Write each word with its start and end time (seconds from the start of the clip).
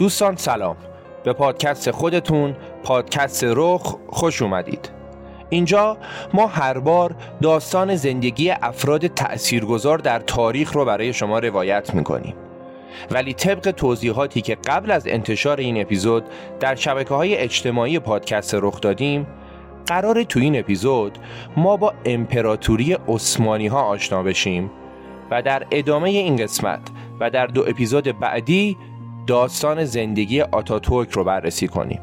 دوستان 0.00 0.36
سلام. 0.36 0.76
به 1.24 1.32
پادکست 1.32 1.90
خودتون 1.90 2.56
پادکست 2.82 3.44
رخ 3.44 3.96
خوش 4.08 4.42
اومدید. 4.42 4.90
اینجا 5.48 5.98
ما 6.34 6.46
هر 6.46 6.78
بار 6.78 7.14
داستان 7.42 7.96
زندگی 7.96 8.50
افراد 8.50 9.06
تأثیرگذار 9.06 9.98
در 9.98 10.18
تاریخ 10.20 10.72
رو 10.72 10.84
برای 10.84 11.12
شما 11.12 11.38
روایت 11.38 11.94
می‌کنیم. 11.94 12.34
ولی 13.10 13.34
طبق 13.34 13.70
توضیحاتی 13.70 14.40
که 14.40 14.54
قبل 14.54 14.90
از 14.90 15.06
انتشار 15.06 15.60
این 15.60 15.80
اپیزود 15.80 16.24
در 16.60 16.74
شبکه 16.74 17.14
های 17.14 17.36
اجتماعی 17.36 17.98
پادکست 17.98 18.54
رخ 18.54 18.80
دادیم 18.80 19.26
قرار 19.86 20.22
تو 20.22 20.40
این 20.40 20.58
اپیزود 20.58 21.18
ما 21.56 21.76
با 21.76 21.94
امپراتوری 22.04 22.96
عثمانی 23.08 23.66
ها 23.66 23.82
آشنا 23.82 24.22
بشیم 24.22 24.70
و 25.30 25.42
در 25.42 25.66
ادامه 25.70 26.10
این 26.10 26.36
قسمت 26.36 26.80
و 27.20 27.30
در 27.30 27.46
دو 27.46 27.64
اپیزود 27.68 28.18
بعدی 28.20 28.76
داستان 29.30 29.84
زندگی 29.84 30.40
آتاتورک 30.40 31.10
رو 31.10 31.24
بررسی 31.24 31.68
کنیم. 31.68 32.00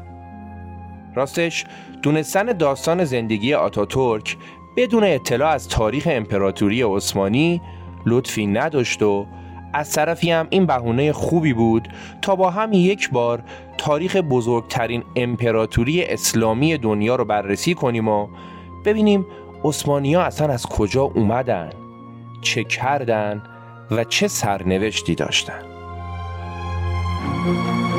راستش 1.14 1.64
دونستن 2.02 2.44
داستان 2.44 3.04
زندگی 3.04 3.54
آتاتورک 3.54 4.36
بدون 4.76 5.04
اطلاع 5.04 5.50
از 5.50 5.68
تاریخ 5.68 6.08
امپراتوری 6.10 6.82
عثمانی 6.82 7.60
لطفی 8.06 8.46
نداشت 8.46 9.02
و 9.02 9.26
از 9.72 9.92
طرفی 9.92 10.30
هم 10.30 10.46
این 10.50 10.66
بهونه 10.66 11.12
خوبی 11.12 11.52
بود 11.52 11.88
تا 12.22 12.36
با 12.36 12.50
هم 12.50 12.72
یک 12.72 13.10
بار 13.10 13.42
تاریخ 13.78 14.16
بزرگترین 14.16 15.04
امپراتوری 15.16 16.04
اسلامی 16.04 16.78
دنیا 16.78 17.16
رو 17.16 17.24
بررسی 17.24 17.74
کنیم 17.74 18.08
و 18.08 18.28
ببینیم 18.84 19.26
عثمانی 19.64 20.14
ها 20.14 20.22
اصلا 20.22 20.52
از 20.52 20.66
کجا 20.66 21.02
اومدن 21.02 21.70
چه 22.40 22.64
کردن 22.64 23.42
و 23.90 24.04
چه 24.04 24.28
سرنوشتی 24.28 25.14
داشتن. 25.14 25.67
Thank 27.30 27.92
you. 27.92 27.97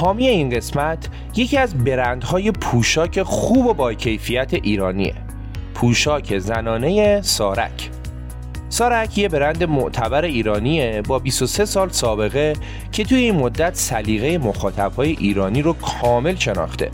حامی 0.00 0.28
این 0.28 0.50
قسمت 0.50 1.08
یکی 1.36 1.58
از 1.58 1.84
برندهای 1.84 2.50
پوشاک 2.50 3.22
خوب 3.22 3.66
و 3.66 3.74
با 3.74 3.94
کیفیت 3.94 4.54
ایرانیه. 4.54 5.14
پوشاک 5.74 6.38
زنانه 6.38 7.22
سارک. 7.22 7.90
سارک 8.68 9.18
یه 9.18 9.28
برند 9.28 9.64
معتبر 9.64 10.24
ایرانیه 10.24 11.02
با 11.08 11.18
23 11.18 11.64
سال 11.64 11.88
سابقه 11.88 12.52
که 12.92 13.04
توی 13.04 13.18
این 13.18 13.34
مدت 13.34 13.74
سلیقه 13.74 14.38
مخاطبهای 14.38 15.10
ایرانی 15.10 15.62
رو 15.62 15.72
کامل 15.72 16.34
شناخته. 16.34 16.90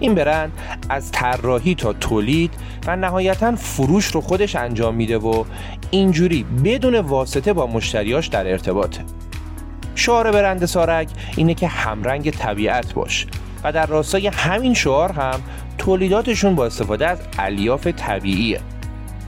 این 0.00 0.14
برند 0.14 0.52
از 0.88 1.12
طراحی 1.12 1.74
تا 1.74 1.92
تولید 1.92 2.50
و 2.86 2.96
نهایتا 2.96 3.56
فروش 3.56 4.06
رو 4.06 4.20
خودش 4.20 4.56
انجام 4.56 4.94
میده 4.94 5.18
و 5.18 5.44
اینجوری 5.90 6.46
بدون 6.64 6.94
واسطه 6.94 7.52
با 7.52 7.66
مشتریاش 7.66 8.26
در 8.26 8.50
ارتباطه. 8.50 9.04
شعار 9.98 10.30
برند 10.30 10.66
سارک 10.66 11.08
اینه 11.36 11.54
که 11.54 11.68
همرنگ 11.68 12.30
طبیعت 12.30 12.94
باش 12.94 13.26
و 13.64 13.72
در 13.72 13.86
راستای 13.86 14.26
همین 14.26 14.74
شعار 14.74 15.12
هم 15.12 15.40
تولیداتشون 15.78 16.54
با 16.54 16.66
استفاده 16.66 17.06
از 17.06 17.18
الیاف 17.38 17.86
طبیعیه. 17.86 18.60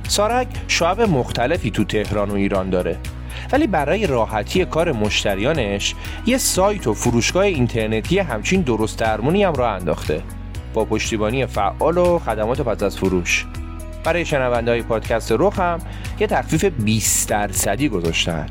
سارک 0.08 0.48
شعب 0.68 1.00
مختلفی 1.00 1.70
تو 1.70 1.84
تهران 1.84 2.30
و 2.30 2.34
ایران 2.34 2.70
داره. 2.70 2.98
ولی 3.52 3.66
برای 3.66 4.06
راحتی 4.06 4.64
کار 4.64 4.92
مشتریانش 4.92 5.94
یه 6.26 6.38
سایت 6.38 6.86
و 6.86 6.94
فروشگاه 6.94 7.44
اینترنتی 7.44 8.18
همچین 8.18 8.60
درست 8.60 8.98
درمونی 8.98 9.44
هم 9.44 9.52
را 9.52 9.70
انداخته. 9.70 10.22
با 10.74 10.84
پشتیبانی 10.84 11.46
فعال 11.46 11.98
و 11.98 12.18
خدمات 12.18 12.60
پس 12.60 12.82
از 12.82 12.96
فروش. 12.96 13.46
برای 14.04 14.24
شنونده 14.24 14.70
های 14.70 14.82
پادکست 14.82 15.32
رخ 15.32 15.60
هم 15.60 15.78
یه 16.20 16.26
تخفیف 16.26 16.64
20 16.64 17.28
درصدی 17.28 17.88
گذاشتن. 17.88 18.46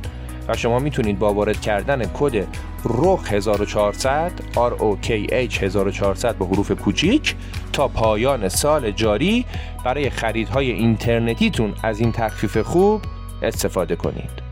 و 0.50 0.56
شما 0.56 0.80
می‌تونید 0.80 1.20
با 1.20 1.34
وارد 1.34 1.62
کردن 1.62 2.06
کد 2.06 2.48
رخ 2.86 3.34
1400 3.34 4.32
ROKH 4.54 5.64
1400 5.64 6.36
به 6.36 6.46
حروف 6.46 6.72
کوچیک 6.72 7.36
تا 7.74 7.88
پایان 7.88 8.50
سال 8.50 8.92
جاری 8.92 9.46
برای 9.86 10.10
خریدهای 10.10 10.72
اینترنتیتون 10.72 11.74
از 11.84 12.00
این 12.00 12.12
تخفیف 12.12 12.58
خوب 12.58 13.02
استفاده 13.42 13.96
کنید. 13.96 14.44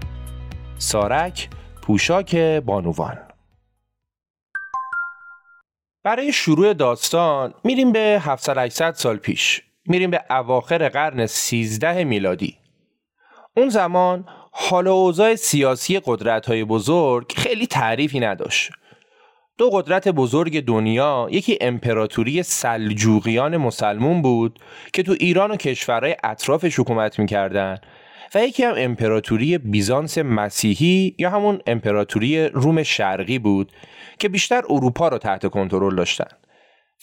سارک 0.78 1.50
پوشاک 1.81 2.35
بانوان. 2.35 3.18
برای 6.03 6.34
شروع 6.34 6.74
داستان 6.74 7.53
میریم 7.64 7.91
به 7.91 8.22
700 8.22 8.94
سال 8.94 9.18
پیش. 9.18 9.62
میریم 9.85 10.12
به 10.12 10.22
اواخر 10.29 10.90
قرن 10.90 11.25
13 11.25 12.03
میلادی. 12.03 12.58
اون 13.58 13.69
زمان 13.69 14.25
حال 14.59 14.88
و 14.88 14.91
اوضاع 14.91 15.35
سیاسی 15.35 16.00
قدرت 16.06 16.45
های 16.45 16.63
بزرگ 16.63 17.31
خیلی 17.35 17.68
تعریفی 17.68 18.19
نداشت. 18.19 18.72
دو 19.57 19.69
قدرت 19.69 20.07
بزرگ 20.07 20.66
دنیا 20.66 21.28
یکی 21.31 21.57
امپراتوری 21.62 22.44
سلجوقیان 22.44 23.57
مسلمون 23.57 24.22
بود 24.22 24.59
که 24.94 25.03
تو 25.03 25.16
ایران 25.19 25.51
و 25.51 25.56
کشورهای 25.56 26.16
اطرافش 26.23 26.79
حکومت 26.79 27.19
می‌کردن 27.19 27.78
و 28.35 28.44
یکی 28.44 28.63
هم 28.63 28.73
امپراتوری 28.78 29.57
بیزانس 29.57 30.17
مسیحی 30.17 31.16
یا 31.19 31.29
همون 31.29 31.59
امپراتوری 31.67 32.47
روم 32.47 32.84
شرقی 32.84 33.40
بود 33.40 33.72
که 34.19 34.29
بیشتر 34.29 34.62
اروپا 34.69 35.07
رو 35.07 35.17
تحت 35.17 35.47
کنترل 35.47 35.96
داشتن. 35.96 36.28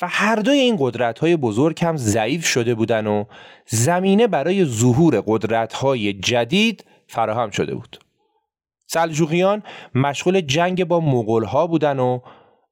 و 0.03 0.09
هر 0.09 0.37
دوی 0.37 0.59
این 0.59 0.77
قدرت 0.81 1.19
های 1.19 1.37
بزرگ 1.37 1.85
هم 1.85 1.97
ضعیف 1.97 2.47
شده 2.47 2.75
بودن 2.75 3.07
و 3.07 3.25
زمینه 3.67 4.27
برای 4.27 4.65
ظهور 4.65 5.23
قدرت 5.27 5.73
های 5.73 6.13
جدید 6.13 6.85
فراهم 7.07 7.51
شده 7.51 7.75
بود. 7.75 7.99
سلجوقیان 8.87 9.63
مشغول 9.95 10.41
جنگ 10.41 10.85
با 10.85 11.01
مغول 11.01 11.45
ها 11.45 11.67
بودن 11.67 11.99
و 11.99 12.21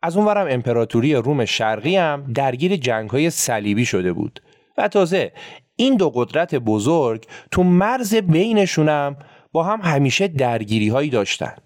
از 0.03 0.17
اونورم 0.17 0.47
امپراتوری 0.51 1.15
روم 1.15 1.45
شرقی 1.45 1.97
هم 1.97 2.33
درگیر 2.33 2.77
جنگ 2.77 3.11
های 3.11 3.31
صلیبی 3.31 3.85
شده 3.85 4.13
بود. 4.13 4.41
و 4.79 4.89
تازه 4.89 5.33
این 5.77 5.97
دو 5.97 6.11
قدرت 6.11 6.55
بزرگ 6.55 7.27
تو 7.51 7.63
مرز 7.63 8.15
بینشونم 8.15 9.17
با 9.53 9.65
هم 9.65 9.81
همیشه 9.81 10.29
درگیری 10.29 10.89
هایی 10.89 11.11
داشتن. 11.11 11.57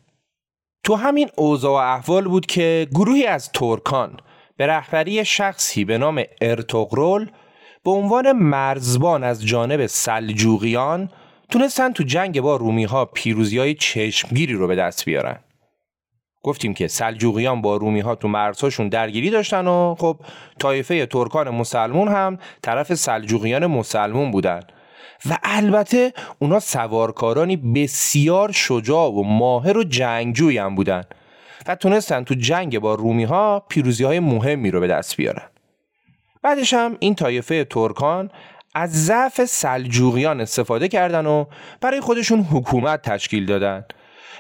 تو 0.85 0.95
همین 0.95 1.29
اوضاع 1.37 1.73
و 1.73 1.75
احوال 1.75 2.25
بود 2.25 2.47
که 2.47 2.89
گروهی 2.95 3.27
از 3.27 3.53
ترکان 3.53 4.17
به 4.57 4.67
رهبری 4.67 5.25
شخصی 5.25 5.85
به 5.85 5.99
نام 5.99 6.23
ارتقرول 6.41 7.31
به 7.85 7.91
عنوان 7.91 8.33
مرزبان 8.33 9.25
از 9.25 9.47
جانب 9.47 9.87
سلجوقیان 9.87 11.11
تونستن 11.51 11.93
تو 11.93 12.03
جنگ 12.03 12.41
با 12.41 12.57
رومی 12.57 12.85
ها 12.85 13.05
پیروزی 13.05 13.59
های 13.59 13.75
چشمگیری 13.75 14.53
رو 14.53 14.67
به 14.67 14.77
دست 14.77 15.05
بیارن. 15.05 15.39
گفتیم 16.43 16.75
که 16.75 16.89
سلجوقیان 16.89 17.63
با 17.63 17.77
رومی 17.77 18.01
ها 18.01 18.15
تو 18.15 18.29
مرزهاشون 18.29 18.89
درگیری 18.89 19.31
داشتن 19.31 19.67
و 19.67 19.95
خب 19.99 20.21
طایفه 20.59 21.07
ترکان 21.07 21.51
مسلمون 21.51 22.09
هم 22.09 22.39
طرف 22.63 22.95
سلجوقیان 22.95 23.67
مسلمون 23.67 24.31
بودن. 24.31 24.61
و 25.31 25.39
البته 25.43 26.13
اونا 26.39 26.61
سوارکارانی 26.61 27.57
بسیار 27.57 28.53
شجاع 28.53 29.11
و 29.11 29.23
ماهر 29.23 29.79
و 29.79 29.85
جنگجوی 29.85 30.59
هم 30.59 30.75
بودن 30.75 31.03
و 31.67 31.75
تونستن 31.75 32.25
تو 32.25 32.35
جنگ 32.35 32.79
با 32.79 32.95
رومی 32.95 33.25
ها 33.25 33.61
پیروزی 33.69 34.05
های 34.05 34.21
مهمی 34.21 34.71
رو 34.71 34.81
به 34.81 34.87
دست 34.87 35.17
بیارن. 35.17 35.49
بعدش 36.43 36.75
هم 36.75 36.97
این 37.01 37.15
طایفه 37.15 37.65
ترکان 37.65 38.31
از 38.79 39.07
ضعف 39.07 39.45
سلجوقیان 39.45 40.41
استفاده 40.41 40.89
کردن 40.89 41.27
و 41.27 41.45
برای 41.81 42.01
خودشون 42.01 42.41
حکومت 42.41 43.03
تشکیل 43.03 43.47
دادن. 43.47 43.85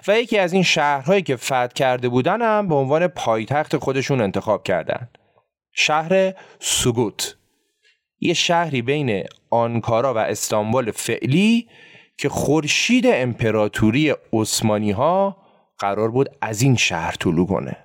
و 0.08 0.18
یکی 0.18 0.38
از 0.38 0.52
این 0.52 0.62
شهرهایی 0.62 1.22
که 1.22 1.36
فتح 1.36 1.66
کرده 1.66 2.08
بودن 2.08 2.42
هم 2.42 2.68
به 2.68 2.74
عنوان 2.74 3.06
پایتخت 3.06 3.76
خودشون 3.76 4.20
انتخاب 4.20 4.62
کردن. 4.62 5.08
شهر 5.72 6.34
سوگوت 6.60 7.36
یه 8.20 8.34
شهری 8.34 8.82
بین 8.82 9.24
آنکارا 9.50 10.14
و 10.14 10.18
استانبول 10.18 10.90
فعلی 10.90 11.68
که 12.18 12.28
خورشید 12.28 13.04
امپراتوری 13.06 14.14
عثمانی 14.32 14.90
ها 14.90 15.36
قرار 15.78 16.10
بود 16.10 16.28
از 16.40 16.62
این 16.62 16.76
شهر 16.76 17.14
طلوع 17.20 17.46
کنه. 17.46 17.76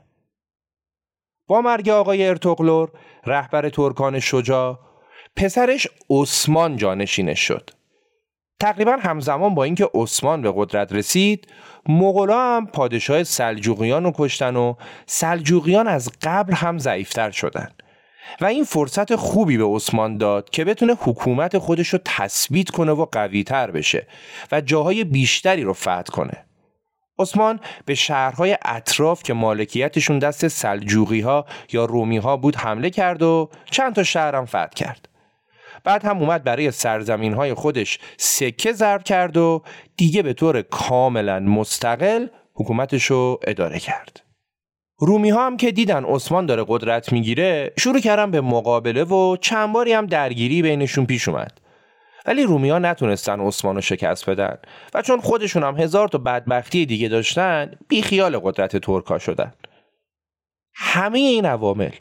با 1.47 1.61
مرگ 1.61 1.89
آقای 1.89 2.27
ارتقلور 2.27 2.91
رهبر 3.25 3.69
ترکان 3.69 4.19
شجاع 4.19 4.90
پسرش 5.35 5.87
عثمان 6.09 6.77
جانشینش 6.77 7.39
شد. 7.39 7.69
تقریبا 8.59 8.97
همزمان 9.01 9.55
با 9.55 9.63
اینکه 9.63 9.89
عثمان 9.93 10.41
به 10.41 10.53
قدرت 10.55 10.93
رسید 10.93 11.47
مغلا 11.89 12.55
هم 12.55 12.67
پادشاه 12.67 13.23
سلجوقیان 13.23 14.03
رو 14.03 14.11
کشتن 14.15 14.55
و 14.55 14.73
سلجوقیان 15.05 15.87
از 15.87 16.09
قبل 16.21 16.53
هم 16.53 16.77
ضعیفتر 16.77 17.31
شدن. 17.31 17.71
و 18.41 18.45
این 18.45 18.63
فرصت 18.63 19.15
خوبی 19.15 19.57
به 19.57 19.65
عثمان 19.65 20.17
داد 20.17 20.49
که 20.49 20.65
بتونه 20.65 20.93
حکومت 20.99 21.57
خودش 21.57 21.87
رو 21.87 21.99
تثبیت 22.05 22.69
کنه 22.69 22.91
و 22.91 23.05
قویتر 23.05 23.71
بشه 23.71 24.07
و 24.51 24.61
جاهای 24.61 25.03
بیشتری 25.03 25.63
رو 25.63 25.73
فتح 25.73 26.01
کنه. 26.01 26.45
عثمان 27.19 27.59
به 27.85 27.95
شهرهای 27.95 28.57
اطراف 28.65 29.23
که 29.23 29.33
مالکیتشون 29.33 30.19
دست 30.19 30.47
سلجوقی 30.47 31.21
ها 31.21 31.45
یا 31.71 31.85
رومی 31.85 32.17
ها 32.17 32.37
بود 32.37 32.55
حمله 32.55 32.89
کرد 32.89 33.21
و 33.23 33.49
چند 33.71 33.95
تا 33.95 34.03
شهرم 34.03 34.45
فتح 34.45 34.69
کرد. 34.75 35.10
بعد 35.83 36.05
هم 36.05 36.17
اومد 36.17 36.43
برای 36.43 36.71
سرزمین 36.71 37.33
های 37.33 37.53
خودش 37.53 37.99
سکه 38.17 38.73
ضرب 38.73 39.03
کرد 39.03 39.37
و 39.37 39.63
دیگه 39.97 40.21
به 40.21 40.33
طور 40.33 40.61
کاملا 40.61 41.39
مستقل 41.39 42.27
حکومتش 42.53 43.05
رو 43.05 43.39
اداره 43.47 43.79
کرد. 43.79 44.23
رومی 44.99 45.29
ها 45.29 45.45
هم 45.45 45.57
که 45.57 45.71
دیدن 45.71 46.05
عثمان 46.05 46.45
داره 46.45 46.65
قدرت 46.67 47.13
می‌گیره 47.13 47.73
شروع 47.79 47.99
کردن 47.99 48.31
به 48.31 48.41
مقابله 48.41 49.03
و 49.03 49.37
چند 49.37 49.73
باری 49.73 49.93
هم 49.93 50.05
درگیری 50.05 50.61
بینشون 50.61 51.05
پیش 51.05 51.27
اومد. 51.27 51.61
ولی 52.25 52.43
رومی 52.43 52.69
ها 52.69 52.79
نتونستن 52.79 53.39
عثمان 53.39 53.75
رو 53.75 53.81
شکست 53.81 54.29
بدن 54.29 54.57
و 54.93 55.01
چون 55.01 55.21
خودشون 55.21 55.63
هم 55.63 55.77
هزار 55.77 56.07
تا 56.07 56.17
بدبختی 56.17 56.85
دیگه 56.85 57.07
داشتن 57.07 57.71
بی 57.87 58.01
خیال 58.01 58.39
قدرت 58.39 58.77
ترکا 58.77 59.19
شدن. 59.19 59.53
همه 60.73 61.19
این 61.19 61.45
عوامل 61.45 61.91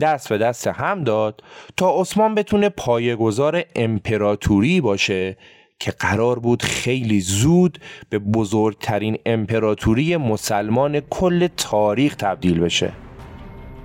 دست 0.00 0.28
به 0.28 0.38
دست 0.38 0.66
هم 0.66 1.04
داد 1.04 1.42
تا 1.76 2.00
عثمان 2.00 2.34
بتونه 2.34 2.68
پایه‌گذار 2.68 3.64
امپراتوری 3.76 4.80
باشه 4.80 5.36
که 5.78 5.90
قرار 5.90 6.38
بود 6.38 6.62
خیلی 6.62 7.20
زود 7.20 7.78
به 8.10 8.18
بزرگترین 8.18 9.18
امپراتوری 9.26 10.16
مسلمان 10.16 11.00
کل 11.00 11.48
تاریخ 11.56 12.14
تبدیل 12.14 12.60
بشه. 12.60 12.92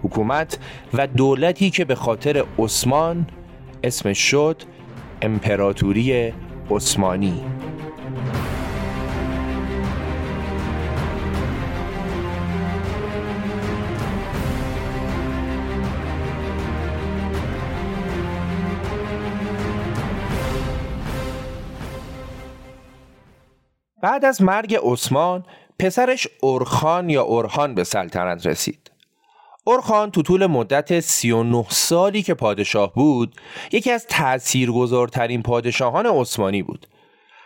حکومت 0.04 0.60
و 0.94 1.08
دولتی 1.08 1.70
که 1.70 1.86
به 1.86 1.96
خاطر 1.96 2.44
عثمان 2.60 3.28
اسمش 3.84 4.20
شد 4.20 4.62
امپراتوری 5.22 6.34
عثمانی. 6.72 7.42
بعد 24.01 24.25
از 24.25 24.42
مرگ 24.42 24.75
عثمان 24.83 25.44
پسرش 25.80 26.27
اورخان 26.42 27.09
یا 27.09 27.24
اورخان 27.24 27.75
به 27.75 27.83
سلطنت 27.83 28.47
رسید. 28.47 28.92
اورخان 29.63 30.12
تو 30.12 30.21
طول 30.21 30.45
مدت 30.45 31.00
39 31.00 31.65
سالی 31.69 32.24
که 32.24 32.33
پادشاه 32.33 32.94
بود 32.94 33.36
یکی 33.71 33.92
از 33.92 34.06
تاثیرگذارترین 34.07 35.44
پادشاهان 35.44 36.06
عثمانی 36.06 36.63
بود. 36.63 36.88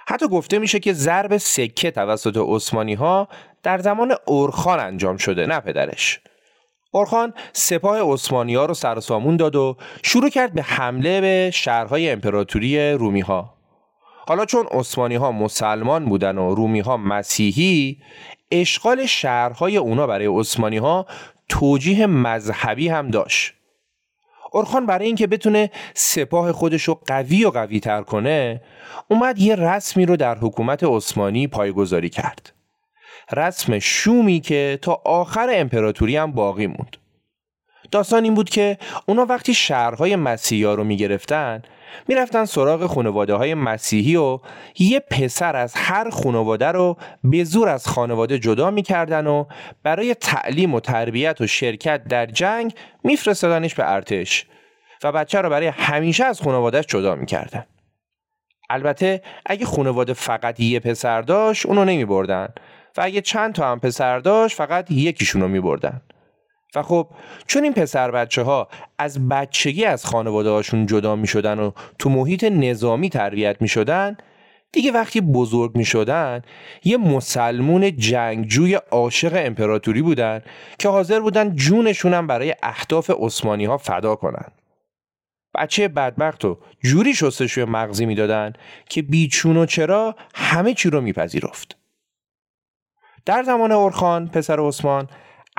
حتی 0.07 0.27
گفته 0.27 0.59
میشه 0.59 0.79
که 0.79 0.93
ضرب 0.93 1.37
سکه 1.37 1.91
توسط 1.91 2.37
عثمانی 2.37 2.93
ها 2.93 3.27
در 3.63 3.77
زمان 3.77 4.15
اورخان 4.25 4.79
انجام 4.79 5.17
شده 5.17 5.45
نه 5.45 5.59
پدرش. 5.59 6.19
اورخان 6.91 7.33
سپاه 7.53 8.13
عثمانی 8.13 8.55
ها 8.55 8.65
رو 8.65 8.73
سرسامون 8.73 9.37
داد 9.37 9.55
و 9.55 9.77
شروع 10.03 10.29
کرد 10.29 10.53
به 10.53 10.61
حمله 10.61 11.21
به 11.21 11.51
شهرهای 11.53 12.09
امپراتوری 12.09 12.91
رومی 12.91 13.21
ها 13.21 13.58
حالا 14.29 14.45
چون 14.45 14.65
عثمانی 14.71 15.15
ها 15.15 15.31
مسلمان 15.31 16.05
بودن 16.05 16.37
و 16.37 16.55
رومی 16.55 16.79
ها 16.79 16.97
مسیحی 16.97 17.97
اشغال 18.51 19.05
شهرهای 19.05 19.77
اونا 19.77 20.07
برای 20.07 20.25
عثمانی 20.25 20.77
ها 20.77 21.05
توجیه 21.49 22.07
مذهبی 22.07 22.87
هم 22.87 23.09
داشت. 23.09 23.53
اورخان 24.51 24.85
برای 24.85 25.05
اینکه 25.05 25.27
بتونه 25.27 25.71
سپاه 25.93 26.51
خودش 26.51 26.83
رو 26.83 26.99
قوی 27.07 27.45
و 27.45 27.49
قوی 27.49 27.79
تر 27.79 28.01
کنه 28.01 28.61
اومد 29.07 29.39
یه 29.39 29.55
رسمی 29.55 30.05
رو 30.05 30.17
در 30.17 30.37
حکومت 30.37 30.83
عثمانی 30.83 31.47
پایگذاری 31.47 32.09
کرد. 32.09 32.53
رسم 33.31 33.79
شومی 33.79 34.39
که 34.39 34.79
تا 34.81 35.01
آخر 35.05 35.49
امپراتوری 35.53 36.17
هم 36.17 36.31
باقی 36.31 36.67
موند. 36.67 36.97
داستان 37.91 38.23
این 38.23 38.33
بود 38.33 38.49
که 38.49 38.77
اونا 39.05 39.25
وقتی 39.25 39.53
شهرهای 39.53 40.15
مسیحی 40.15 40.63
ها 40.63 40.73
رو 40.73 40.83
می‌گرفتن 40.83 41.61
می‌رفتن 42.07 42.45
سراغ 42.45 42.85
خانواده 42.85 43.33
های 43.33 43.53
مسیحی 43.53 44.15
و 44.15 44.39
یه 44.79 44.99
پسر 44.99 45.55
از 45.55 45.73
هر 45.75 46.09
خانواده 46.09 46.67
رو 46.67 46.97
به 47.23 47.43
زور 47.43 47.69
از 47.69 47.87
خانواده 47.87 48.39
جدا 48.39 48.71
می‌کردن 48.71 49.27
و 49.27 49.45
برای 49.83 50.15
تعلیم 50.15 50.73
و 50.73 50.79
تربیت 50.79 51.41
و 51.41 51.47
شرکت 51.47 52.03
در 52.03 52.25
جنگ 52.25 52.73
میفرستادنش 53.03 53.75
به 53.75 53.91
ارتش 53.91 54.45
و 55.03 55.11
بچه 55.11 55.41
رو 55.41 55.49
برای 55.49 55.67
همیشه 55.67 56.25
از 56.25 56.41
خانوادهش 56.41 56.85
جدا 56.85 57.15
می‌کردن. 57.15 57.65
البته 58.69 59.21
اگه 59.45 59.65
خانواده 59.65 60.13
فقط 60.13 60.59
یه 60.59 60.79
پسر 60.79 61.21
داشت 61.21 61.65
اونو 61.65 61.85
نمی 61.85 62.05
بردن 62.05 62.47
و 62.97 63.01
اگه 63.01 63.21
چند 63.21 63.53
تا 63.53 63.71
هم 63.71 63.79
پسر 63.79 64.19
داشت 64.19 64.57
فقط 64.57 64.91
یکیشون 64.91 65.41
رو 65.41 65.47
و 66.75 66.83
خب 66.83 67.07
چون 67.47 67.63
این 67.63 67.73
پسر 67.73 68.11
بچه 68.11 68.41
ها 68.41 68.67
از 68.97 69.29
بچگی 69.29 69.85
از 69.85 70.05
خانواده 70.05 70.49
هاشون 70.49 70.85
جدا 70.85 71.15
می 71.15 71.27
شدن 71.27 71.59
و 71.59 71.71
تو 71.99 72.09
محیط 72.09 72.43
نظامی 72.43 73.09
تربیت 73.09 73.61
می 73.61 73.67
شدن 73.67 74.17
دیگه 74.71 74.91
وقتی 74.91 75.21
بزرگ 75.21 75.77
می 75.77 75.85
شدن 75.85 76.41
یه 76.83 76.97
مسلمون 76.97 77.97
جنگجوی 77.97 78.75
عاشق 78.75 79.31
امپراتوری 79.35 80.01
بودن 80.01 80.41
که 80.79 80.89
حاضر 80.89 81.19
بودن 81.19 81.55
جونشونم 81.55 82.27
برای 82.27 82.55
اهداف 82.63 83.11
عثمانی 83.19 83.65
ها 83.65 83.77
فدا 83.77 84.15
کنن. 84.15 84.51
بچه 85.55 85.87
بدبخت 85.87 86.45
و 86.45 86.57
جوری 86.83 87.13
شستشوی 87.13 87.65
مغزی 87.65 88.05
می‌دادن 88.05 88.53
که 88.89 89.01
بیچون 89.01 89.57
و 89.57 89.65
چرا 89.65 90.15
همه 90.35 90.73
چی 90.73 90.89
رو 90.89 91.01
میپذیرفت. 91.01 91.77
در 93.25 93.43
زمان 93.43 93.71
اورخان 93.71 94.27
پسر 94.27 94.59
عثمان 94.59 95.07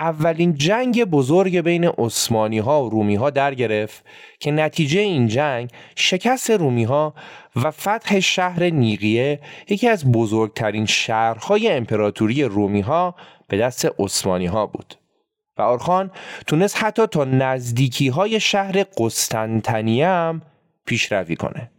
اولین 0.00 0.54
جنگ 0.54 1.04
بزرگ 1.04 1.60
بین 1.60 1.84
عثمانی 1.84 2.58
ها 2.58 2.84
و 2.84 2.90
رومی 2.90 3.14
ها 3.14 3.30
در 3.30 3.54
گرفت 3.54 4.04
که 4.38 4.50
نتیجه 4.50 5.00
این 5.00 5.26
جنگ 5.26 5.70
شکست 5.96 6.50
رومی 6.50 6.84
ها 6.84 7.14
و 7.56 7.70
فتح 7.70 8.20
شهر 8.20 8.64
نیقیه 8.64 9.40
یکی 9.68 9.88
از 9.88 10.12
بزرگترین 10.12 10.86
شهرهای 10.86 11.68
امپراتوری 11.68 12.42
رومی 12.42 12.80
ها 12.80 13.14
به 13.48 13.58
دست 13.58 13.88
عثمانی 13.98 14.46
ها 14.46 14.66
بود. 14.66 14.94
و 15.58 15.62
آرخان 15.62 16.10
تونست 16.46 16.84
حتی 16.84 17.06
تا 17.06 17.24
نزدیکی 17.24 18.08
های 18.08 18.40
شهر 18.40 18.84
قسطنطنیه 18.98 20.06
هم 20.06 20.42
پیشروی 20.86 21.36
کنه. 21.36 21.70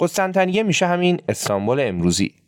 قسطنطنیه 0.00 0.62
میشه 0.62 0.86
همین 0.86 1.20
استانبول 1.28 1.80
امروزی. 1.80 2.43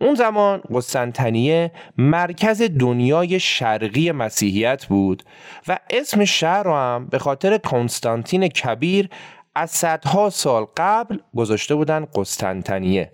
اون 0.00 0.14
زمان 0.14 0.62
قسطنطنیه 0.74 1.72
مرکز 1.98 2.62
دنیای 2.62 3.40
شرقی 3.40 4.12
مسیحیت 4.12 4.86
بود 4.86 5.22
و 5.68 5.78
اسم 5.90 6.24
شهر 6.24 6.62
رو 6.62 6.74
هم 6.74 7.06
به 7.06 7.18
خاطر 7.18 7.58
کنستانتین 7.58 8.48
کبیر 8.48 9.08
از 9.54 9.70
صدها 9.70 10.30
سال 10.30 10.66
قبل 10.76 11.18
گذاشته 11.36 11.74
بودن 11.74 12.06
قسطنطنیه. 12.14 13.12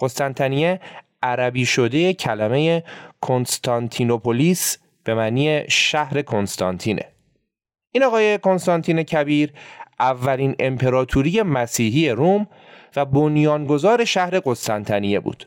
قسطنطنیه 0.00 0.80
عربی 1.22 1.66
شده 1.66 2.14
کلمه 2.14 2.84
کنستانتینوپولیس 3.20 4.78
به 5.04 5.14
معنی 5.14 5.62
شهر 5.68 6.22
کنستانتینه. 6.22 7.04
این 7.92 8.02
آقای 8.02 8.38
کنستانتین 8.38 9.02
کبیر 9.02 9.52
اولین 10.00 10.56
امپراتوری 10.58 11.42
مسیحی 11.42 12.10
روم 12.10 12.46
و 12.96 13.04
بنیانگذار 13.04 14.04
شهر 14.04 14.40
قسطنطنیه 14.40 15.20
بود. 15.20 15.46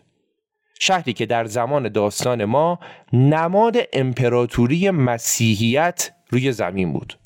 شهری 0.79 1.13
که 1.13 1.25
در 1.25 1.45
زمان 1.45 1.89
داستان 1.89 2.45
ما 2.45 2.79
نماد 3.13 3.77
امپراتوری 3.93 4.89
مسیحیت 4.89 6.11
روی 6.29 6.51
زمین 6.51 6.93
بود. 6.93 7.19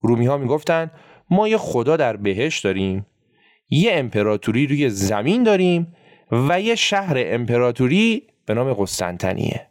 رومی 0.00 0.26
ها 0.26 0.36
می‌گفتن 0.36 0.90
ما 1.30 1.48
یه 1.48 1.56
خدا 1.56 1.96
در 1.96 2.16
بهش 2.16 2.60
داریم 2.60 3.06
یه 3.70 3.90
امپراتوری 3.92 4.66
روی 4.66 4.90
زمین 4.90 5.42
داریم 5.42 5.94
و 6.32 6.60
یه 6.60 6.74
شهر 6.74 7.14
امپراتوری 7.18 8.26
به 8.46 8.54
نام 8.54 8.74
قسطنطنیه. 8.74 9.66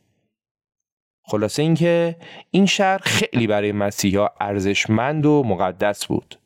خلاصه 1.26 1.62
اینکه 1.62 2.16
این 2.52 2.66
شهر 2.66 2.98
خیلی 2.98 3.48
برای 3.48 3.72
مسیحا 3.72 4.28
ارزشمند 4.40 5.26
و 5.26 5.44
مقدس 5.44 6.06
بود. 6.06 6.40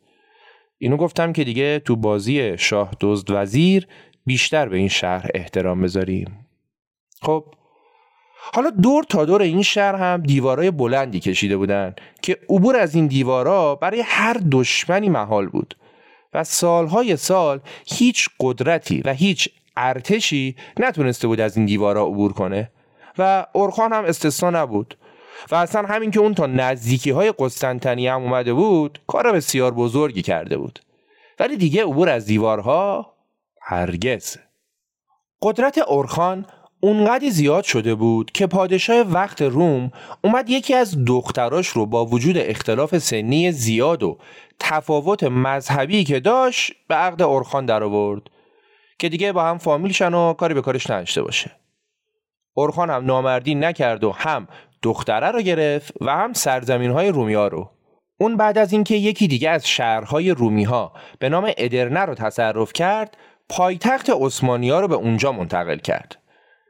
اینو 0.77 0.97
گفتم 0.97 1.33
که 1.33 1.43
دیگه 1.43 1.79
تو 1.79 1.95
بازی 1.95 2.57
شاه 2.57 2.91
دزد 2.99 3.31
وزیر 3.31 3.87
بیشتر 4.25 4.69
به 4.69 4.77
این 4.77 4.87
شهر 4.87 5.29
احترام 5.33 5.81
بذاریم. 5.81 6.44
خب 7.25 7.45
حالا 8.53 8.69
دور 8.69 9.03
تا 9.03 9.25
دور 9.25 9.41
این 9.41 9.61
شهر 9.61 9.95
هم 9.95 10.21
دیوارای 10.21 10.71
بلندی 10.71 11.19
کشیده 11.19 11.57
بودن 11.57 11.95
که 12.21 12.37
عبور 12.49 12.75
از 12.75 12.95
این 12.95 13.07
دیوارا 13.07 13.75
برای 13.75 14.03
هر 14.05 14.41
دشمنی 14.51 15.09
محال 15.09 15.47
بود 15.47 15.75
و 16.33 16.43
سالهای 16.43 17.17
سال 17.17 17.59
هیچ 17.87 18.29
قدرتی 18.39 19.01
و 19.05 19.13
هیچ 19.13 19.49
ارتشی 19.77 20.55
نتونسته 20.79 21.27
بود 21.27 21.39
از 21.39 21.57
این 21.57 21.65
دیوارها 21.65 22.05
عبور 22.05 22.33
کنه 22.33 22.71
و 23.17 23.45
اورخان 23.53 23.93
هم 23.93 24.05
استثنا 24.05 24.49
نبود 24.49 24.97
و 25.51 25.55
اصلا 25.55 25.87
همین 25.87 26.11
که 26.11 26.19
اون 26.19 26.33
تا 26.33 26.45
نزدیکی 26.45 27.09
های 27.09 27.33
قسطنطنیه 27.39 28.13
هم 28.13 28.21
اومده 28.21 28.53
بود 28.53 29.01
کار 29.07 29.31
بسیار 29.31 29.73
بزرگی 29.73 30.21
کرده 30.21 30.57
بود. 30.57 30.79
ولی 31.39 31.57
دیگه 31.57 31.83
عبور 31.83 32.09
از 32.09 32.25
دیوارها 32.25 33.13
هرگز. 33.61 34.37
قدرت 35.41 35.77
اورخان 35.77 36.45
اونقدی 36.85 37.31
زیاد 37.31 37.63
شده 37.63 37.95
بود 37.95 38.31
که 38.31 38.47
پادشاه 38.47 38.97
وقت 39.01 39.41
روم 39.41 39.91
اومد 40.23 40.49
یکی 40.49 40.73
از 40.73 41.05
دختراش 41.05 41.67
رو 41.67 41.85
با 41.85 42.05
وجود 42.05 42.37
اختلاف 42.37 42.97
سنی 42.97 43.51
زیاد 43.51 44.03
و 44.03 44.17
تفاوت 44.59 45.23
مذهبی 45.23 46.03
که 46.03 46.19
داشت 46.19 46.73
به 46.87 46.95
عقد 46.95 47.21
اورخان 47.21 47.65
در 47.65 47.83
آورد 47.83 48.21
که 48.99 49.09
دیگه 49.09 49.31
با 49.31 49.43
هم 49.43 49.57
فامیل 49.57 49.91
شن 49.91 50.13
و 50.13 50.33
کاری 50.33 50.53
به 50.53 50.61
کارش 50.61 50.89
نداشته 50.89 51.21
باشه. 51.21 51.51
اورخان 52.53 52.89
هم 52.89 53.05
نامردی 53.05 53.55
نکرد 53.55 54.03
و 54.03 54.11
هم 54.11 54.47
دختره 54.81 55.31
رو 55.31 55.41
گرفت 55.41 55.93
و 56.01 56.11
هم 56.11 56.33
سرزمین 56.33 56.91
های 56.91 57.09
رومی 57.09 57.33
ها 57.33 57.47
رو. 57.47 57.69
اون 58.17 58.37
بعد 58.37 58.57
از 58.57 58.73
اینکه 58.73 58.95
یکی 58.95 59.27
دیگه 59.27 59.49
از 59.49 59.67
شهرهای 59.67 60.31
رومی 60.31 60.63
ها 60.63 60.93
به 61.19 61.29
نام 61.29 61.51
ادرنه 61.57 61.99
رو 61.99 62.15
تصرف 62.15 62.73
کرد 62.73 63.17
پایتخت 63.49 64.09
عثمانی 64.09 64.69
ها 64.69 64.79
رو 64.79 64.87
به 64.87 64.95
اونجا 64.95 65.31
منتقل 65.31 65.77
کرد. 65.77 66.24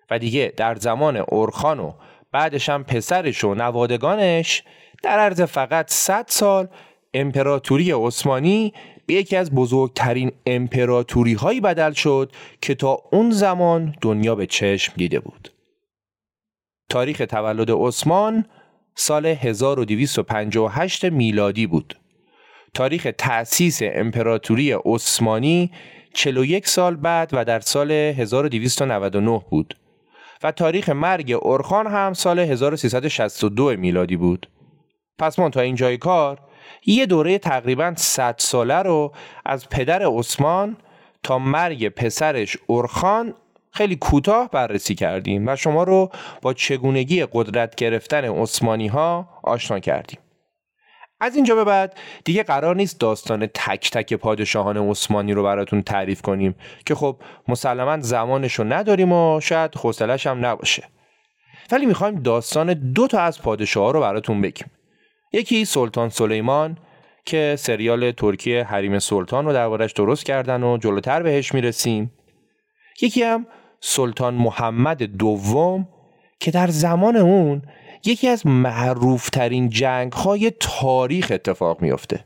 و 0.10 0.20
دیگه 0.20 0.54
در 0.58 0.76
زمان 0.76 1.18
اورخان 1.18 1.80
و 1.80 1.94
بعدش 2.32 2.70
هم 2.70 2.84
پسرش 2.84 3.44
و 3.44 3.54
نوادگانش 3.54 4.64
در 5.04 5.20
عرض 5.20 5.42
فقط 5.42 5.92
100 5.92 6.26
سال 6.28 6.68
امپراتوری 7.14 7.92
عثمانی 7.92 8.74
به 9.06 9.14
یکی 9.14 9.36
از 9.36 9.52
بزرگترین 9.52 10.32
امپراتوری 10.46 11.34
هایی 11.34 11.62
بدل 11.62 11.92
شد 11.92 12.32
که 12.62 12.76
تا 12.76 13.04
اون 13.12 13.32
زمان 13.32 13.96
دنیا 14.02 14.36
به 14.36 14.46
چشم 14.46 14.94
دیده 14.96 15.20
بود. 15.20 15.52
تاریخ 16.90 17.18
تولد 17.30 17.72
عثمان 17.72 18.46
سال 18.96 19.26
1258 19.26 21.06
میلادی 21.06 21.68
بود. 21.68 21.98
تاریخ 22.74 23.08
تأسیس 23.18 23.80
امپراتوری 23.84 24.72
عثمانی 24.72 25.72
41 26.14 26.68
سال 26.68 26.96
بعد 26.96 27.30
و 27.34 27.46
در 27.46 27.60
سال 27.60 27.92
1299 27.92 29.42
بود 29.50 29.76
و 30.44 30.52
تاریخ 30.52 30.90
مرگ 30.90 31.32
اورخان 31.42 31.88
هم 31.88 32.14
سال 32.14 32.40
1362 32.40 33.78
میلادی 33.78 34.16
بود. 34.16 34.50
پس 35.20 35.40
ما 35.40 35.50
تا 35.50 35.62
اینجای 35.62 35.98
کار 35.98 36.40
یه 36.86 37.06
دوره 37.06 37.38
تقریبا 37.38 37.94
100 37.98 38.36
ساله 38.38 38.76
رو 38.76 39.12
از 39.46 39.70
پدر 39.70 40.04
عثمان 40.06 40.78
تا 41.24 41.40
مرگ 41.40 41.90
پسرش 41.90 42.58
اورخان 42.68 43.34
خیلی 43.72 43.96
کوتاه 43.96 44.50
بررسی 44.50 44.96
کردیم 44.96 45.48
و 45.48 45.56
شما 45.56 45.84
رو 45.84 46.12
با 46.42 46.54
چگونگی 46.54 47.26
قدرت 47.34 47.76
گرفتن 47.76 48.26
عثمانی 48.26 48.88
ها 48.88 49.30
آشنا 49.44 49.80
کردیم. 49.80 50.20
از 51.26 51.36
اینجا 51.36 51.56
به 51.56 51.64
بعد 51.64 51.98
دیگه 52.24 52.44
قرار 52.44 52.76
نیست 52.76 53.00
داستان 53.00 53.46
تک 53.46 53.92
تک 53.92 54.14
پادشاهان 54.14 54.78
عثمانی 54.78 55.34
رو 55.34 55.44
براتون 55.44 55.82
تعریف 55.82 56.22
کنیم 56.22 56.56
که 56.86 56.96
خب 56.96 57.18
مسلما 57.48 58.00
زمانش 58.00 58.54
رو 58.54 58.66
نداریم 58.66 59.12
و 59.12 59.40
شاید 59.40 59.76
حوصلش 59.76 60.28
هم 60.28 60.46
نباشه. 60.46 60.84
ولی 61.72 61.86
می‌خوایم 61.86 62.16
داستان 62.16 62.74
دو 62.74 63.08
تا 63.08 63.20
از 63.20 63.42
پادشاه 63.42 63.94
رو 63.94 64.02
براتون 64.02 64.42
بگیم. 64.42 64.72
یکی 65.34 65.66
سلطان 65.66 66.10
سلیمان 66.10 66.78
که 67.26 67.56
سریال 67.60 68.12
ترکیه 68.12 68.64
حریم 68.64 69.00
سلطان 69.00 69.46
رو 69.46 69.54
دربارش 69.54 69.92
درست 69.92 70.26
کردن 70.26 70.64
و 70.64 70.78
جلوتر 70.78 71.24
بهش 71.24 71.54
می‌رسیم. 71.54 72.12
یکی 73.02 73.24
هم 73.24 73.48
سلطان 73.80 74.34
محمد 74.34 75.04
دوم 75.04 75.88
که 76.40 76.52
در 76.52 76.68
زمان 76.68 77.16
اون 77.16 77.62
یکی 78.06 78.28
از 78.28 78.48
معروفترین 78.48 79.70
جنگ 79.70 80.12
های 80.12 80.52
تاریخ 80.60 81.32
اتفاق 81.32 81.82
میافته. 81.82 82.26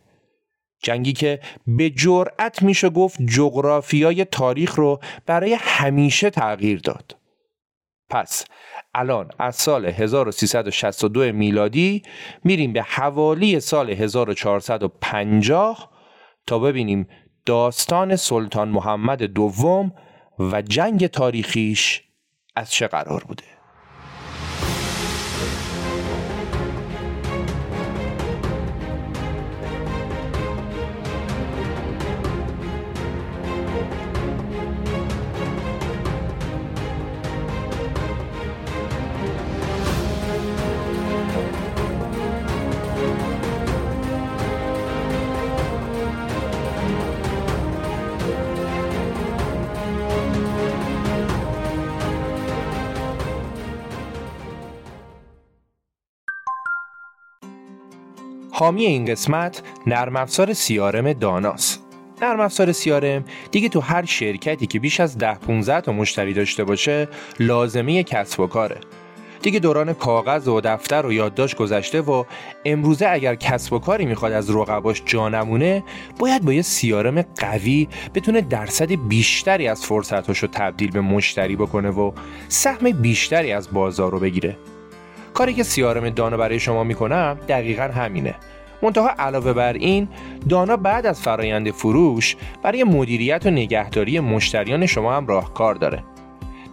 جنگی 0.83 1.13
که 1.13 1.39
به 1.67 1.89
جرأت 1.89 2.63
میشه 2.63 2.89
گفت 2.89 3.21
جغرافیای 3.21 4.25
تاریخ 4.25 4.75
رو 4.75 4.99
برای 5.25 5.57
همیشه 5.59 6.29
تغییر 6.29 6.79
داد. 6.79 7.17
پس 8.09 8.45
الان 8.93 9.29
از 9.39 9.55
سال 9.55 9.85
1362 9.85 11.33
میلادی 11.33 12.03
میریم 12.43 12.73
به 12.73 12.81
حوالی 12.81 13.59
سال 13.59 13.89
1450 13.89 15.91
تا 16.47 16.59
ببینیم 16.59 17.07
داستان 17.45 18.15
سلطان 18.15 18.69
محمد 18.69 19.23
دوم 19.23 19.93
و 20.39 20.61
جنگ 20.61 21.07
تاریخیش 21.07 22.03
از 22.55 22.71
چه 22.71 22.87
قرار 22.87 23.23
بوده. 23.23 23.58
حامی 58.59 58.85
این 58.85 59.05
قسمت 59.05 59.61
نرم 59.87 60.15
افزار 60.15 60.53
سیارم 60.53 61.13
داناست. 61.13 61.83
نرم 62.21 62.39
افزار 62.39 62.71
سیارم 62.71 63.25
دیگه 63.51 63.69
تو 63.69 63.79
هر 63.79 64.05
شرکتی 64.05 64.67
که 64.67 64.79
بیش 64.79 64.99
از 64.99 65.17
ده 65.17 65.33
15 65.33 65.81
تا 65.81 65.91
مشتری 65.91 66.33
داشته 66.33 66.63
باشه 66.63 67.07
لازمه 67.39 68.03
کسب 68.03 68.39
و 68.39 68.47
کاره. 68.47 68.77
دیگه 69.41 69.59
دوران 69.59 69.93
کاغذ 69.93 70.47
و 70.47 70.61
دفتر 70.61 71.05
و 71.05 71.13
یادداشت 71.13 71.55
گذشته 71.55 72.01
و 72.01 72.23
امروزه 72.65 73.07
اگر 73.07 73.35
کسب 73.35 73.73
و 73.73 73.79
کاری 73.79 74.05
می‌خواد 74.05 74.31
از 74.31 74.49
رقباش 74.49 75.03
جا 75.05 75.29
نمونه 75.29 75.83
باید 76.19 76.45
با 76.45 76.53
یه 76.53 76.61
سیارم 76.61 77.21
قوی 77.21 77.87
بتونه 78.15 78.41
درصد 78.41 78.91
بیشتری 79.07 79.67
از 79.67 79.85
فرصتاشو 79.85 80.47
تبدیل 80.47 80.91
به 80.91 81.01
مشتری 81.01 81.55
بکنه 81.55 81.89
و 81.89 82.11
سهم 82.47 82.91
بیشتری 82.91 83.51
از 83.51 83.73
بازار 83.73 84.11
رو 84.11 84.19
بگیره 84.19 84.57
کاری 85.39 85.53
که 85.53 85.63
سیارم 85.63 86.09
دانا 86.09 86.37
برای 86.37 86.59
شما 86.59 86.83
می‌کنم 86.83 87.37
دقیقا 87.47 87.83
همینه. 87.83 88.35
منتها 88.81 89.09
علاوه 89.19 89.53
بر 89.53 89.73
این 89.73 90.07
دانا 90.49 90.77
بعد 90.77 91.05
از 91.05 91.21
فرایند 91.21 91.71
فروش 91.71 92.35
برای 92.63 92.83
مدیریت 92.83 93.45
و 93.45 93.49
نگهداری 93.49 94.19
مشتریان 94.19 94.85
شما 94.85 95.13
هم 95.13 95.27
راهکار 95.27 95.75
داره. 95.75 96.03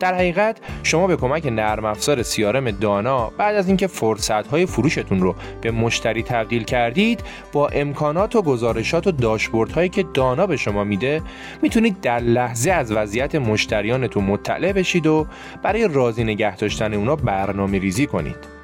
در 0.00 0.14
حقیقت 0.14 0.58
شما 0.82 1.06
به 1.06 1.16
کمک 1.16 1.46
نرم 1.46 1.84
افزار 1.84 2.22
سیارم 2.22 2.70
دانا 2.70 3.30
بعد 3.38 3.56
از 3.56 3.68
اینکه 3.68 3.86
فرصت 3.86 4.46
های 4.46 4.66
فروشتون 4.66 5.20
رو 5.20 5.34
به 5.60 5.70
مشتری 5.70 6.22
تبدیل 6.22 6.64
کردید 6.64 7.20
با 7.52 7.68
امکانات 7.68 8.36
و 8.36 8.42
گزارشات 8.42 9.06
و 9.06 9.10
داشبورد 9.10 9.72
هایی 9.72 9.88
که 9.88 10.04
دانا 10.14 10.46
به 10.46 10.56
شما 10.56 10.84
میده 10.84 11.22
می‌تونید 11.62 12.00
در 12.00 12.20
لحظه 12.20 12.70
از 12.70 12.92
وضعیت 12.92 13.34
مشتریانتون 13.34 14.24
مطلع 14.24 14.72
بشید 14.72 15.06
و 15.06 15.26
برای 15.62 15.88
راضی 15.88 16.24
نگه 16.24 16.56
داشتن 16.56 16.94
اونا 16.94 17.16
برنامه 17.16 17.78
ریزی 17.78 18.06
کنید. 18.06 18.55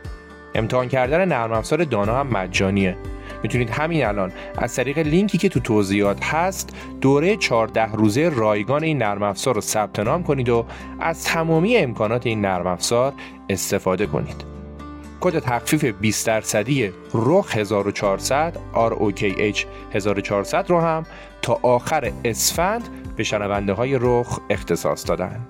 امتحان 0.55 0.89
کردن 0.89 1.29
نرم 1.29 1.53
افزار 1.53 1.85
دانا 1.85 2.17
هم 2.17 2.27
مجانیه 2.27 2.97
می‌تونید 3.43 3.71
همین 3.71 4.07
الان 4.07 4.33
از 4.59 4.77
طریق 4.77 4.99
لینکی 4.99 5.39
که 5.39 5.49
تو 5.49 5.61
توضیحات 5.61 6.25
هست 6.25 6.77
دوره 7.01 7.37
14 7.37 7.93
روزه 7.93 8.29
رایگان 8.29 8.85
این 8.85 8.99
نرم 8.99 9.23
افزار 9.23 9.55
رو 9.55 9.61
ثبت 9.61 10.01
نام 10.01 10.23
کنید 10.23 10.49
و 10.49 10.67
از 11.01 11.25
تمامی 11.25 11.77
امکانات 11.77 12.27
این 12.27 12.41
نرم 12.41 12.67
افزار 12.67 13.13
استفاده 13.49 14.07
کنید. 14.07 14.45
کد 15.21 15.39
تخفیف 15.39 15.85
20 15.85 16.27
درصدی 16.27 16.93
رخ 17.15 17.57
1400 17.57 18.59
ROKH 18.75 19.67
1400 19.95 20.71
رو 20.71 20.81
هم 20.81 21.07
تا 21.43 21.59
آخر 21.63 22.13
اسفند 22.25 22.89
به 23.17 23.25
شنونده 23.25 23.73
های 23.73 23.99
رخ 24.01 24.41
اختصاص 24.51 25.09
دادن. 25.09 25.49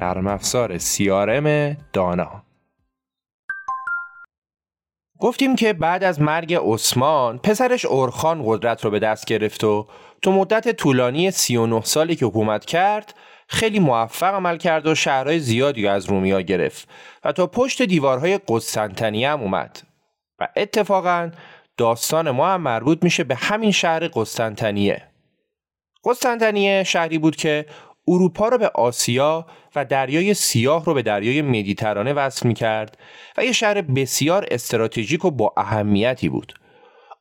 نرم 0.00 0.26
افزار 0.26 0.78
CRM 0.78 1.76
دانا 1.92 2.45
گفتیم 5.20 5.56
که 5.56 5.72
بعد 5.72 6.04
از 6.04 6.20
مرگ 6.20 6.54
عثمان 6.54 7.38
پسرش 7.38 7.84
اورخان 7.84 8.42
قدرت 8.46 8.84
رو 8.84 8.90
به 8.90 8.98
دست 8.98 9.24
گرفت 9.24 9.64
و 9.64 9.86
تو 10.22 10.32
مدت 10.32 10.76
طولانی 10.76 11.30
39 11.30 11.80
سالی 11.80 12.16
که 12.16 12.26
حکومت 12.26 12.64
کرد 12.64 13.14
خیلی 13.48 13.78
موفق 13.78 14.34
عمل 14.34 14.56
کرد 14.56 14.86
و 14.86 14.94
شهرهای 14.94 15.38
زیادی 15.38 15.86
از 15.86 16.06
رومیا 16.06 16.40
گرفت 16.40 16.88
و 17.24 17.32
تا 17.32 17.46
پشت 17.46 17.82
دیوارهای 17.82 18.40
قسطنطنیه 18.48 19.30
هم 19.30 19.40
اومد. 19.40 19.82
و 20.38 20.48
اتفاقا 20.56 21.30
داستان 21.76 22.30
ما 22.30 22.48
هم 22.48 22.60
مربوط 22.60 23.02
میشه 23.02 23.24
به 23.24 23.34
همین 23.34 23.70
شهر 23.70 24.08
قسطنطنیه. 24.08 25.02
قسطنطنیه 26.04 26.84
شهری 26.84 27.18
بود 27.18 27.36
که 27.36 27.66
اروپا 28.08 28.48
رو 28.48 28.58
به 28.58 28.68
آسیا 28.68 29.46
و 29.76 29.84
دریای 29.84 30.34
سیاه 30.34 30.84
رو 30.84 30.94
به 30.94 31.02
دریای 31.02 31.42
مدیترانه 31.42 32.12
وصل 32.12 32.48
می 32.48 32.54
کرد 32.54 32.98
و 33.36 33.44
یه 33.44 33.52
شهر 33.52 33.80
بسیار 33.82 34.46
استراتژیک 34.50 35.24
و 35.24 35.30
با 35.30 35.52
اهمیتی 35.56 36.28
بود. 36.28 36.54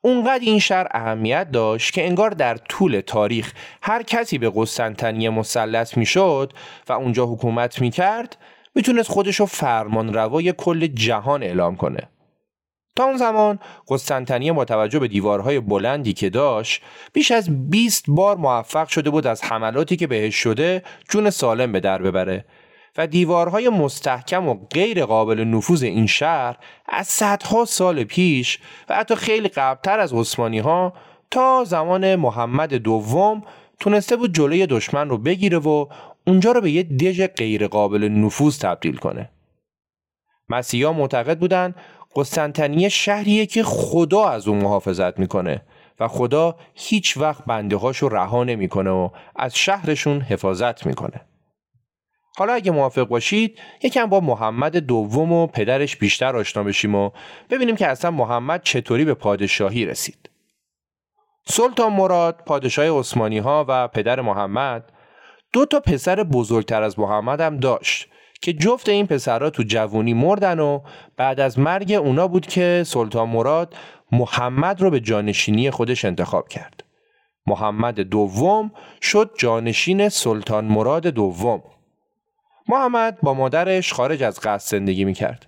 اونقدر 0.01 0.44
این 0.44 0.60
شهر 0.60 0.88
اهمیت 0.92 1.51
داشت 1.51 1.94
که 1.94 2.06
انگار 2.06 2.30
در 2.30 2.58
طول 2.58 3.01
تاریخ 3.08 3.54
هر 3.82 4.04
کسی 4.04 4.38
به 4.38 4.51
قسطنطنیه 4.56 5.30
مسلط 5.30 5.98
می‌شد 5.98 6.54
و 6.89 6.94
اونجا 6.94 7.25
حکومت 7.25 7.82
می‌کرد 7.82 8.38
می‌تونست 8.75 9.10
خودش 9.10 9.36
رو 9.36 9.46
فرمان 9.46 10.13
روای 10.13 10.54
کل 10.58 10.88
جهان 10.88 11.44
اعلام 11.44 11.75
کنه. 11.75 12.10
تا 12.96 13.04
اون 13.04 13.18
زمان 13.18 13.60
قسطنطنیه 13.88 14.54
با 14.54 14.66
توجه 14.66 15.00
به 15.00 15.08
دیوارهای 15.08 15.60
بلندی 15.60 16.14
که 16.14 16.30
داشت 16.30 16.82
بیش 17.14 17.32
از 17.32 17.70
20 17.70 18.06
بار 18.08 18.38
موفق 18.38 18.88
شده 18.88 19.10
بود 19.10 19.28
از 19.28 19.44
حملاتی 19.44 19.96
که 19.96 20.08
بهش 20.08 20.36
شده 20.36 20.84
جون 21.10 21.30
سالم 21.30 21.72
به 21.72 21.80
در 21.80 22.02
ببره 22.02 22.46
و 22.98 23.08
دیوارهای 23.08 23.70
مستحکم 23.70 24.48
و 24.48 24.54
غیر 24.54 25.06
قابل 25.06 25.44
نفوذ 25.44 25.84
این 25.84 26.08
شهر 26.08 26.58
از 26.90 27.08
صدها 27.08 27.66
سال 27.66 28.04
پیش 28.04 28.60
و 28.90 28.96
حتی 28.96 29.16
خیلی 29.16 29.48
قبلتر 29.48 30.00
از 30.00 30.14
عثمانی 30.14 30.60
ها 30.60 30.94
تا 31.32 31.64
زمان 31.64 32.16
محمد 32.16 32.74
دوم 32.74 33.44
تونسته 33.80 34.16
بود 34.16 34.36
جلوی 34.36 34.68
دشمن 34.68 35.10
رو 35.10 35.18
بگیره 35.18 35.58
و 35.58 35.86
اونجا 36.28 36.52
رو 36.52 36.62
به 36.62 36.72
یه 36.72 36.84
دژ 36.84 37.22
غیر 37.22 37.68
قابل 37.68 38.04
نفوذ 38.04 38.60
تبدیل 38.60 38.98
کنه. 38.98 39.30
مسیحا 40.50 40.94
معتقد 40.94 41.40
بودن 41.40 41.75
قسطنطنیه 42.15 42.89
شهریه 42.89 43.45
که 43.45 43.63
خدا 43.63 44.29
از 44.29 44.48
اون 44.48 44.57
محافظت 44.57 45.19
می‌کنه 45.19 45.62
و 46.00 46.07
خدا 46.07 46.55
هیچ 46.74 47.17
وقت 47.17 47.45
بنده 47.45 47.75
هاشو 47.75 48.10
رها 48.10 48.43
نمی‌کنه 48.43 48.89
و 48.89 49.10
از 49.36 49.55
شهرشون 49.55 50.22
حفاظت 50.22 50.86
می‌کنه. 50.86 51.22
حالا 52.38 52.53
اگه 52.53 52.72
موافق 52.72 53.07
باشید 53.07 53.60
یکم 53.84 54.05
با 54.05 54.19
محمد 54.19 54.77
دوم 54.77 55.31
و 55.31 55.48
پدرش 55.48 55.98
بیشتر 55.98 56.36
آشنا 56.36 56.63
بشیم 56.63 56.95
و 56.95 57.12
ببینیم 57.50 57.75
که 57.75 57.88
اصلا 57.88 58.12
محمد 58.12 58.62
چطوری 58.63 59.05
به 59.05 59.13
پادشاهی 59.13 59.86
رسید. 59.86 60.29
سلطان 61.48 61.93
مراد 61.93 62.41
پادشاه 62.45 63.00
عثمانی 63.00 63.38
ها 63.38 63.65
و 63.67 63.88
پدر 63.88 64.22
محمد 64.22 64.91
دو 65.53 65.65
تا 65.65 65.79
پسر 65.79 66.24
بزرگتر 66.24 66.84
از 66.84 67.00
محمد 67.00 67.41
هم 67.41 67.57
داشت 67.57 68.07
که 68.46 68.54
جفت 68.54 68.90
این 68.90 69.08
پسرها 69.08 69.50
تو 69.50 69.64
جوونی 69.64 70.14
مردن 70.14 70.60
و 70.60 70.80
بعد 71.18 71.40
از 71.40 71.60
مرگ 71.60 71.92
اونا 71.92 72.28
بود 72.28 72.48
که 72.48 72.84
سلطان 72.86 73.30
مراد 73.30 73.75
محمد 74.12 74.82
رو 74.82 74.90
به 74.90 75.00
جانشینی 75.00 75.72
خودش 75.72 76.06
انتخاب 76.06 76.48
کرد. 76.48 76.84
محمد 77.48 78.00
دوم 78.00 78.72
شد 79.02 79.32
جانشین 79.38 80.10
سلطان 80.10 80.66
مراد 80.66 81.08
دوم. 81.08 81.64
محمد 82.68 83.18
با 83.22 83.34
مادرش 83.34 83.94
خارج 83.94 84.24
از 84.24 84.40
قصد 84.40 84.72
زندگی 84.77 85.05
می‌کرد. 85.05 85.48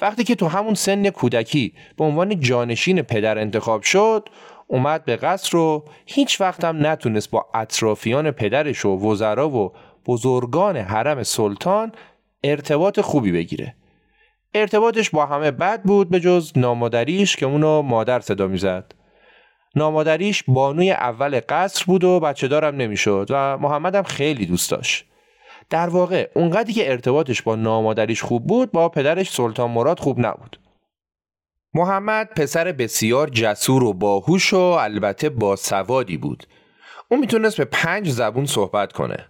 وقتی 0.00 0.24
که 0.24 0.34
تو 0.34 0.48
همون 0.48 0.74
سن 0.74 1.10
کودکی 1.10 1.74
به 1.96 2.04
عنوان 2.04 2.40
جانشین 2.40 3.02
پدر 3.02 3.38
انتخاب 3.38 3.82
شد 3.82 4.28
اومد 4.66 5.04
به 5.04 5.16
قصر 5.16 5.50
رو 5.52 5.84
هیچ 6.06 6.40
وقت 6.40 6.64
هم 6.64 6.86
نتونست 6.86 7.30
با 7.30 7.46
اطرافیان 7.54 8.30
پدرش 8.30 8.84
و 8.84 8.96
وزرا 8.96 9.50
و 9.50 9.72
بزرگان 10.06 10.76
حرم 10.76 11.22
سلطان 11.22 11.92
ارتباط 12.44 13.00
خوبی 13.00 13.32
بگیره. 13.32 13.74
ارتباطش 14.54 15.10
با 15.10 15.26
همه 15.26 15.50
بد 15.50 15.82
بود 15.82 16.10
به 16.10 16.20
جز 16.20 16.52
نامادریش 16.56 17.36
که 17.36 17.46
اونو 17.46 17.82
مادر 17.82 18.20
صدا 18.20 18.46
می‌زد. 18.46 18.92
نامادریش 19.74 20.44
بانوی 20.48 20.90
اول 20.90 21.40
قصر 21.48 21.84
بود 21.86 22.04
و 22.04 22.20
بچه 22.20 22.48
دارم 22.48 22.76
نمی‌شد 22.76 23.26
و 23.30 23.58
محمدم 23.58 24.02
خیلی 24.02 24.46
دوست 24.46 24.70
داشت. 24.70 25.04
در 25.70 25.88
واقع 25.88 26.30
اونقدری 26.34 26.72
که 26.72 26.90
ارتباطش 26.90 27.42
با 27.42 27.56
نامادریش 27.56 28.22
خوب 28.22 28.46
بود 28.46 28.72
با 28.72 28.88
پدرش 28.88 29.30
سلطان 29.30 29.70
مراد 29.70 30.00
خوب 30.00 30.26
نبود. 30.26 30.60
محمد 31.74 32.28
پسر 32.36 32.72
بسیار 32.72 33.28
جسور 33.28 33.84
و 33.84 33.92
باهوش 33.92 34.52
و 34.52 34.58
البته 34.58 35.28
با 35.28 35.56
سوادی 35.56 36.16
بود. 36.16 36.46
اون 37.10 37.20
می‌تونست 37.20 37.56
به 37.56 37.64
پنج 37.64 38.08
زبون 38.08 38.46
صحبت 38.46 38.92
کنه. 38.92 39.28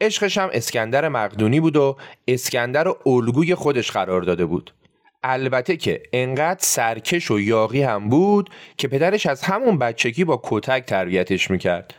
عشقش 0.00 0.38
هم 0.38 0.50
اسکندر 0.52 1.08
مقدونی 1.08 1.60
بود 1.60 1.76
و 1.76 1.96
اسکندر 2.28 2.88
و 2.88 2.98
الگوی 3.06 3.54
خودش 3.54 3.90
قرار 3.90 4.22
داده 4.22 4.46
بود. 4.46 4.74
البته 5.22 5.76
که 5.76 6.02
انقدر 6.12 6.60
سرکش 6.60 7.30
و 7.30 7.40
یاقی 7.40 7.82
هم 7.82 8.08
بود 8.08 8.50
که 8.76 8.88
پدرش 8.88 9.26
از 9.26 9.42
همون 9.42 9.78
بچگی 9.78 10.24
با 10.24 10.40
کتک 10.44 10.84
تربیتش 10.84 11.50
می‌کرد. 11.50 11.94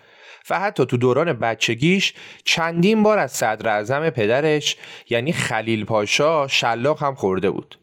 و 0.49 0.59
حتی 0.59 0.85
تو 0.85 0.97
دوران 0.97 1.33
بچگیش 1.33 2.13
چندین 2.43 3.03
بار 3.03 3.17
از 3.17 3.31
صدر 3.31 3.69
اعظم 3.69 4.09
پدرش 4.09 4.77
یعنی 5.09 5.33
خلیل 5.33 5.85
پاشا 5.85 6.47
شلاق 6.47 7.03
هم 7.03 7.15
خورده 7.15 7.49
بود. 7.49 7.79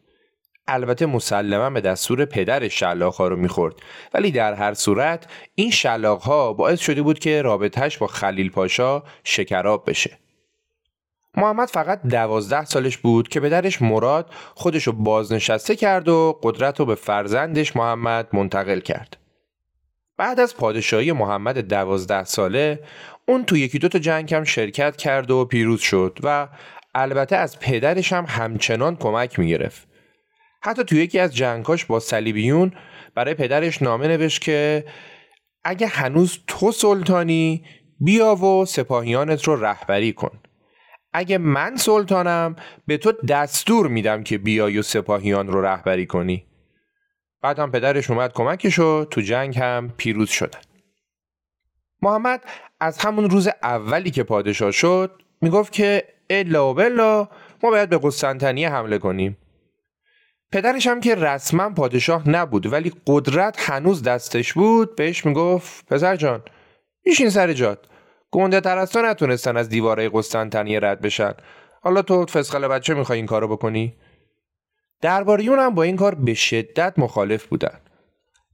البته 0.66 1.07
مسلما 1.07 1.70
به 1.70 1.81
دستور 1.81 2.24
پدر 2.24 2.68
شلاق 2.68 3.14
ها 3.14 3.29
رو 3.29 3.37
می‌خورد. 3.37 3.74
ولی 4.14 4.31
در 4.31 4.55
هر 4.55 4.74
صورت 4.74 5.27
این 5.55 5.70
شلاق 5.70 6.22
ها 6.22 6.53
باعث 6.53 6.81
شده 6.81 7.03
بود 7.03 7.18
که 7.18 7.42
رابطهش 7.42 7.98
با 7.98 8.07
خلیل 8.07 8.50
پاشا 8.50 9.03
شکراب 9.24 9.90
بشه. 9.90 10.18
محمد 11.37 11.68
فقط 11.68 12.03
دوازده 12.03 12.64
سالش 12.64 12.96
بود 12.96 13.29
که 13.29 13.40
پدرش 13.40 13.83
مراد 13.83 14.31
خودشو 14.55 14.92
بازنشسته 14.92 15.77
کرد 15.77 16.09
و 16.09 16.40
قدرت 16.42 16.81
رو 16.81 16.87
به 16.87 16.94
فرزندش 16.94 17.77
محمد 17.77 18.29
منتقل 18.33 18.81
کرد. 18.81 19.16
بعد 20.16 20.40
از 20.40 20.57
پادشاهی 20.57 21.12
محمد 21.12 21.59
دوازده 21.59 22.24
ساله 22.24 22.81
اون 23.29 23.44
تو 23.44 23.57
یکی 23.57 23.79
دو 23.79 23.88
تا 23.88 23.98
جنگ 23.98 24.35
هم 24.35 24.44
شرکت 24.44 24.96
کرد 24.96 25.31
و 25.31 25.44
پیروز 25.44 25.81
شد 25.81 26.18
و 26.22 26.48
البته 26.94 27.37
از 27.37 27.61
پدرش 27.61 28.12
هم 28.12 28.24
همچنان 28.29 28.96
کمک 28.96 29.38
می‌گرفت. 29.38 29.93
حتی 30.64 30.85
توی 30.85 30.98
یکی 30.98 31.18
از 31.18 31.37
جنگاش 31.37 31.85
با 31.85 32.00
صلیبیون 32.00 32.72
برای 33.14 33.35
پدرش 33.35 33.83
نامه 33.83 34.09
نوشت 34.09 34.40
که 34.40 34.85
اگه 35.64 35.87
هنوز 35.87 36.38
تو 36.46 36.72
سلطانی 36.72 37.64
بیا 38.00 38.35
و 38.35 38.64
سپاهیانت 38.64 39.44
رو 39.44 39.64
رهبری 39.64 40.12
کن. 40.12 40.40
اگه 41.12 41.38
من 41.38 41.77
سلطانم 41.77 42.57
به 42.87 42.96
تو 42.96 43.12
دستور 43.12 43.88
میدم 43.88 44.22
که 44.22 44.38
بیای 44.38 44.79
و 44.79 44.83
سپاهیان 44.83 45.48
رو 45.48 45.64
رهبری 45.64 46.07
کنی. 46.07 46.46
بعد 47.42 47.59
هم 47.59 47.70
پدرش 47.70 48.11
اومد 48.11 48.33
کمکش 48.33 48.79
و 48.79 49.05
تو 49.05 49.20
جنگ 49.20 49.59
هم 49.59 49.92
پیروز 49.96 50.31
شدن. 50.31 50.61
محمد 52.03 52.44
از 52.81 52.98
همون 52.98 53.31
روز 53.31 53.48
اولی 53.62 54.11
که 54.11 54.22
پادشاه 54.22 54.70
شد 54.70 55.22
می‌گفت 55.40 55.72
که 55.72 56.05
الا 56.31 56.72
بلا 56.72 57.29
ما 57.62 57.70
باید 57.70 57.88
به 57.88 58.00
قسطنطنیه 58.03 58.70
حمله 58.70 58.98
کنیم. 58.98 59.37
پدرش 60.52 60.87
هم 60.87 61.00
که 61.00 61.14
رسما 61.14 61.70
پادشاه 61.70 62.28
نبود 62.28 62.72
ولی 62.72 62.92
قدرت 63.07 63.70
هنوز 63.70 64.02
دستش 64.02 64.52
بود 64.52 64.96
بهش 64.96 65.26
می‌گفت 65.26 65.87
پسر 65.87 66.16
جان 66.16 66.42
میشین 67.07 67.30
سر 67.30 67.52
جات. 67.52 67.78
گنده 68.30 68.61
ترستا 68.61 69.02
نتونستن 69.02 69.57
از 69.57 69.68
دیواره 69.68 70.11
قسطنطنیه 70.12 70.80
رد 70.80 71.00
بشن. 71.00 71.33
حالا 71.83 72.02
تو 72.02 72.26
فسخل 72.26 72.68
بچه 72.68 72.94
می‌خوای 72.94 73.18
این 73.18 73.26
کارو 73.26 73.48
بکنی؟ 73.48 73.96
درباریون 75.00 75.59
هم 75.59 75.74
با 75.74 75.83
این 75.83 75.96
کار 75.96 76.14
به 76.14 76.35
شدت 76.35 76.94
مخالف 76.96 77.46
بودن. 77.46 77.80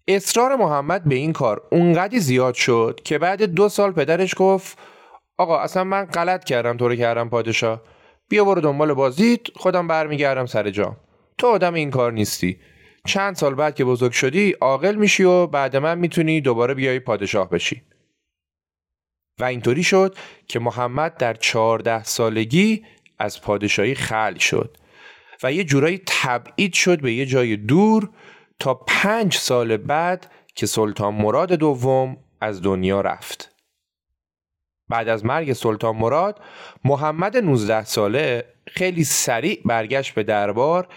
اصرار 0.08 0.56
محمد 0.56 1.04
به 1.04 1.14
این 1.14 1.32
کار 1.32 1.62
اونقدی 1.70 2.20
زیاد 2.20 2.54
شد 2.54 3.00
که 3.04 3.18
بعد 3.18 3.42
دو 3.42 3.68
سال 3.68 3.92
پدرش 3.92 4.34
گفت 4.36 4.78
آقا 5.38 5.58
اصلا 5.58 5.84
من 5.84 6.04
غلط 6.04 6.44
کردم 6.44 6.76
تو 6.76 6.88
رو 6.88 6.94
کردم 6.96 7.28
پادشاه. 7.28 7.82
بیا 8.28 8.44
برو 8.44 8.60
دنبال 8.60 8.94
بازیت 8.94 9.40
خودم 9.56 9.88
برمیگردم 9.88 10.46
سر 10.46 10.70
جام. 10.70 10.96
تو 11.40 11.46
آدم 11.46 11.74
این 11.74 11.90
کار 11.90 12.12
نیستی. 12.12 12.60
چند 13.06 13.36
سال 13.36 13.54
بعد 13.54 13.74
که 13.74 13.84
بزرگ 13.84 14.12
شدی 14.12 14.52
عاقل 14.52 14.94
میشی 14.94 15.22
و 15.24 15.46
بعد 15.46 15.76
من 15.76 15.98
می‌تونی 15.98 16.40
دوباره 16.40 16.74
بیای 16.74 17.00
پادشاه 17.00 17.50
بشی. 17.50 17.82
و 19.38 19.44
اینطوری 19.44 19.82
شد 19.82 20.16
که 20.48 20.58
محمد 20.58 21.16
در 21.16 21.34
چهارده 21.34 22.04
سالگی 22.04 22.84
از 23.18 23.42
پادشاهی 23.42 23.94
خل 23.94 24.38
شد 24.38 24.76
و 25.42 25.52
یه 25.52 25.64
جورایی 25.64 26.02
تبعید 26.06 26.72
شد 26.72 27.00
به 27.00 27.12
یه 27.12 27.26
جای 27.26 27.56
دور 27.56 28.10
تا 28.58 28.74
پنج 28.74 29.34
سال 29.34 29.76
بعد 29.76 30.32
که 30.54 30.66
سلطان 30.66 31.14
مراد 31.14 31.52
دوم 31.52 32.16
از 32.40 32.62
دنیا 32.62 33.00
رفت. 33.00 33.49
بعد 34.90 35.08
از 35.08 35.24
مرگ 35.24 35.52
سلطان 35.52 35.96
مراد 35.96 36.40
محمد 36.84 37.36
19 37.36 37.84
ساله 37.84 38.44
خیلی 38.66 39.04
سریع 39.04 39.60
برگشت 39.64 40.14
به 40.14 40.22
دربار 40.22 40.88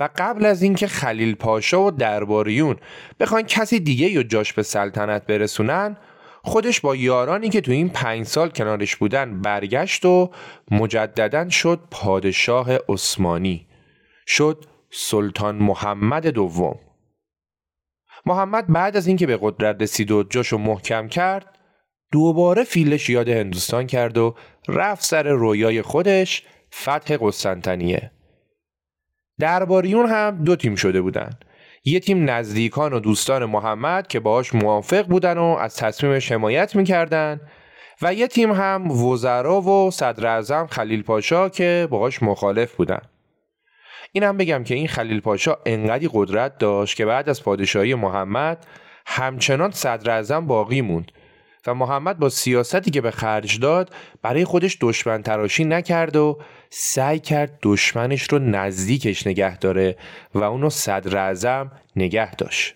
و 0.00 0.08
قبل 0.16 0.46
از 0.46 0.62
اینکه 0.62 0.86
خلیل 0.86 1.34
پاشا 1.34 1.82
و 1.82 1.90
درباریون 1.90 2.76
بخوان 3.20 3.42
کسی 3.42 3.80
دیگه 3.80 4.08
یا 4.10 4.22
جاش 4.22 4.52
به 4.52 4.62
سلطنت 4.62 5.26
برسونن 5.26 5.96
خودش 6.44 6.80
با 6.80 6.96
یارانی 6.96 7.48
که 7.48 7.60
تو 7.60 7.72
این 7.72 7.88
پنج 7.88 8.26
سال 8.26 8.48
کنارش 8.48 8.96
بودن 8.96 9.40
برگشت 9.40 10.04
و 10.04 10.30
مجددا 10.70 11.48
شد 11.48 11.80
پادشاه 11.90 12.68
عثمانی 12.88 13.66
شد 14.26 14.64
سلطان 14.90 15.56
محمد 15.56 16.26
دوم. 16.26 16.78
محمد 18.26 18.66
بعد 18.66 18.96
از 18.96 19.06
اینکه 19.06 19.26
به 19.26 19.38
قدرت 19.42 19.82
رسید 19.82 20.10
و 20.10 20.22
جاشو 20.22 20.58
محکم 20.58 21.08
کرد 21.08 21.58
دوباره 22.12 22.64
فیلش 22.64 23.10
یاد 23.10 23.28
هندوستان 23.28 23.86
کرد 23.86 24.18
و 24.18 24.34
رفت 24.68 25.04
سر 25.04 25.22
رویای 25.22 25.82
خودش 25.82 26.42
فتح 26.74 27.16
قسطنطنیه. 27.20 28.10
درباریون 29.38 30.06
هم 30.06 30.44
دو 30.44 30.56
تیم 30.56 30.74
شده 30.74 31.00
بودن. 31.02 31.30
یه 31.84 32.00
تیم 32.00 32.30
نزدیکان 32.30 32.92
و 32.92 33.00
دوستان 33.00 33.44
محمد 33.44 34.06
که 34.06 34.20
باهاش 34.20 34.54
موافق 34.54 35.06
بودن 35.06 35.38
و 35.38 35.42
از 35.42 35.76
تصمیمش 35.76 36.32
حمایت 36.32 36.76
می‌کردن 36.76 37.40
و 38.02 38.14
یه 38.14 38.26
تیم 38.26 38.52
هم 38.52 38.90
وزرا 38.90 39.60
و 39.60 39.90
صدر 39.90 40.26
اعظم 40.26 40.66
خلیل 40.66 41.02
پاشا 41.02 41.48
که 41.48 41.88
باهاش 41.90 42.22
مخالف 42.22 42.74
بودن. 42.74 43.00
اینم 44.12 44.36
بگم 44.36 44.64
که 44.64 44.74
این 44.74 44.88
خلیل 44.88 45.20
پاشا 45.20 45.56
انقدی 45.66 46.10
قدرت 46.12 46.58
داشت 46.58 46.96
که 46.96 47.06
بعد 47.06 47.28
از 47.28 47.42
پادشاهی 47.42 47.94
محمد 47.94 48.66
همچنان 49.06 49.70
صدر 49.70 50.10
اعظم 50.10 50.46
باقی 50.46 50.80
موند. 50.80 51.12
و 51.66 51.74
محمد 51.74 52.18
با 52.18 52.28
سیاستی 52.28 52.90
که 52.90 53.00
به 53.00 53.10
خرج 53.10 53.60
داد 53.60 53.94
برای 54.22 54.44
خودش 54.44 54.78
دشمن 54.80 55.22
تراشی 55.22 55.64
نکرد 55.64 56.16
و 56.16 56.38
سعی 56.70 57.18
کرد 57.18 57.58
دشمنش 57.62 58.22
رو 58.22 58.38
نزدیکش 58.38 59.26
نگه 59.26 59.58
داره 59.58 59.96
و 60.34 60.44
اونو 60.44 60.70
صدر 60.70 61.16
اعظم 61.16 61.70
نگه 61.96 62.34
داشت. 62.34 62.74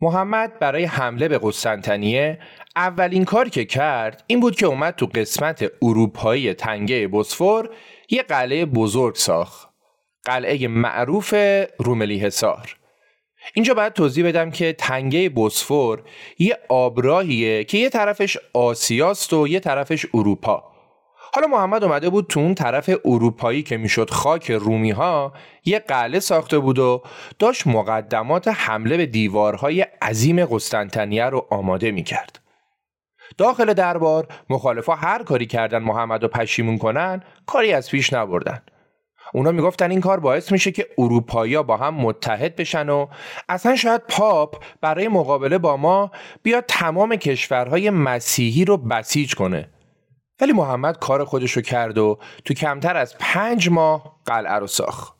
محمد 0.00 0.58
برای 0.58 0.84
حمله 0.84 1.28
به 1.28 1.40
قسطنطنیه 1.42 2.38
اولین 2.76 3.24
کاری 3.24 3.50
که 3.50 3.64
کرد 3.64 4.24
این 4.26 4.40
بود 4.40 4.56
که 4.56 4.66
اومد 4.66 4.94
تو 4.94 5.06
قسمت 5.06 5.70
اروپایی 5.82 6.54
تنگه 6.54 7.08
بوسفور 7.08 7.70
یه 8.10 8.22
قلعه 8.22 8.66
بزرگ 8.66 9.14
ساخت. 9.14 9.68
قلعه 10.24 10.68
معروف 10.68 11.34
روملی 11.78 12.18
حصار. 12.18 12.76
اینجا 13.54 13.74
باید 13.74 13.92
توضیح 13.92 14.28
بدم 14.28 14.50
که 14.50 14.72
تنگه 14.72 15.28
بوسفور 15.28 16.02
یه 16.38 16.58
آبراهیه 16.68 17.64
که 17.64 17.78
یه 17.78 17.88
طرفش 17.88 18.38
آسیاست 18.52 19.32
و 19.32 19.48
یه 19.48 19.60
طرفش 19.60 20.06
اروپا 20.14 20.74
حالا 21.34 21.46
محمد 21.46 21.84
اومده 21.84 22.10
بود 22.10 22.26
تو 22.26 22.40
اون 22.40 22.54
طرف 22.54 22.90
اروپایی 23.04 23.62
که 23.62 23.76
می‌شد 23.76 24.10
خاک 24.10 24.50
رومی 24.50 24.90
ها 24.90 25.32
یه 25.64 25.78
قلعه 25.78 26.20
ساخته 26.20 26.58
بود 26.58 26.78
و 26.78 27.02
داشت 27.38 27.66
مقدمات 27.66 28.48
حمله 28.48 28.96
به 28.96 29.06
دیوارهای 29.06 29.80
عظیم 30.02 30.44
قسطنطنیه 30.44 31.24
رو 31.24 31.46
آماده 31.50 31.90
می‌کرد. 31.90 32.40
داخل 33.38 33.72
دربار 33.72 34.28
مخالفا 34.50 34.94
هر 34.94 35.22
کاری 35.22 35.46
کردن 35.46 35.78
محمد 35.78 36.22
رو 36.22 36.28
پشیمون 36.28 36.78
کنن 36.78 37.22
کاری 37.46 37.72
از 37.72 37.90
پیش 37.90 38.12
نبردن. 38.12 38.62
اونا 39.34 39.52
می‌گفتن 39.52 39.90
این 39.90 40.00
کار 40.00 40.20
باعث 40.20 40.52
میشه 40.52 40.72
که 40.72 40.86
اروپایی 40.98 41.62
با 41.62 41.76
هم 41.76 41.94
متحد 41.94 42.56
بشن 42.56 42.88
و 42.88 43.06
اصلا 43.48 43.76
شاید 43.76 44.02
پاپ 44.08 44.64
برای 44.80 45.08
مقابله 45.08 45.58
با 45.58 45.76
ما 45.76 46.10
بیاد 46.42 46.64
تمام 46.68 47.16
کشورهای 47.16 47.90
مسیحی 47.90 48.64
رو 48.64 48.76
بسیج 48.76 49.34
کنه. 49.34 49.68
ولی 50.40 50.52
محمد 50.52 50.98
کار 50.98 51.24
خودشو 51.24 51.60
کرد 51.60 51.98
و 51.98 52.18
تو 52.44 52.54
کمتر 52.54 52.96
از 52.96 53.14
پنج 53.18 53.68
ماه 53.68 54.20
قلعه 54.26 54.54
رو 54.54 54.66
ساخت. 54.66 55.14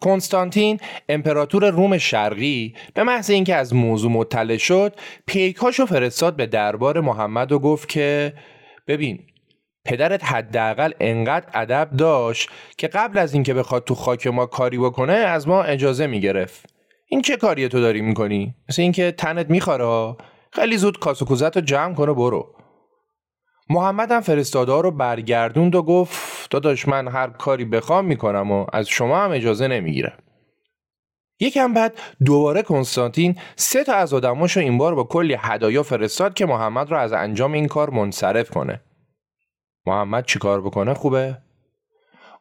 کنستانتین 0.00 0.80
امپراتور 1.08 1.70
روم 1.70 1.98
شرقی 1.98 2.74
به 2.94 3.02
محض 3.02 3.30
اینکه 3.30 3.54
از 3.54 3.74
موضوع 3.74 4.10
مطلع 4.10 4.56
شد 4.56 4.94
پیکاشو 5.26 5.86
فرستاد 5.86 6.36
به 6.36 6.46
دربار 6.46 7.00
محمد 7.00 7.52
و 7.52 7.58
گفت 7.58 7.88
که 7.88 8.34
ببین 8.86 9.18
پدرت 9.88 10.24
حداقل 10.24 10.92
انقدر 11.00 11.46
ادب 11.54 11.90
داشت 11.98 12.50
که 12.78 12.88
قبل 12.88 13.18
از 13.18 13.34
اینکه 13.34 13.54
بخواد 13.54 13.84
تو 13.84 13.94
خاک 13.94 14.26
ما 14.26 14.46
کاری 14.46 14.78
بکنه 14.78 15.12
از 15.12 15.48
ما 15.48 15.62
اجازه 15.62 16.06
می‌گرفت. 16.06 16.66
این 17.06 17.22
چه 17.22 17.36
کاری 17.36 17.68
تو 17.68 17.80
داری 17.80 18.00
می‌کنی؟ 18.00 18.54
مثل 18.68 18.82
اینکه 18.82 19.12
تنت 19.12 19.50
میخواره 19.50 20.16
خیلی 20.52 20.76
زود 20.76 20.98
کاس 20.98 21.22
و 21.22 21.24
کوزت 21.24 21.56
رو 21.56 21.62
جمع 21.62 21.94
کنه 21.94 22.12
برو. 22.12 22.54
محمد 23.70 24.12
هم 24.12 24.20
فرستاده 24.20 24.80
رو 24.82 24.90
برگردوند 24.90 25.74
و 25.74 25.82
گفت 25.82 26.50
داداش 26.50 26.88
من 26.88 27.08
هر 27.08 27.30
کاری 27.30 27.64
بخوام 27.64 28.04
می‌کنم 28.04 28.52
و 28.52 28.66
از 28.72 28.88
شما 28.88 29.18
هم 29.18 29.30
اجازه 29.30 29.68
نمی‌گیرم. 29.68 30.18
یکم 31.40 31.74
بعد 31.74 31.98
دوباره 32.24 32.62
کنستانتین 32.62 33.38
سه 33.56 33.84
تا 33.84 33.94
از 33.94 34.14
آدماشو 34.14 34.60
این 34.60 34.78
بار 34.78 34.94
با 34.94 35.04
کلی 35.04 35.36
هدایا 35.38 35.82
فرستاد 35.82 36.34
که 36.34 36.46
محمد 36.46 36.90
رو 36.90 36.96
از 36.98 37.12
انجام 37.12 37.52
این 37.52 37.68
کار 37.68 37.90
منصرف 37.90 38.50
کنه. 38.50 38.80
محمد 39.88 40.26
چیکار 40.26 40.60
بکنه 40.60 40.94
خوبه؟ 40.94 41.38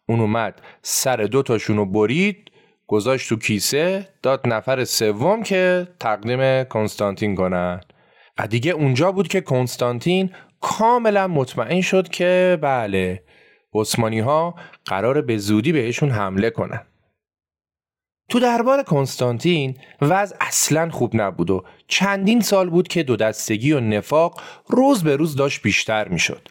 اون 0.09 0.19
اومد 0.19 0.61
سر 0.81 1.15
دو 1.17 1.43
تاشونو 1.43 1.85
برید 1.85 2.51
گذاشت 2.87 3.29
تو 3.29 3.35
کیسه 3.35 4.07
داد 4.23 4.47
نفر 4.47 4.85
سوم 4.85 5.43
که 5.43 5.87
تقدیم 5.99 6.63
کنستانتین 6.63 7.35
کنن 7.35 7.81
و 8.37 8.47
دیگه 8.47 8.71
اونجا 8.71 9.11
بود 9.11 9.27
که 9.27 9.41
کنستانتین 9.41 10.29
کاملا 10.61 11.27
مطمئن 11.27 11.81
شد 11.81 12.07
که 12.07 12.57
بله 12.61 13.23
عثمانی 13.73 14.19
ها 14.19 14.55
قرار 14.85 15.21
به 15.21 15.37
زودی 15.37 15.71
بهشون 15.71 16.09
حمله 16.09 16.49
کنن 16.49 16.81
تو 18.29 18.39
دربار 18.39 18.83
کنستانتین 18.83 19.77
وضع 20.01 20.35
اصلا 20.41 20.89
خوب 20.89 21.11
نبود 21.13 21.49
و 21.49 21.63
چندین 21.87 22.41
سال 22.41 22.69
بود 22.69 22.87
که 22.87 23.03
دو 23.03 23.15
دستگی 23.15 23.71
و 23.71 23.79
نفاق 23.79 24.41
روز 24.67 25.03
به 25.03 25.15
روز 25.15 25.35
داشت 25.35 25.61
بیشتر 25.61 26.07
می‌شد. 26.07 26.49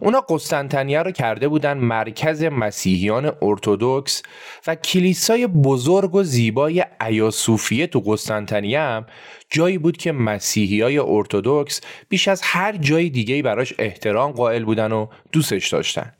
اونا 0.00 0.20
قسطنطنیه 0.20 1.02
رو 1.02 1.10
کرده 1.10 1.48
بودن 1.48 1.78
مرکز 1.78 2.44
مسیحیان 2.44 3.32
ارتودکس 3.42 4.22
و 4.66 4.74
کلیسای 4.74 5.46
بزرگ 5.46 6.14
و 6.14 6.22
زیبای 6.22 6.84
ایاسوفیه 7.06 7.86
تو 7.86 8.02
قسطنطنیه 8.06 8.80
هم 8.80 9.06
جایی 9.50 9.78
بود 9.78 9.96
که 9.96 10.12
مسیحی 10.12 10.80
های 10.80 10.98
ارتودکس 10.98 11.80
بیش 12.08 12.28
از 12.28 12.40
هر 12.44 12.76
جای 12.76 13.10
دیگه 13.10 13.42
براش 13.42 13.74
احترام 13.78 14.32
قائل 14.32 14.64
بودن 14.64 14.92
و 14.92 15.06
دوستش 15.32 15.68
داشتن. 15.68 16.12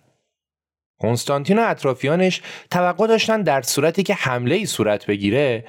کنستانتین 1.01 1.59
و 1.59 1.63
اطرافیانش 1.67 2.43
توقع 2.71 3.07
داشتن 3.07 3.43
در 3.43 3.63
صورتی 3.63 4.03
که 4.03 4.15
حمله 4.15 4.55
ای 4.55 4.67
صورت 4.67 5.07
بگیره 5.07 5.65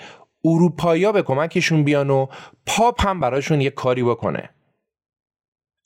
اروپایی 0.46 1.12
به 1.12 1.22
کمکشون 1.22 1.84
بیان 1.84 2.10
و 2.10 2.28
پاپ 2.66 3.08
هم 3.08 3.20
براشون 3.20 3.62
یه 3.62 3.70
کاری 3.70 4.04
بکنه. 4.04 4.55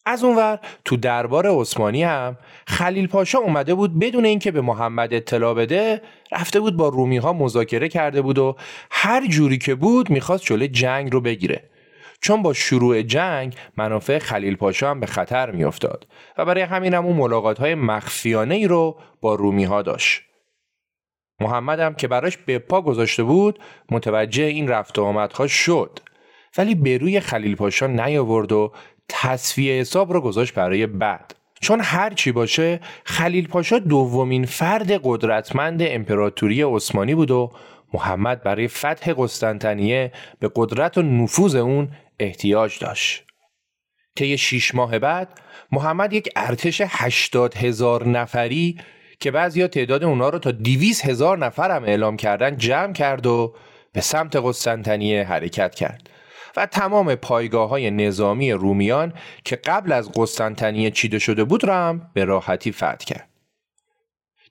از 0.10 0.24
اونور 0.24 0.60
تو 0.86 0.98
دربار 0.98 1.48
عثمانی 1.62 2.04
هم 2.04 2.38
خلیل 2.68 3.08
پاشا 3.08 3.40
اومده 3.40 3.74
بود 3.74 4.00
بدون 4.00 4.26
اینکه 4.26 4.52
به 4.52 4.62
محمد 4.62 5.14
اطلاع 5.14 5.54
بده 5.54 6.02
رفته 6.32 6.60
بود 6.60 6.78
با 6.78 6.88
رومی 6.88 7.18
ها 7.18 7.34
مذاکره 7.34 7.90
کرده 7.90 8.22
بود 8.22 8.38
و 8.38 8.56
هر 8.92 9.28
جوری 9.28 9.58
که 9.58 9.76
بود 9.76 10.10
می‌خواست 10.10 10.46
جلوی 10.46 10.68
جنگ 10.68 11.14
رو 11.14 11.22
بگیره. 11.22 11.70
چون 12.22 12.42
با 12.42 12.54
شروع 12.54 13.02
جنگ 13.02 13.56
منافع 13.78 14.20
خلیل 14.20 14.56
پاشا 14.56 14.90
هم 14.90 15.00
به 15.00 15.06
خطر 15.06 15.52
میافتاد 15.52 16.08
و 16.38 16.46
برای 16.46 16.64
همین 16.64 16.94
هم 16.94 17.06
اون 17.06 17.18
ملاقات 17.18 17.60
های 17.60 17.76
مخفیانه 17.76 18.56
ای 18.56 18.68
رو 18.68 19.00
با 19.22 19.36
رومی 19.36 19.64
ها 19.64 19.82
داشت. 19.82 20.22
محمد 21.40 21.80
هم 21.80 21.96
که 21.96 22.08
براش 22.08 22.38
به 22.38 22.60
پا 22.60 22.82
گذاشته 22.82 23.24
بود 23.24 23.60
متوجه 23.92 24.44
این 24.44 24.68
رفت 24.68 25.00
و 25.00 25.04
آمدها 25.04 25.48
شد. 25.48 26.00
ولی 26.58 26.76
به 26.76 26.98
روی 26.98 27.20
خلیل 27.20 27.56
پاشا 27.56 27.88
نیاورد 27.88 28.52
و 28.52 28.72
تصفیه 29.10 29.80
حساب 29.80 30.14
رو 30.14 30.22
گذاشت 30.22 30.54
برای 30.54 30.88
بعد 30.88 31.36
چون 31.62 31.80
هر 31.82 32.14
چی 32.14 32.32
باشه 32.32 32.80
خلیل 33.04 33.48
پاشا 33.48 33.80
دومین 33.80 34.46
فرد 34.46 34.92
قدرتمند 35.04 35.82
امپراتوری 35.82 36.62
عثمانی 36.62 37.16
بود 37.16 37.32
و 37.32 37.52
محمد 37.94 38.44
برای 38.44 38.68
فتح 38.68 39.14
قسطنطنیه 39.18 40.12
به 40.40 40.52
قدرت 40.56 40.98
و 40.98 41.02
نفوذ 41.02 41.56
اون 41.56 41.90
احتیاج 42.20 42.80
داشت. 42.80 43.24
طی 44.16 44.38
شیش 44.38 44.76
ماه 44.76 45.00
بعد 45.00 45.40
محمد 45.72 46.14
یک 46.14 46.30
ارتش 46.36 46.82
هشتاد 46.86 47.56
هزار 47.56 48.08
نفری 48.08 48.78
که 49.20 49.32
بعضیا 49.32 49.68
تعداد 49.68 50.04
اونا 50.04 50.30
رو 50.30 50.40
تا 50.40 50.52
دیویز 50.52 51.02
هزار 51.02 51.38
نفر 51.38 51.72
هم 51.76 51.84
اعلام 51.84 52.18
کردن 52.18 52.58
جمع 52.58 52.94
کرد 52.94 53.26
و 53.26 53.56
به 53.94 54.02
سمت 54.02 54.36
قسطنطنیه 54.36 55.24
حرکت 55.24 55.76
کرد 55.76 56.09
و 56.58 56.66
تمام 56.66 57.16
پایگاه 57.16 57.70
های 57.70 57.92
نظامی 57.92 58.52
رومیان 58.52 59.14
که 59.44 59.56
قبل 59.56 59.92
از 59.92 60.12
قسطنطنیه 60.16 60.92
چیده 60.92 61.20
شده 61.20 61.44
بود 61.44 61.64
را 61.64 61.76
هم 61.76 62.10
به 62.14 62.26
راحتی 62.26 62.72
فتح 62.72 62.96
کرد. 62.96 63.30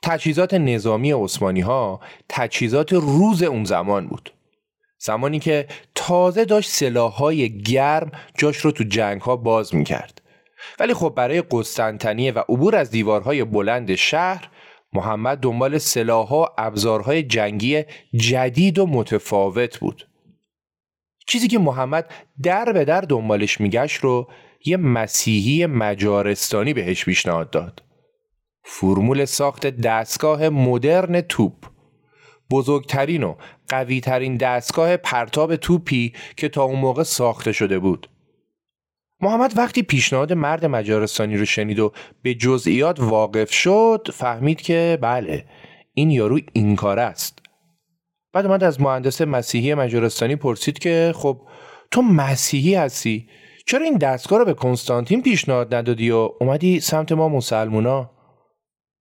تجهیزات 0.02 0.54
نظامی 0.54 1.12
عثمانی 1.12 1.60
ها 1.60 2.00
تجهیزات 2.28 2.92
روز 2.92 3.42
اون 3.42 3.64
زمان 3.64 4.06
بود. 4.06 4.32
زمانی 4.98 5.38
که 5.38 5.66
تازه 5.94 6.44
داشت 6.44 6.70
سلاحهای 6.70 7.62
گرم 7.62 8.10
جاش 8.38 8.56
رو 8.56 8.70
تو 8.70 8.84
جنگ 8.84 9.20
ها 9.20 9.36
باز 9.36 9.74
می 9.74 9.84
کرد. 9.84 10.22
ولی 10.78 10.94
خب 10.94 11.12
برای 11.16 11.42
قسطنطنیه 11.50 12.32
و 12.32 12.38
عبور 12.38 12.76
از 12.76 12.90
دیوارهای 12.90 13.44
بلند 13.44 13.94
شهر 13.94 14.48
محمد 14.92 15.38
دنبال 15.38 15.78
سلاحها 15.78 16.54
ابزارهای 16.58 17.22
جنگی 17.22 17.84
جدید 18.16 18.78
و 18.78 18.86
متفاوت 18.86 19.78
بود. 19.78 20.07
چیزی 21.28 21.48
که 21.48 21.58
محمد 21.58 22.10
در 22.42 22.72
به 22.72 22.84
در 22.84 23.00
دنبالش 23.00 23.60
میگشت 23.60 23.96
رو 23.96 24.28
یه 24.64 24.76
مسیحی 24.76 25.66
مجارستانی 25.66 26.74
بهش 26.74 27.04
پیشنهاد 27.04 27.50
داد. 27.50 27.82
فرمول 28.64 29.24
ساخت 29.24 29.66
دستگاه 29.66 30.48
مدرن 30.48 31.20
توپ 31.20 31.52
بزرگترین 32.50 33.22
و 33.22 33.34
قویترین 33.68 34.36
دستگاه 34.36 34.96
پرتاب 34.96 35.56
توپی 35.56 36.12
که 36.36 36.48
تا 36.48 36.62
اون 36.62 36.78
موقع 36.80 37.02
ساخته 37.02 37.52
شده 37.52 37.78
بود. 37.78 38.10
محمد 39.20 39.58
وقتی 39.58 39.82
پیشنهاد 39.82 40.32
مرد 40.32 40.66
مجارستانی 40.66 41.36
رو 41.36 41.44
شنید 41.44 41.78
و 41.78 41.92
به 42.22 42.34
جزئیات 42.34 43.00
واقف 43.00 43.52
شد 43.52 44.08
فهمید 44.14 44.60
که 44.60 44.98
بله 45.00 45.44
این 45.94 46.10
یارو 46.10 46.40
این 46.52 46.76
کار 46.76 46.98
است 46.98 47.37
بعد 48.38 48.46
اومد 48.46 48.64
از 48.64 48.80
مهندس 48.80 49.20
مسیحی 49.20 49.74
مجارستانی 49.74 50.36
پرسید 50.36 50.78
که 50.78 51.12
خب 51.16 51.40
تو 51.90 52.02
مسیحی 52.02 52.74
هستی؟ 52.74 53.28
چرا 53.66 53.84
این 53.84 53.96
دستگاه 53.96 54.38
رو 54.38 54.44
به 54.44 54.54
کنستانتین 54.54 55.22
پیشنهاد 55.22 55.74
ندادی 55.74 56.10
و 56.10 56.30
اومدی 56.40 56.80
سمت 56.80 57.12
ما 57.12 57.28
مسلمونا؟ 57.28 58.10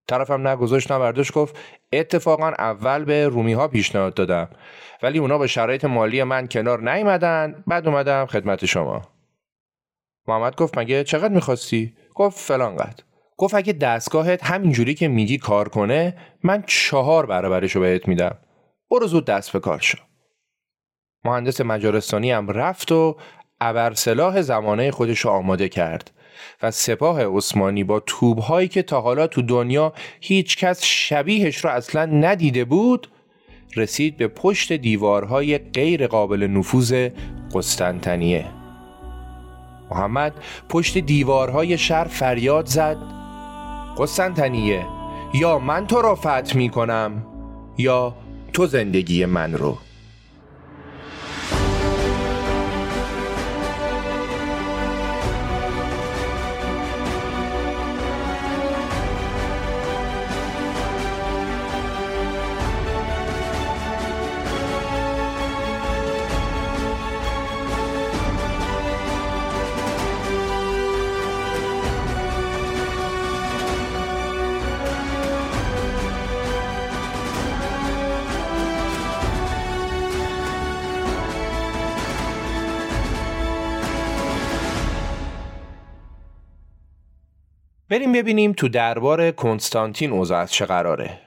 طرفم 0.08 0.48
نگذاشت 0.48 0.92
نبرداشت 0.92 1.32
گفت 1.32 1.58
اتفاقا 1.92 2.48
اول 2.48 3.04
به 3.04 3.28
رومی 3.28 3.52
ها 3.52 3.68
پیشنهاد 3.68 4.14
دادم 4.14 4.50
ولی 5.02 5.18
اونا 5.18 5.38
به 5.38 5.46
شرایط 5.46 5.84
مالی 5.84 6.22
من 6.22 6.48
کنار 6.48 6.92
نیومدن 6.92 7.64
بعد 7.66 7.88
اومدم 7.88 8.26
خدمت 8.26 8.64
شما. 8.64 9.02
محمد 10.28 10.56
گفت 10.56 10.78
مگه 10.78 11.04
چقدر 11.04 11.34
می‌خواستی؟ 11.34 11.94
گفت 12.14 12.38
فلان 12.38 12.76
قد. 12.76 13.00
گفت 13.36 13.54
اگه 13.54 13.72
دستگاهت 13.72 14.44
همینجوری 14.44 14.94
که 14.94 15.08
میگی 15.08 15.38
کار 15.38 15.68
کنه 15.68 16.16
من 16.42 16.64
چهار 16.66 17.26
برابرشو 17.26 17.80
بهت 17.80 18.08
میدم. 18.08 18.38
برو 18.90 19.06
زود 19.06 19.24
دست 19.24 19.52
به 19.52 19.60
کار 19.60 19.78
شو. 19.78 19.98
مهندس 21.24 21.60
مجارستانی 21.60 22.30
هم 22.30 22.50
رفت 22.50 22.92
و 22.92 23.16
ابرسلاح 23.60 24.42
زمانه 24.42 24.90
خودش 24.90 25.20
رو 25.20 25.30
آماده 25.30 25.68
کرد 25.68 26.10
و 26.62 26.70
سپاه 26.70 27.36
عثمانی 27.36 27.84
با 27.84 28.00
توبهایی 28.00 28.68
که 28.68 28.82
تا 28.82 29.00
حالا 29.00 29.26
تو 29.26 29.42
دنیا 29.42 29.92
هیچ 30.20 30.56
کس 30.56 30.84
شبیهش 30.84 31.56
رو 31.56 31.70
اصلا 31.70 32.04
ندیده 32.04 32.64
بود 32.64 33.08
رسید 33.76 34.16
به 34.16 34.28
پشت 34.28 34.72
دیوارهای 34.72 35.58
غیر 35.58 36.06
قابل 36.06 36.42
نفوذ 36.42 37.08
قسطنطنیه. 37.54 38.46
محمد 39.90 40.34
پشت 40.68 40.98
دیوارهای 40.98 41.78
شهر 41.78 42.04
فریاد 42.04 42.66
زد. 42.66 42.96
قسطنطنیه 43.98 44.86
یا 45.34 45.58
من 45.58 45.86
تو 45.86 46.02
را 46.02 46.14
فتح 46.14 46.56
می 46.56 46.68
کنم 46.68 47.26
یا 47.78 48.14
تو 48.56 48.66
زندگی 48.66 49.24
من 49.24 49.52
رو. 49.52 49.78
بریم 87.96 88.12
ببینیم 88.12 88.52
تو 88.52 88.68
دربار 88.68 89.30
کنستانتین 89.30 90.10
اوضاع 90.10 90.46
چه 90.46 90.66
قراره. 90.66 91.18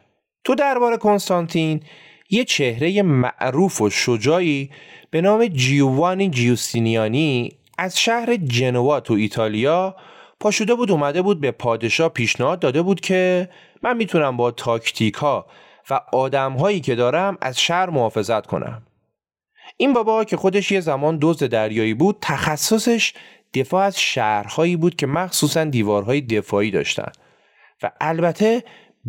تو 0.43 0.55
دربار 0.55 0.97
کنستانتین 0.97 1.83
یه 2.29 2.43
چهره 2.43 3.01
معروف 3.01 3.81
و 3.81 3.89
شجاعی 3.89 4.69
به 5.11 5.21
نام 5.21 5.47
جیووانی 5.47 6.29
جیوستینیانی 6.29 7.51
از 7.77 7.99
شهر 7.99 8.35
جنوا 8.35 8.99
تو 8.99 9.13
ایتالیا 9.13 9.95
پاشوده 10.39 10.75
بود 10.75 10.91
اومده 10.91 11.21
بود 11.21 11.41
به 11.41 11.51
پادشاه 11.51 12.09
پیشنهاد 12.09 12.59
داده 12.59 12.81
بود 12.81 12.99
که 12.99 13.49
من 13.83 13.97
می‌تونم 13.97 14.37
با 14.37 14.51
تاکتیک 14.51 15.13
ها 15.13 15.45
و 15.89 16.01
آدم 16.13 16.53
هایی 16.53 16.79
که 16.79 16.95
دارم 16.95 17.37
از 17.41 17.59
شهر 17.59 17.89
محافظت 17.89 18.47
کنم. 18.47 18.81
این 19.77 19.93
بابا 19.93 20.23
که 20.23 20.37
خودش 20.37 20.71
یه 20.71 20.79
زمان 20.79 21.17
دزد 21.21 21.45
دریایی 21.45 21.93
بود 21.93 22.17
تخصصش 22.21 23.13
دفاع 23.53 23.85
از 23.85 23.99
شهرهایی 23.99 24.75
بود 24.75 24.95
که 24.95 25.07
مخصوصا 25.07 25.63
دیوارهای 25.63 26.21
دفاعی 26.21 26.71
داشتن. 26.71 27.11
و 27.83 27.91
البته 28.01 28.63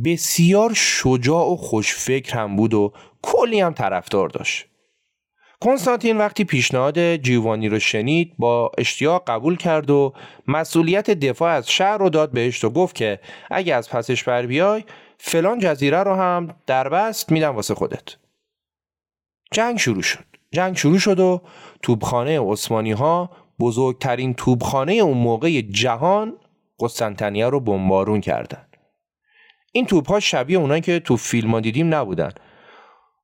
بسیار 0.04 0.72
شجاع 0.74 1.52
و 1.52 1.56
خوشفکر 1.56 2.38
هم 2.38 2.56
بود 2.56 2.74
و 2.74 2.92
کلی 3.22 3.60
هم 3.60 3.72
طرفدار 3.72 4.28
داشت. 4.28 4.66
کنستانتین 5.60 6.18
وقتی 6.18 6.44
پیشنهاد 6.44 7.16
جیوانی 7.16 7.68
رو 7.68 7.78
شنید 7.78 8.34
با 8.38 8.70
اشتیاق 8.78 9.22
قبول 9.26 9.56
کرد 9.56 9.90
و 9.90 10.14
مسئولیت 10.48 11.10
دفاع 11.10 11.52
از 11.52 11.70
شهر 11.70 11.98
رو 11.98 12.10
داد 12.10 12.32
بهش 12.32 12.64
و 12.64 12.70
گفت 12.70 12.94
که 12.94 13.20
اگه 13.50 13.74
از 13.74 13.90
پسش 13.90 14.24
بر 14.24 14.46
بیای 14.46 14.84
فلان 15.18 15.58
جزیره 15.58 16.02
رو 16.02 16.14
هم 16.14 16.54
در 16.66 16.88
بست 16.88 17.32
میدم 17.32 17.56
واسه 17.56 17.74
خودت. 17.74 18.16
جنگ 19.52 19.78
شروع 19.78 20.02
شد. 20.02 20.24
جنگ 20.52 20.76
شروع 20.76 20.98
شد 20.98 21.20
و 21.20 21.42
توبخانه 21.82 22.40
عثمانی 22.40 22.92
ها 22.92 23.30
بزرگترین 23.60 24.34
توبخانه 24.34 24.92
اون 24.92 25.18
موقع 25.18 25.60
جهان 25.60 26.36
قسطنطنیه 26.80 27.46
رو 27.46 27.60
بمبارون 27.60 28.20
کردن. 28.20 28.66
این 29.72 29.86
توپ 29.86 30.08
ها 30.08 30.20
شبیه 30.20 30.58
اونایی 30.58 30.80
که 30.80 31.00
تو 31.00 31.16
فیلم 31.16 31.60
دیدیم 31.60 31.94
نبودن. 31.94 32.32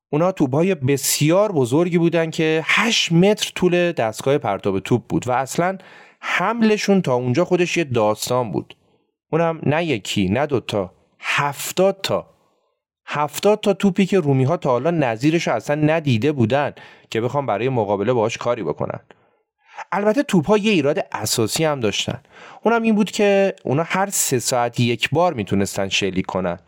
اونا 0.09 0.31
توپ 0.31 0.55
های 0.55 0.75
بسیار 0.75 1.51
بزرگی 1.51 1.97
بودن 1.97 2.29
که 2.31 2.61
8 2.65 3.11
متر 3.11 3.51
طول 3.55 3.91
دستگاه 3.91 4.37
پرتاب 4.37 4.79
توپ 4.79 5.03
بود 5.03 5.27
و 5.27 5.31
اصلا 5.31 5.77
حملشون 6.19 7.01
تا 7.01 7.13
اونجا 7.13 7.45
خودش 7.45 7.77
یه 7.77 7.83
داستان 7.83 8.51
بود. 8.51 8.75
اونم 9.31 9.61
نه 9.65 9.85
یکی 9.85 10.29
نه 10.29 10.45
دوتا 10.45 10.93
هفتاد 11.19 11.99
تا. 12.03 12.29
هفتاد 13.05 13.59
تا 13.59 13.73
توپی 13.73 14.05
که 14.05 14.19
رومی 14.19 14.43
ها 14.43 14.57
تا 14.57 14.69
حالا 14.69 14.91
نظیرش 14.91 15.47
اصلا 15.47 15.75
ندیده 15.75 16.31
بودن 16.31 16.73
که 17.09 17.21
بخوام 17.21 17.45
برای 17.45 17.69
مقابله 17.69 18.13
باهاش 18.13 18.37
کاری 18.37 18.63
بکنن. 18.63 18.99
البته 19.91 20.23
توپ 20.23 20.47
ها 20.47 20.57
یه 20.57 20.71
ایراد 20.71 21.07
اساسی 21.11 21.63
هم 21.63 21.79
داشتن. 21.79 22.21
اونم 22.63 22.81
این 22.81 22.95
بود 22.95 23.11
که 23.11 23.55
اونا 23.63 23.83
هر 23.83 24.09
سه 24.09 24.39
ساعت 24.39 24.79
یک 24.79 25.09
بار 25.09 25.33
می‌تونستن 25.33 25.89
شلیک 25.89 26.25
کنن. 26.25 26.59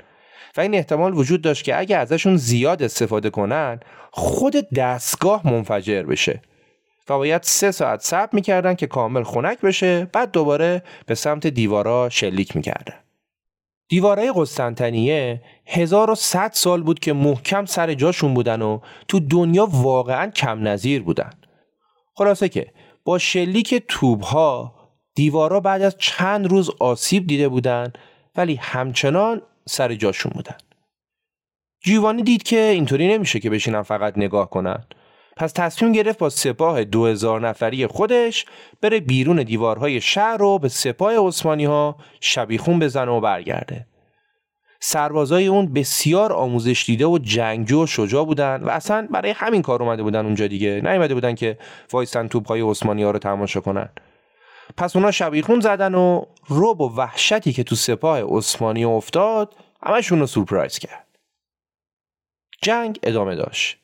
و 0.58 0.62
این 0.62 0.76
احتمال 0.76 1.14
وجود 1.14 1.42
داشت 1.42 1.64
که 1.64 1.80
اگه 1.80 1.98
ازشون 1.98 2.38
زیاد 2.38 2.84
استفاده 2.84 3.30
کنن 3.30 3.80
خود 4.12 4.56
دستگاه 4.76 5.48
منفجر 5.48 6.04
بشه. 6.04 6.42
و 7.10 7.18
باید 7.18 7.44
سه 7.44 7.72
ساعت 7.72 8.02
صبر 8.02 8.30
می‌کردن 8.32 8.74
که 8.74 8.88
کامل 8.88 9.24
خنک 9.24 9.62
بشه 9.62 10.06
بعد 10.06 10.32
دوباره 10.32 10.84
به 11.06 11.16
سمت 11.16 11.48
دیوارا 11.48 12.10
شلیک 12.10 12.56
می‌کردن. 12.56 12.96
دیوارای 13.90 14.34
قسطنطنیه 14.36 15.42
1100 15.66 16.52
سال 16.54 16.84
بود 16.84 17.00
که 17.00 17.14
محکم 17.14 17.66
سر 17.66 17.94
جاشون 17.94 18.34
بودن 18.34 18.62
و 18.62 18.80
تو 19.08 19.20
دنیا 19.20 19.66
واقعا 19.72 20.32
کم 20.32 20.68
نظیر 20.68 21.04
بودن. 21.04 21.30
خلاصه 22.16 22.50
که 22.50 22.68
با 23.04 23.18
شلیک 23.18 23.84
توب 23.88 24.22
ها 24.22 24.76
دیوارا 25.16 25.60
بعد 25.60 25.82
از 25.82 25.96
چند 25.98 26.48
روز 26.48 26.70
آسیب 26.80 27.28
دیده 27.28 27.50
بودند 27.50 27.98
ولی 28.36 28.56
همچنان 28.56 29.42
سر 29.66 29.96
جاشون 29.96 30.32
بودن 30.36 30.56
جیوانی 31.84 32.24
دید 32.24 32.44
که 32.44 32.60
اینطوری 32.60 33.08
نمیشه 33.08 33.40
که 33.40 33.50
بشینن 33.50 33.82
فقط 33.82 34.18
نگاه 34.18 34.50
کنن. 34.50 34.84
پس 35.38 35.52
تصمیم 35.52 35.92
گرفت 35.92 36.20
با 36.20 36.30
سپاه 36.30 36.84
دو 36.84 37.06
هزار 37.06 37.48
نفری 37.48 37.88
خودش 37.88 38.46
بره 38.82 39.00
بیرون 39.00 39.44
دیوارهای 39.44 40.02
شهر 40.02 40.38
رو 40.38 40.60
به 40.60 40.70
سپاه 40.70 41.28
عثمانی 41.28 41.66
ها 41.66 41.96
شبیخون 42.22 42.80
بزنه 42.80 43.12
و 43.12 43.20
برگرده. 43.20 43.86
سربازای 44.80 45.48
اون 45.48 45.74
بسیار 45.74 46.34
آموزش 46.34 46.84
دیده 46.86 47.06
و 47.06 47.18
جنگجو 47.18 47.84
و 47.84 47.86
شجاع 47.86 48.26
بودن 48.26 48.64
و 48.64 48.70
اصلا 48.70 49.08
برای 49.12 49.32
همین 49.32 49.62
کار 49.62 49.84
اومده 49.84 50.04
بودن 50.04 50.26
اونجا 50.26 50.48
دیگه. 50.48 50.82
نیومده 50.84 51.14
بودن 51.14 51.36
که 51.36 51.58
وایسن 51.92 52.28
توپهای 52.28 52.62
عثمانی 52.62 53.04
ها 53.04 53.12
رو 53.12 53.20
تماشا 53.20 53.62
کنن. 53.62 53.90
پس 54.78 54.96
اونا 54.96 55.12
شبیخون 55.12 55.60
زدن 55.60 55.96
و 55.96 56.26
روب 56.48 56.82
و 56.82 56.96
وحشتی 56.96 57.54
که 57.54 57.64
تو 57.64 57.76
سپاه 57.76 58.22
عثمانی 58.38 58.86
افتاد 58.86 59.56
همشون 59.84 60.20
رو 60.20 60.28
سورپرایز 60.28 60.80
کرد. 60.80 61.08
جنگ 62.62 63.00
ادامه 63.04 63.36
داشت. 63.36 63.78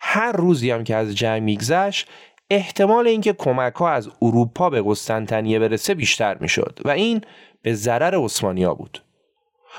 هر 0.00 0.32
روزی 0.32 0.70
هم 0.70 0.84
که 0.84 0.96
از 0.96 1.14
جنگ 1.14 1.42
میگذشت 1.42 2.08
احتمال 2.50 3.06
اینکه 3.06 3.32
کمک 3.32 3.74
ها 3.74 3.90
از 3.90 4.08
اروپا 4.22 4.70
به 4.70 4.82
قسطنطنیه 4.86 5.58
برسه 5.58 5.94
بیشتر 5.94 6.38
می‌شد 6.38 6.78
و 6.84 6.90
این 6.90 7.20
به 7.62 7.74
ضرر 7.74 8.24
عثمانیا 8.24 8.74
بود. 8.74 9.02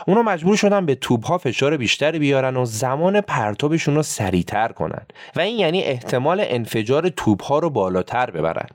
اونا 0.07 0.23
مجبور 0.23 0.55
شدن 0.55 0.85
به 0.85 0.95
توپ 0.95 1.25
ها 1.25 1.37
فشار 1.37 1.77
بیشتری 1.77 2.19
بیارن 2.19 2.57
و 2.57 2.65
زمان 2.65 3.21
پرتابشون 3.21 3.95
رو 3.95 4.03
سریعتر 4.03 4.67
کنن. 4.67 5.05
و 5.35 5.39
این 5.39 5.59
یعنی 5.59 5.83
احتمال 5.83 6.43
انفجار 6.47 7.09
توپ 7.09 7.43
ها 7.43 7.59
رو 7.59 7.69
بالاتر 7.69 8.31
ببرن. 8.31 8.69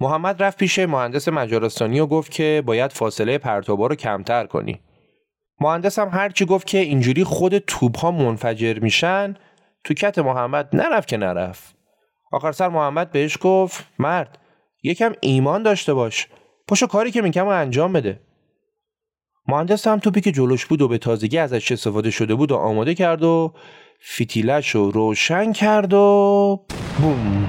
محمد 0.00 0.42
رفت 0.42 0.58
پیش 0.58 0.78
مهندس 0.78 1.28
مجارستانی 1.28 2.00
و 2.00 2.06
گفت 2.06 2.30
که 2.30 2.62
باید 2.66 2.92
فاصله 2.92 3.38
پرتابا 3.38 3.86
رو 3.86 3.94
کمتر 3.94 4.46
کنی. 4.46 4.80
مهندس 5.60 5.98
هم 5.98 6.08
هرچی 6.08 6.44
گفت 6.44 6.66
که 6.66 6.78
اینجوری 6.78 7.24
خود 7.24 7.58
توپ 7.58 7.98
ها 7.98 8.10
منفجر 8.10 8.78
میشن 8.78 9.34
تو 9.84 9.94
کت 9.94 10.18
محمد 10.18 10.76
نرفت 10.76 11.08
که 11.08 11.16
نرفت. 11.16 11.74
آخر 12.32 12.52
سر 12.52 12.68
محمد 12.68 13.10
بهش 13.10 13.38
گفت 13.40 13.84
مرد 13.98 14.38
یکم 14.82 15.12
ایمان 15.20 15.62
داشته 15.62 15.94
باش. 15.94 16.28
پاشو 16.68 16.86
کاری 16.86 17.10
که 17.10 17.22
میگم 17.22 17.46
انجام 17.46 17.92
بده. 17.92 18.20
مهندس 19.48 19.86
هم 19.86 19.98
توپی 19.98 20.20
که 20.20 20.32
جلوش 20.32 20.66
بود 20.66 20.82
و 20.82 20.88
به 20.88 20.98
تازگی 20.98 21.38
ازش 21.38 21.72
استفاده 21.72 22.10
شده 22.10 22.34
بود 22.34 22.52
و 22.52 22.56
آماده 22.56 22.94
کرد 22.94 23.22
و 23.22 23.54
فیتیلش 24.00 24.70
رو 24.70 24.90
روشن 24.90 25.52
کرد 25.52 25.94
و 25.94 26.60
بوم. 26.98 27.48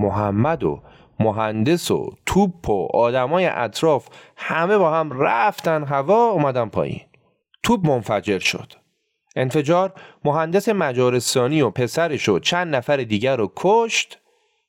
محمد 0.00 0.64
و 0.64 0.82
مهندس 1.20 1.90
و 1.90 2.16
توپ 2.26 2.70
و 2.70 2.88
آدمای 2.94 3.46
اطراف 3.46 4.08
همه 4.36 4.78
با 4.78 4.94
هم 4.94 5.20
رفتن 5.20 5.84
هوا 5.84 6.30
اومدن 6.30 6.68
پایین. 6.68 7.00
توپ 7.62 7.86
منفجر 7.86 8.38
شد. 8.38 8.72
انفجار 9.36 9.92
مهندس 10.24 10.68
مجارستانی 10.68 11.62
و 11.62 11.70
پسرش 11.70 12.28
و 12.28 12.38
چند 12.38 12.74
نفر 12.76 12.96
دیگر 12.96 13.36
رو 13.36 13.52
کشت 13.56 14.18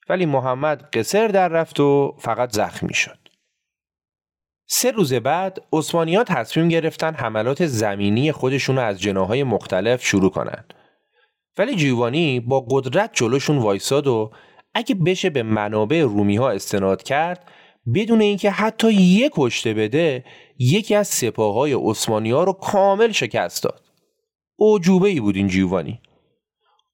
ولی 0.10 0.26
محمد 0.26 0.90
قصر 0.94 1.28
در 1.28 1.48
رفت 1.48 1.80
و 1.80 2.16
فقط 2.20 2.52
زخمی 2.52 2.94
شد. 2.94 3.23
سه 4.76 4.92
روز 4.92 5.14
بعد 5.14 5.66
عثمانی 5.74 6.24
تصمیم 6.24 6.70
گرفتن 6.70 7.14
حملات 7.14 7.66
زمینی 7.66 8.32
خودشون 8.32 8.78
از 8.78 9.02
جناهای 9.02 9.44
مختلف 9.44 10.06
شروع 10.06 10.30
کنند. 10.32 10.74
ولی 11.58 11.76
جیوانی 11.76 12.40
با 12.40 12.66
قدرت 12.70 13.10
جلوشون 13.14 13.58
وایساد 13.58 14.08
و 14.08 14.32
اگه 14.74 14.96
بشه 14.96 15.30
به 15.30 15.44
منابع 15.44 16.02
رومی 16.02 16.36
ها 16.36 16.50
استناد 16.50 17.04
کرد 17.04 17.52
بدون 17.96 18.22
اینکه 18.22 18.52
حتی 18.52 18.94
یک 18.94 19.32
کشته 19.36 19.74
بده 19.74 20.26
یکی 20.58 20.96
از 20.96 21.08
سپاه 21.08 21.54
های 21.54 21.74
عثمانی 21.74 22.32
ها 22.32 22.44
رو 22.44 22.54
کامل 22.54 23.12
شکست 23.12 23.64
داد. 23.64 23.82
اوجوبه 24.56 25.10
ای 25.10 25.20
بود 25.20 25.36
این 25.36 25.48
جیوانی. 25.48 26.02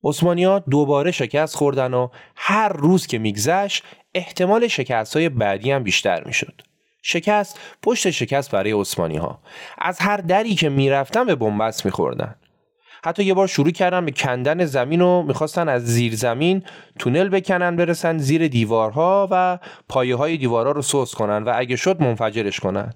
عثمانی 0.04 0.44
ها 0.44 0.60
دوباره 0.60 1.12
شکست 1.12 1.56
خوردن 1.56 1.94
و 1.94 2.08
هر 2.36 2.70
روز 2.74 3.08
که 3.08 3.18
میگذشت 3.18 3.84
احتمال 4.14 4.68
شکست 4.68 5.16
های 5.16 5.30
بعدی 5.30 5.72
هم 5.72 5.84
بیشتر 5.84 6.24
می‌شد. 6.24 6.69
شکست 7.02 7.60
پشت 7.84 8.10
شکست 8.10 8.52
برای 8.52 8.72
عثمانی 8.72 9.18
ها 9.18 9.40
از 9.78 10.00
هر 10.00 10.18
دری 10.18 10.56
که 10.56 10.70
می‌رفتن 10.70 11.24
به 11.24 11.36
بنبست 11.36 11.86
میخوردن. 11.86 12.36
حتی 13.04 13.24
یه 13.24 13.34
بار 13.34 13.48
شروع 13.48 13.72
کردن 13.72 14.06
به 14.06 14.12
کندن 14.12 14.66
زمین 14.66 15.02
و 15.02 15.24
می‌خواستن 15.24 15.70
از 15.70 15.86
زیر 15.86 16.16
زمین 16.16 16.64
تونل 17.00 17.30
بکنن 17.30 17.76
برسن 17.76 18.18
زیر 18.18 18.48
دیوارها 18.48 19.28
و 19.32 19.60
پایه 19.90 20.16
های 20.16 20.38
دیوارها 20.38 20.72
رو 20.72 20.82
سوس 20.82 21.16
کنن 21.16 21.44
و 21.44 21.54
اگه 21.56 21.76
شد 21.76 22.02
منفجرش 22.02 22.60
کنن. 22.60 22.94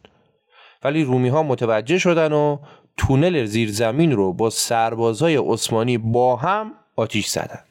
ولی 0.84 1.04
رومی 1.04 1.30
ها 1.30 1.44
متوجه 1.44 1.98
شدن 1.98 2.34
و 2.34 2.58
تونل 2.98 3.46
زیر 3.46 3.72
زمین 3.72 4.12
رو 4.12 4.34
با 4.34 4.50
سربازهای 4.50 5.36
عثمانی 5.36 5.98
با 5.98 6.36
هم 6.36 6.74
آتیش 6.96 7.28
زدن. 7.28 7.64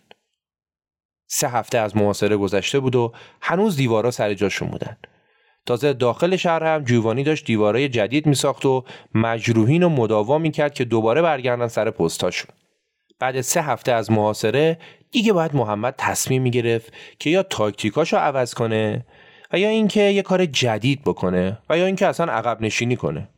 سه 1.26 1.48
هفته 1.48 1.78
از 1.78 1.96
محاصره 1.96 2.36
گذشته 2.36 2.80
بود 2.80 2.96
و 2.96 3.12
هنوز 3.40 3.76
دیوارها 3.76 4.10
سر 4.10 4.34
جاشون 4.34 4.68
بودن. 4.68 4.96
تازه 5.66 5.92
داخل 5.92 6.36
شهر 6.36 6.64
هم 6.64 6.84
جوانی 6.84 7.22
داشت 7.22 7.46
دیوارای 7.46 7.88
جدید 7.88 8.26
میساخت 8.26 8.66
و 8.66 8.84
مجروحین 9.14 9.82
رو 9.82 9.88
مداوا 9.88 10.38
می‌کرد 10.38 10.74
که 10.74 10.84
دوباره 10.84 11.22
برگردن 11.22 11.68
سر 11.68 11.90
پستاشون 11.90 12.50
بعد 13.18 13.40
سه 13.40 13.62
هفته 13.62 13.92
از 13.92 14.10
محاصره 14.10 14.78
دیگه 15.10 15.32
باید 15.32 15.56
محمد 15.56 15.94
تصمیم 15.98 16.42
می‌گرفت 16.42 16.92
که 17.18 17.30
یا 17.30 17.42
تاکتیکاشو 17.42 18.16
عوض 18.16 18.54
کنه 18.54 19.06
و 19.52 19.58
یا 19.58 19.68
اینکه 19.68 20.00
یه 20.00 20.22
کار 20.22 20.46
جدید 20.46 21.02
بکنه 21.04 21.58
و 21.70 21.78
یا 21.78 21.86
اینکه 21.86 22.06
اصلا 22.06 22.32
عقب 22.32 22.62
نشینی 22.62 22.96
کنه 22.96 23.28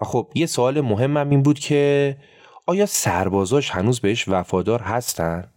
و 0.00 0.04
خب 0.04 0.30
یه 0.34 0.46
سوال 0.46 0.80
مهمم 0.80 1.30
این 1.30 1.42
بود 1.42 1.58
که 1.58 2.16
آیا 2.66 2.86
سربازاش 2.86 3.70
هنوز 3.70 4.00
بهش 4.00 4.28
وفادار 4.28 4.82
هستن؟ 4.82 5.50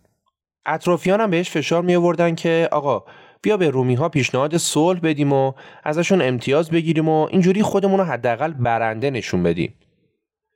اطرافیان 0.65 1.21
هم 1.21 1.29
بهش 1.29 1.49
فشار 1.49 1.81
می 1.81 1.95
آوردن 1.95 2.35
که 2.35 2.69
آقا 2.71 3.03
بیا 3.43 3.57
به 3.57 3.69
رومی 3.69 3.95
ها 3.95 4.09
پیشنهاد 4.09 4.57
صلح 4.57 4.99
بدیم 4.99 5.33
و 5.33 5.53
ازشون 5.83 6.21
امتیاز 6.21 6.69
بگیریم 6.69 7.09
و 7.09 7.27
اینجوری 7.31 7.61
خودمون 7.61 7.99
رو 7.99 8.05
حداقل 8.05 8.51
برنده 8.51 9.09
نشون 9.09 9.43
بدیم. 9.43 9.73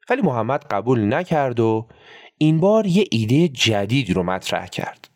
ولی 0.10 0.22
محمد 0.22 0.66
قبول 0.72 1.14
نکرد 1.14 1.60
و 1.60 1.88
این 2.38 2.60
بار 2.60 2.88
یه 2.88 3.06
ایده 3.12 3.48
جدید 3.48 4.12
رو 4.12 4.24
مطرح 4.24 4.68
کرد. 4.68 5.10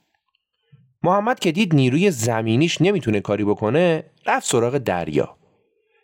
محمد 1.03 1.39
که 1.39 1.51
دید 1.51 1.75
نیروی 1.75 2.11
زمینیش 2.11 2.81
نمی‌تونه 2.81 3.19
کاری 3.19 3.43
بکنه 3.43 4.03
رفت 4.25 4.47
سراغ 4.47 4.77
دریا. 4.77 5.37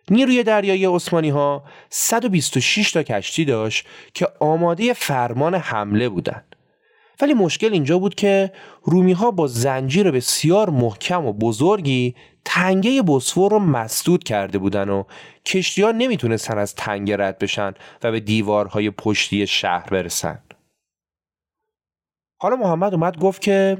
نیروی 0.09 0.43
دریایی 0.43 0.85
عثمانی 0.85 1.29
ها 1.29 1.63
126 1.89 2.91
تا 2.91 3.03
کشتی 3.03 3.45
داشت 3.45 3.87
که 4.13 4.27
آماده 4.39 4.93
فرمان 4.93 5.55
حمله 5.55 6.09
بودند. 6.09 6.46
ولی 7.21 7.33
مشکل 7.33 7.73
اینجا 7.73 7.99
بود 7.99 8.15
که 8.15 8.51
رومی 8.83 9.11
ها 9.11 9.31
با 9.31 9.47
زنجیر 9.47 10.11
بسیار 10.11 10.69
محکم 10.69 11.25
و 11.25 11.33
بزرگی 11.33 12.15
تنگه 12.45 13.01
بسفور 13.01 13.51
رو 13.51 13.59
مسدود 13.59 14.23
کرده 14.23 14.57
بودن 14.57 14.89
و 14.89 15.03
کشتی 15.45 15.81
ها 15.81 15.91
نمی‌تونستن 15.91 16.57
از 16.57 16.75
تنگه 16.75 17.17
رد 17.17 17.37
بشن 17.37 17.73
و 18.03 18.11
به 18.11 18.19
دیوارهای 18.19 18.89
پشتی 18.89 19.47
شهر 19.47 19.89
برسن. 19.89 20.39
حالا 22.41 22.55
محمد 22.55 22.93
اومد 22.93 23.19
گفت 23.19 23.41
که 23.41 23.77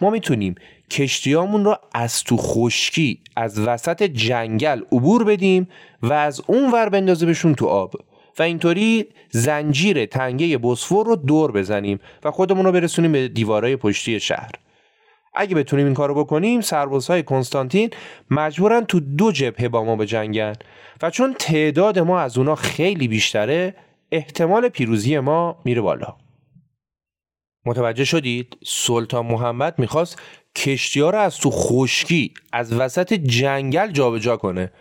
ما 0.00 0.10
می‌تونیم 0.10 0.54
کشتیامون 0.90 1.64
رو 1.64 1.76
از 1.94 2.24
تو 2.24 2.36
خشکی 2.36 3.20
از 3.36 3.58
وسط 3.58 4.02
جنگل 4.02 4.82
عبور 4.92 5.24
بدیم 5.24 5.68
و 6.02 6.12
از 6.12 6.42
اون 6.46 6.72
ور 6.72 6.88
بندازیمشون 6.88 7.54
تو 7.54 7.66
آب 7.66 7.92
و 8.38 8.42
اینطوری 8.42 9.06
زنجیر 9.30 10.06
تنگه 10.06 10.58
بسفور 10.58 11.06
رو 11.06 11.16
دور 11.16 11.52
بزنیم 11.52 11.98
و 12.24 12.30
خودمون 12.30 12.64
رو 12.64 12.72
برسونیم 12.72 13.12
به 13.12 13.28
دیوارهای 13.28 13.76
پشتی 13.76 14.20
شهر. 14.20 14.50
اگه 15.34 15.54
بتونیم 15.54 15.86
این 15.86 15.94
کارو 15.94 16.14
بکنیم 16.14 16.60
سربازهای 16.60 17.22
کنستانتین 17.22 17.90
مجبورن 18.30 18.84
تو 18.84 19.00
دو 19.00 19.32
جبهه 19.32 19.68
با 19.68 19.84
ما 19.84 19.96
بجنگن 19.96 20.52
و 21.02 21.10
چون 21.10 21.34
تعداد 21.38 21.98
ما 21.98 22.20
از 22.20 22.38
اونا 22.38 22.54
خیلی 22.54 23.08
بیشتره 23.08 23.74
احتمال 24.12 24.68
پیروزی 24.68 25.18
ما 25.18 25.58
میره 25.64 25.80
بالا. 25.80 26.16
متوجه 27.66 28.04
شدید؟ 28.04 28.56
سلطان 28.64 29.26
محمد 29.26 29.78
می‌خواست 29.78 30.22
کشتی 30.56 31.00
ها 31.00 31.10
رو 31.10 31.18
از 31.18 31.38
تو 31.38 31.50
خشکی 31.50 32.34
از 32.52 32.72
وسط 32.72 33.12
جنگل 33.12 33.90
جابجا 33.90 34.36
کنه. 34.36 34.72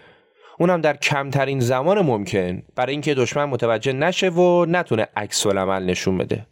اونم 0.59 0.81
در 0.81 0.97
کمترین 0.97 1.59
زمان 1.59 2.01
ممکن. 2.01 2.61
برای 2.75 2.91
اینکه 2.91 3.13
دشمن 3.13 3.45
متوجه 3.45 3.93
نشه 3.93 4.29
و 4.29 4.65
نتونه 4.65 5.07
عکس 5.15 5.47
عمل 5.47 5.85
نشون 5.85 6.17
بده. 6.17 6.45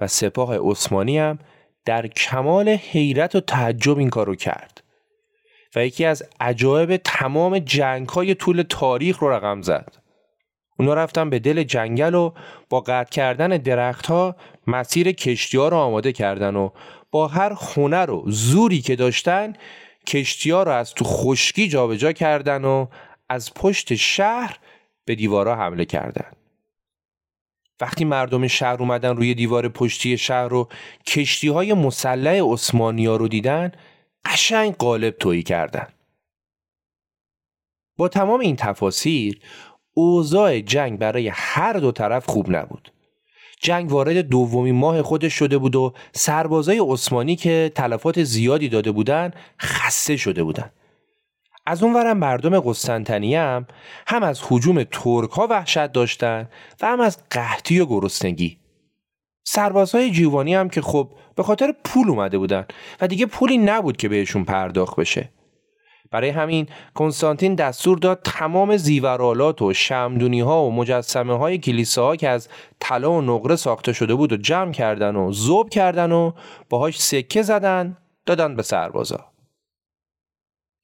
و 0.00 0.06
سپاه 0.06 0.70
عثمانی 0.70 1.18
هم 1.18 1.38
در 1.84 2.06
کمال 2.06 2.68
حیرت 2.68 3.34
و 3.34 3.40
تعجب 3.40 3.98
این 3.98 4.10
کارو 4.10 4.34
کرد. 4.34 4.82
و 5.76 5.86
یکی 5.86 6.04
از 6.04 6.22
عجایب 6.40 6.96
تمام 6.96 7.58
جنگ 7.58 8.08
های 8.08 8.34
طول 8.34 8.62
تاریخ 8.68 9.18
رو 9.18 9.32
رقم 9.32 9.62
زد. 9.62 9.96
اونا 10.78 10.94
رفتن 10.94 11.30
به 11.30 11.38
دل 11.38 11.62
جنگل 11.62 12.14
و 12.14 12.32
با 12.70 12.80
قطع 12.80 13.10
کردن 13.10 13.48
درختها 13.48 14.36
مسیر 14.66 15.12
کشتی 15.12 15.58
ها 15.58 15.68
رو 15.68 15.76
آماده 15.76 16.12
کردن 16.12 16.56
و 16.56 16.70
با 17.10 17.28
هر 17.28 17.52
هنر 17.52 18.10
و 18.10 18.24
زوری 18.26 18.80
که 18.80 18.96
داشتن 18.96 19.52
کشتی 20.06 20.50
ها 20.50 20.62
رو 20.62 20.72
از 20.72 20.94
تو 20.94 21.04
خشکی 21.04 21.68
جابجا 21.68 22.12
کردن 22.12 22.64
و 22.64 22.86
از 23.28 23.54
پشت 23.54 23.94
شهر 23.94 24.58
به 25.04 25.14
دیوارا 25.14 25.56
حمله 25.56 25.84
کردن. 25.84 26.32
وقتی 27.80 28.04
مردم 28.04 28.46
شهر 28.46 28.76
اومدن 28.80 29.16
روی 29.16 29.34
دیوار 29.34 29.68
پشتی 29.68 30.18
شهر 30.18 30.48
رو 30.48 30.68
کشتی 31.06 31.48
های 31.48 31.72
مسلح 31.72 32.40
عثمانی 32.42 33.06
ها 33.06 33.16
رو 33.16 33.28
دیدن 33.28 33.72
قشنگ 34.24 34.76
قالب 34.76 35.16
تویی 35.18 35.42
کردن. 35.42 35.88
با 37.96 38.08
تمام 38.08 38.40
این 38.40 38.56
تفاصیل 38.56 39.40
اوضاع 39.94 40.60
جنگ 40.60 40.98
برای 40.98 41.28
هر 41.28 41.72
دو 41.72 41.92
طرف 41.92 42.26
خوب 42.26 42.56
نبود. 42.56 42.91
جنگ 43.62 43.92
وارد 43.92 44.16
دومین 44.16 44.74
ماه 44.74 45.02
خودش 45.02 45.34
شده 45.34 45.58
بود 45.58 45.76
و 45.76 45.92
سربازای 46.12 46.78
عثمانی 46.78 47.36
که 47.36 47.72
تلفات 47.74 48.22
زیادی 48.22 48.68
داده 48.68 48.92
بودند 48.92 49.36
خسته 49.60 50.16
شده 50.16 50.42
بودند. 50.42 50.72
از 51.66 51.82
اونورم 51.82 52.18
مردم 52.18 52.60
قسطنطنیه 52.60 53.40
هم 53.40 53.66
هم 54.06 54.22
از 54.22 54.40
حجوم 54.48 54.84
ترک 54.84 55.30
ها 55.30 55.46
وحشت 55.50 55.92
داشتن 55.92 56.48
و 56.80 56.86
هم 56.86 57.00
از 57.00 57.18
قحطی 57.30 57.80
و 57.80 57.86
گرسنگی. 57.86 58.58
سربازهای 59.44 60.10
جیوانی 60.10 60.54
هم 60.54 60.68
که 60.68 60.80
خب 60.80 61.08
به 61.34 61.42
خاطر 61.42 61.74
پول 61.84 62.08
اومده 62.08 62.38
بودن 62.38 62.66
و 63.00 63.08
دیگه 63.08 63.26
پولی 63.26 63.58
نبود 63.58 63.96
که 63.96 64.08
بهشون 64.08 64.44
پرداخت 64.44 64.96
بشه. 64.96 65.28
برای 66.12 66.30
همین 66.30 66.66
کنستانتین 66.94 67.54
دستور 67.54 67.98
داد 67.98 68.20
تمام 68.24 68.76
زیورالات 68.76 69.62
و 69.62 69.72
شمدونی 69.72 70.40
ها 70.40 70.64
و 70.64 70.72
مجسمه 70.72 71.38
های 71.38 71.58
کلیساها 71.58 72.16
که 72.16 72.28
از 72.28 72.48
طلا 72.80 73.12
و 73.12 73.20
نقره 73.20 73.56
ساخته 73.56 73.92
شده 73.92 74.14
بود 74.14 74.32
و 74.32 74.36
جمع 74.36 74.72
کردن 74.72 75.16
و 75.16 75.32
زوب 75.32 75.68
کردن 75.68 76.12
و 76.12 76.32
باهاش 76.68 77.00
سکه 77.00 77.42
زدن 77.42 77.96
دادن 78.26 78.56
به 78.56 78.62
سربازا. 78.62 79.32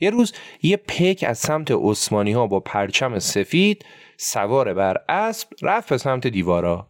یه 0.00 0.10
روز 0.10 0.32
یه 0.62 0.76
پیک 0.76 1.24
از 1.28 1.38
سمت 1.38 1.70
عثمانی 1.70 2.32
ها 2.32 2.46
با 2.46 2.60
پرچم 2.60 3.18
سفید 3.18 3.84
سوار 4.16 4.74
بر 4.74 4.96
اسب 5.08 5.48
رفت 5.62 5.88
به 5.88 5.98
سمت 5.98 6.26
دیوارا. 6.26 6.88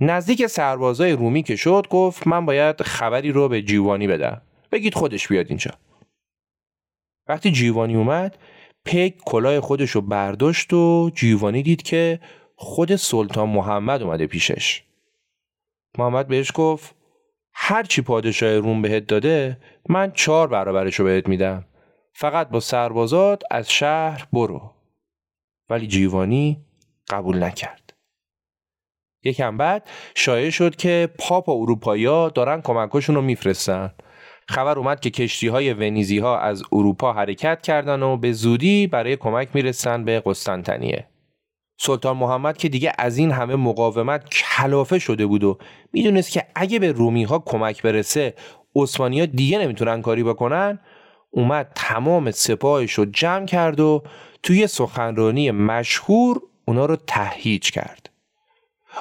نزدیک 0.00 0.46
سربازای 0.46 1.12
رومی 1.12 1.42
که 1.42 1.56
شد 1.56 1.86
گفت 1.90 2.26
من 2.26 2.46
باید 2.46 2.82
خبری 2.82 3.32
رو 3.32 3.48
به 3.48 3.62
جیوانی 3.62 4.06
بدم. 4.06 4.42
بگید 4.72 4.94
خودش 4.94 5.28
بیاد 5.28 5.46
اینجا. 5.48 5.70
وقتی 7.28 7.50
جیوانی 7.50 7.96
اومد 7.96 8.38
پیک 8.84 9.16
کلاه 9.24 9.60
خودش 9.60 9.90
رو 9.90 10.00
برداشت 10.00 10.72
و 10.72 11.10
جیوانی 11.14 11.62
دید 11.62 11.82
که 11.82 12.20
خود 12.56 12.96
سلطان 12.96 13.48
محمد 13.48 14.02
اومده 14.02 14.26
پیشش. 14.26 14.82
محمد 15.98 16.28
بهش 16.28 16.50
گفت 16.54 16.94
هرچی 17.52 18.02
پادشاه 18.02 18.58
روم 18.58 18.82
بهت 18.82 19.06
داده 19.06 19.58
من 19.88 20.12
چهار 20.12 20.48
برابرش 20.48 20.94
رو 20.94 21.04
بهت 21.04 21.28
میدم. 21.28 21.64
فقط 22.12 22.48
با 22.48 22.60
سربازات 22.60 23.42
از 23.50 23.70
شهر 23.70 24.26
برو. 24.32 24.72
ولی 25.70 25.86
جیوانی 25.86 26.64
قبول 27.10 27.42
نکرد. 27.42 27.92
یکم 29.24 29.56
بعد 29.56 29.88
شایع 30.14 30.50
شد 30.50 30.76
که 30.76 31.08
پاپ 31.18 31.48
و 31.48 32.30
دارن 32.34 32.60
کمکاشون 32.60 33.14
رو 33.14 33.22
میفرستن. 33.22 33.92
خبر 34.48 34.78
اومد 34.78 35.00
که 35.00 35.10
کشتی 35.10 35.48
های 35.48 35.72
ونیزی 35.72 36.18
ها 36.18 36.38
از 36.38 36.62
اروپا 36.72 37.12
حرکت 37.12 37.62
کردن 37.62 38.02
و 38.02 38.16
به 38.16 38.32
زودی 38.32 38.86
برای 38.86 39.16
کمک 39.16 39.48
می‌رسن 39.54 40.04
به 40.04 40.22
قسطنطنیه. 40.26 41.06
سلطان 41.78 42.16
محمد 42.16 42.56
که 42.56 42.68
دیگه 42.68 42.92
از 42.98 43.18
این 43.18 43.30
همه 43.30 43.56
مقاومت 43.56 44.28
کلافه 44.28 44.98
شده 44.98 45.26
بود 45.26 45.44
و 45.44 45.58
می‌دونست 45.92 46.30
که 46.30 46.46
اگه 46.54 46.78
به 46.78 46.92
رومی 46.92 47.24
ها 47.24 47.38
کمک 47.38 47.82
برسه 47.82 48.34
عثمانی 48.76 49.20
ها 49.20 49.26
دیگه 49.26 49.58
نمی‌تونن 49.58 50.02
کاری 50.02 50.22
بکنن 50.22 50.78
اومد 51.30 51.72
تمام 51.74 52.30
سپاهش 52.30 52.92
رو 52.92 53.04
جمع 53.04 53.46
کرد 53.46 53.80
و 53.80 54.02
توی 54.42 54.66
سخنرانی 54.66 55.50
مشهور 55.50 56.40
اونا 56.64 56.86
رو 56.86 56.96
تهیج 56.96 57.70
کرد. 57.70 58.10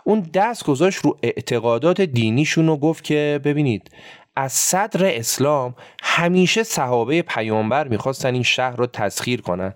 اون 0.04 0.20
دست 0.34 0.66
گذاشت 0.66 0.98
رو 0.98 1.18
اعتقادات 1.24 2.02
دینیشون 2.02 2.70
و 2.70 2.78
گفت 2.78 3.04
که 3.04 3.40
ببینید 3.44 3.92
از 4.36 4.54
صدر 4.54 5.06
اسلام 5.06 5.76
همیشه 6.04 6.64
صحابه 6.64 7.22
پیامبر 7.22 7.88
می‌خواستن 7.88 8.34
این 8.34 8.44
شهر 8.44 8.76
رو 8.76 8.88
تسخیر 8.88 9.42
کنن 9.42 9.74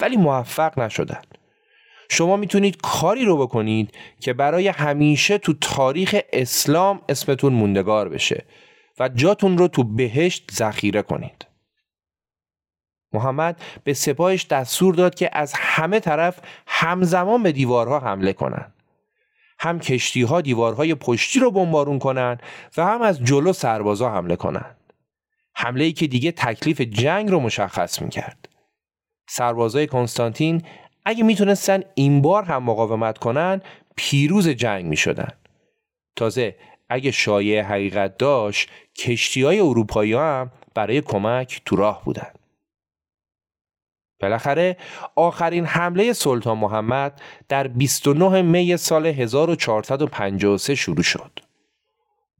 ولی 0.00 0.16
موفق 0.16 0.78
نشدن 0.78 1.22
شما 2.10 2.36
می‌تونید 2.36 2.76
کاری 2.82 3.24
رو 3.24 3.36
بکنید 3.36 3.94
که 4.20 4.32
برای 4.32 4.68
همیشه 4.68 5.38
تو 5.38 5.54
تاریخ 5.60 6.16
اسلام 6.32 7.00
اسمتون 7.08 7.52
موندگار 7.52 8.08
بشه 8.08 8.44
و 8.98 9.08
جاتون 9.08 9.58
رو 9.58 9.68
تو 9.68 9.84
بهشت 9.84 10.50
ذخیره 10.52 11.02
کنید 11.02 11.46
محمد 13.12 13.60
به 13.84 13.94
سپاهش 13.94 14.46
دستور 14.46 14.94
داد 14.94 15.14
که 15.14 15.30
از 15.32 15.52
همه 15.56 16.00
طرف 16.00 16.40
همزمان 16.66 17.42
به 17.42 17.52
دیوارها 17.52 18.00
حمله 18.00 18.32
کنند. 18.32 18.75
هم 19.58 19.78
کشتی 19.78 20.22
ها 20.22 20.40
دیوارهای 20.40 20.94
پشتی 20.94 21.38
رو 21.40 21.50
بمبارون 21.50 21.98
کنند 21.98 22.42
و 22.76 22.84
هم 22.86 23.02
از 23.02 23.24
جلو 23.24 23.52
سربازا 23.52 24.10
حمله 24.10 24.36
کنند. 24.36 24.76
حمله 25.54 25.84
ای 25.84 25.92
که 25.92 26.06
دیگه 26.06 26.32
تکلیف 26.32 26.80
جنگ 26.80 27.30
رو 27.30 27.40
مشخص 27.40 28.02
می 28.02 28.08
کرد. 28.08 28.48
سربازای 29.28 29.86
کنستانتین 29.86 30.62
اگه 31.04 31.24
می‌تونستن 31.24 31.82
این 31.94 32.22
بار 32.22 32.44
هم 32.44 32.62
مقاومت 32.62 33.18
کنن 33.18 33.60
پیروز 33.96 34.48
جنگ 34.48 34.84
می 34.84 34.96
شدن. 34.96 35.28
تازه 36.16 36.56
اگه 36.88 37.10
شایع 37.10 37.62
حقیقت 37.62 38.18
داشت 38.18 38.70
کشتی 38.98 39.42
های 39.42 39.60
اروپایی 39.60 40.12
هم 40.12 40.50
برای 40.74 41.00
کمک 41.00 41.62
تو 41.64 41.76
راه 41.76 42.04
بودن. 42.04 42.30
بالاخره 44.20 44.76
آخرین 45.14 45.64
حمله 45.64 46.12
سلطان 46.12 46.58
محمد 46.58 47.20
در 47.48 47.68
29 47.68 48.42
می 48.42 48.76
سال 48.76 49.06
1453 49.06 50.74
شروع 50.74 51.02
شد. 51.02 51.40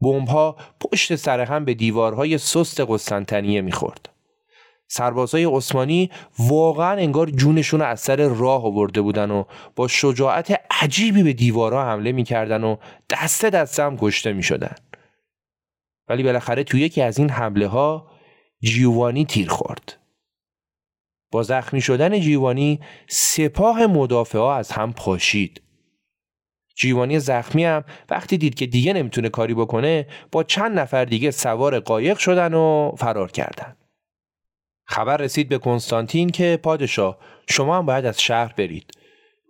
بمبها 0.02 0.56
پشت 0.80 1.14
سر 1.14 1.40
هم 1.40 1.64
به 1.64 1.74
دیوارهای 1.74 2.38
سست 2.38 2.80
قسطنطنیه 2.80 3.60
می‌خورد. 3.60 4.08
سربازای 4.88 5.44
عثمانی 5.44 6.10
واقعا 6.38 6.92
انگار 6.92 7.30
جونشون 7.30 7.82
از 7.82 8.00
سر 8.00 8.16
راه 8.16 8.64
آورده 8.64 9.00
بودن 9.00 9.30
و 9.30 9.44
با 9.76 9.88
شجاعت 9.88 10.60
عجیبی 10.70 11.22
به 11.22 11.32
دیوارها 11.32 11.84
حمله 11.84 12.12
می‌کردن 12.12 12.64
و 12.64 12.76
دسته 13.10 13.50
دسته 13.50 13.82
هم 13.82 13.96
کشته 14.00 14.32
می‌شدن. 14.32 14.74
ولی 16.08 16.22
بالاخره 16.22 16.64
توی 16.64 16.80
یکی 16.80 17.02
از 17.02 17.18
این 17.18 17.30
حمله 17.30 17.66
ها 17.66 18.10
جیوانی 18.60 19.24
تیر 19.24 19.48
خورد. 19.48 19.96
زخمی 21.42 21.80
شدن 21.80 22.20
جیوانی 22.20 22.80
سپاه 23.08 23.86
مدافع 23.86 24.38
ها 24.38 24.56
از 24.56 24.72
هم 24.72 24.92
پاشید. 24.92 25.62
جیوانی 26.76 27.18
زخمی 27.18 27.64
هم 27.64 27.84
وقتی 28.10 28.38
دید 28.38 28.54
که 28.54 28.66
دیگه 28.66 28.92
نمی‌تونه 28.92 29.28
کاری 29.28 29.54
بکنه 29.54 30.06
با 30.32 30.42
چند 30.42 30.78
نفر 30.78 31.04
دیگه 31.04 31.30
سوار 31.30 31.80
قایق 31.80 32.18
شدن 32.18 32.54
و 32.54 32.92
فرار 32.98 33.30
کردن. 33.30 33.76
خبر 34.86 35.16
رسید 35.16 35.48
به 35.48 35.58
کنستانتین 35.58 36.30
که 36.30 36.60
پادشاه 36.62 37.18
شما 37.48 37.78
هم 37.78 37.86
باید 37.86 38.06
از 38.06 38.22
شهر 38.22 38.52
برید. 38.52 38.90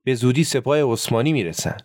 به 0.05 0.15
زودی 0.15 0.45
سپاه 0.45 0.93
عثمانی 0.93 1.33
می‌رسن. 1.33 1.77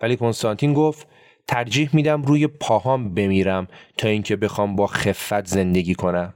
ولی 0.00 0.16
کنستانتین 0.16 0.74
گفت 0.74 1.08
ترجیح 1.48 1.90
میدم 1.92 2.22
روی 2.22 2.46
پاهام 2.46 3.14
بمیرم 3.14 3.68
تا 3.98 4.08
اینکه 4.08 4.36
بخوام 4.36 4.76
با 4.76 4.86
خفت 4.86 5.46
زندگی 5.46 5.94
کنم. 5.94 6.34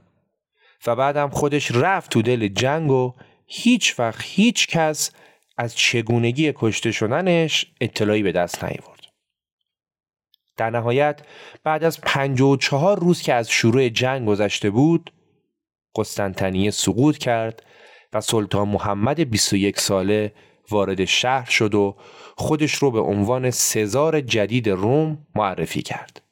و 0.85 0.95
بعدم 0.95 1.29
خودش 1.29 1.71
رفت 1.71 2.11
تو 2.11 2.21
دل 2.21 2.47
جنگ 2.47 2.91
و 2.91 3.13
هیچ 3.45 3.99
وقت 3.99 4.21
هیچ 4.23 4.67
کس 4.67 5.11
از 5.57 5.75
چگونگی 5.75 6.53
کشته 6.55 6.91
شدنش 6.91 7.65
اطلاعی 7.81 8.23
به 8.23 8.31
دست 8.31 8.63
نیاورد. 8.63 8.97
در 10.57 10.69
نهایت 10.69 11.21
بعد 11.63 11.83
از 11.83 11.99
چهار 12.59 12.99
روز 12.99 13.21
که 13.21 13.33
از 13.33 13.49
شروع 13.49 13.89
جنگ 13.89 14.27
گذشته 14.27 14.69
بود 14.69 15.13
قسطنطنیه 15.95 16.71
سقوط 16.71 17.17
کرد 17.17 17.63
و 18.13 18.21
سلطان 18.21 18.67
محمد 18.67 19.19
21 19.29 19.79
ساله 19.79 20.33
وارد 20.69 21.05
شهر 21.05 21.49
شد 21.49 21.75
و 21.75 21.95
خودش 22.37 22.73
رو 22.73 22.91
به 22.91 22.99
عنوان 22.99 23.51
سزار 23.51 24.21
جدید 24.21 24.69
روم 24.69 25.27
معرفی 25.35 25.81
کرد. 25.81 26.26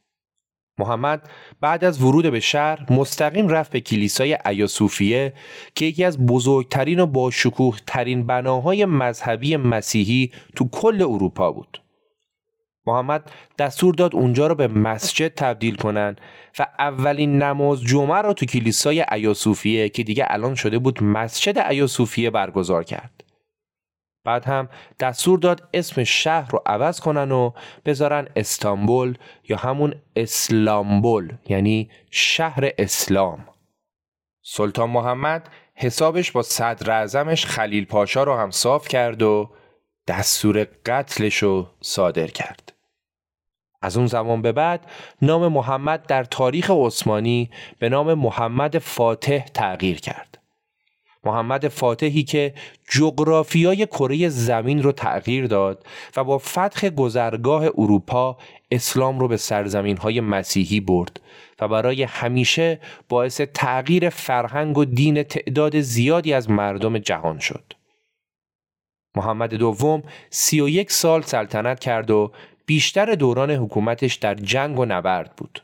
محمد 0.78 1.30
بعد 1.62 1.84
از 1.84 2.02
ورود 2.02 2.32
به 2.32 2.40
شهر 2.40 2.94
مستقیم 2.94 3.48
رفت 3.48 3.72
به 3.72 3.82
کلیسای 3.82 4.38
ایاسوفیه 4.46 5.34
که 5.76 5.86
یکی 5.86 6.04
از 6.04 6.26
بزرگترین 6.26 7.00
و 7.00 7.06
با 7.06 7.32
شکوه 7.32 7.78
ترین 7.88 8.26
بناهای 8.26 8.86
مذهبی 8.86 9.58
مسیحی 9.58 10.32
تو 10.56 10.70
کل 10.72 11.02
اروپا 11.02 11.52
بود. 11.52 11.82
محمد 12.88 13.32
دستور 13.58 13.96
داد 13.96 14.16
اونجا 14.16 14.48
رو 14.48 14.56
به 14.56 14.68
مسجد 14.68 15.28
تبدیل 15.28 15.76
کنن 15.76 16.16
و 16.60 16.68
اولین 16.80 17.44
نماز 17.44 17.82
جمعه 17.82 18.18
رو 18.18 18.34
تو 18.34 18.46
کلیسای 18.46 19.06
ایاسوفیه 19.12 19.90
که 19.90 20.04
دیگه 20.04 20.26
الان 20.30 20.56
شده 20.56 20.80
بود 20.80 21.04
مسجد 21.04 21.58
ایاسوفیه 21.58 22.30
برگزار 22.30 22.84
کرد. 22.84 23.25
بعد 24.26 24.46
هم 24.46 24.70
دستور 25.00 25.40
داد 25.40 25.68
اسم 25.74 26.04
شهر 26.04 26.52
رو 26.52 26.62
عوض 26.66 27.00
کنن 27.00 27.32
و 27.32 27.52
بذارن 27.86 28.28
استانبول 28.36 29.18
یا 29.50 29.58
همون 29.58 29.96
اسلامبول 30.16 31.34
یعنی 31.48 31.90
شهر 32.12 32.70
اسلام. 32.78 33.48
سلطان 34.42 34.90
محمد 34.90 35.50
حسابش 35.76 36.32
با 36.32 36.42
صدر 36.42 36.92
اعظمش 36.92 37.46
خلیل 37.46 37.86
پاشا 37.86 38.24
رو 38.24 38.36
هم 38.36 38.52
صاف 38.52 38.88
کرد 38.88 39.22
و 39.22 39.50
دستور 40.08 40.68
قتلش 40.86 41.38
رو 41.38 41.68
صادر 41.82 42.28
کرد. 42.28 42.74
از 43.82 43.98
اون 43.98 44.08
زمان 44.08 44.42
به 44.42 44.52
بعد 44.52 44.92
نام 45.22 45.48
محمد 45.48 46.06
در 46.08 46.24
تاریخ 46.24 46.72
عثمانی 46.72 47.50
به 47.80 47.90
نام 47.90 48.14
محمد 48.14 48.78
فاتح 48.78 49.46
تغییر 49.54 50.00
کرد. 50.00 50.35
محمد 51.26 51.68
فاتحی 51.68 52.24
که 52.24 52.54
جغرافیای 52.90 53.86
کره 53.86 54.30
زمین 54.30 54.84
رو 54.84 54.92
تغییر 54.92 55.48
داد 55.48 55.86
و 56.18 56.24
با 56.24 56.38
فتح 56.38 56.90
گذرگاه 56.90 57.64
اروپا 57.64 58.38
اسلام 58.72 59.20
رو 59.20 59.28
به 59.28 59.38
سرزمین 59.38 59.98
های 59.98 60.22
مسیحی 60.22 60.80
برد 60.80 61.22
و 61.60 61.68
برای 61.68 62.04
همیشه 62.04 62.80
باعث 63.10 63.42
تغییر 63.42 64.10
فرهنگ 64.10 64.78
و 64.78 64.86
دین 64.86 65.24
تعداد 65.24 65.80
زیادی 65.80 66.34
از 66.34 66.50
مردم 66.50 66.98
جهان 66.98 67.40
شد. 67.40 67.74
محمد 69.16 69.54
دوم 69.54 70.04
سی 70.30 70.62
و 70.62 70.70
یک 70.70 70.92
سال 70.92 71.22
سلطنت 71.22 71.80
کرد 71.80 72.12
و 72.12 72.32
بیشتر 72.66 73.16
دوران 73.16 73.52
حکومتش 73.52 74.16
در 74.16 74.36
جنگ 74.36 74.80
و 74.80 74.86
نبرد 74.86 75.36
بود. 75.36 75.64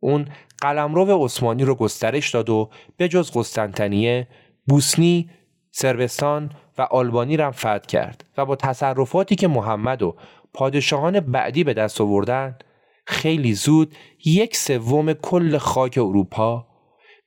اون 0.00 0.28
قلمرو 0.58 1.24
عثمانی 1.24 1.64
رو 1.64 1.74
گسترش 1.74 2.30
داد 2.30 2.50
و 2.50 2.70
به 2.96 3.08
جز 3.08 3.30
قسطنطنیه 3.34 4.28
بوسنی، 4.68 5.30
سربستان 5.70 6.50
و 6.78 6.82
آلبانی 6.82 7.36
را 7.36 7.50
فتح 7.50 7.78
کرد 7.78 8.24
و 8.36 8.44
با 8.46 8.56
تصرفاتی 8.56 9.36
که 9.36 9.48
محمد 9.48 10.02
و 10.02 10.16
پادشاهان 10.54 11.20
بعدی 11.20 11.64
به 11.64 11.74
دست 11.74 12.00
آوردن 12.00 12.56
خیلی 13.06 13.54
زود 13.54 13.94
یک 14.24 14.56
سوم 14.56 15.12
کل 15.12 15.58
خاک 15.58 15.98
اروپا 15.98 16.66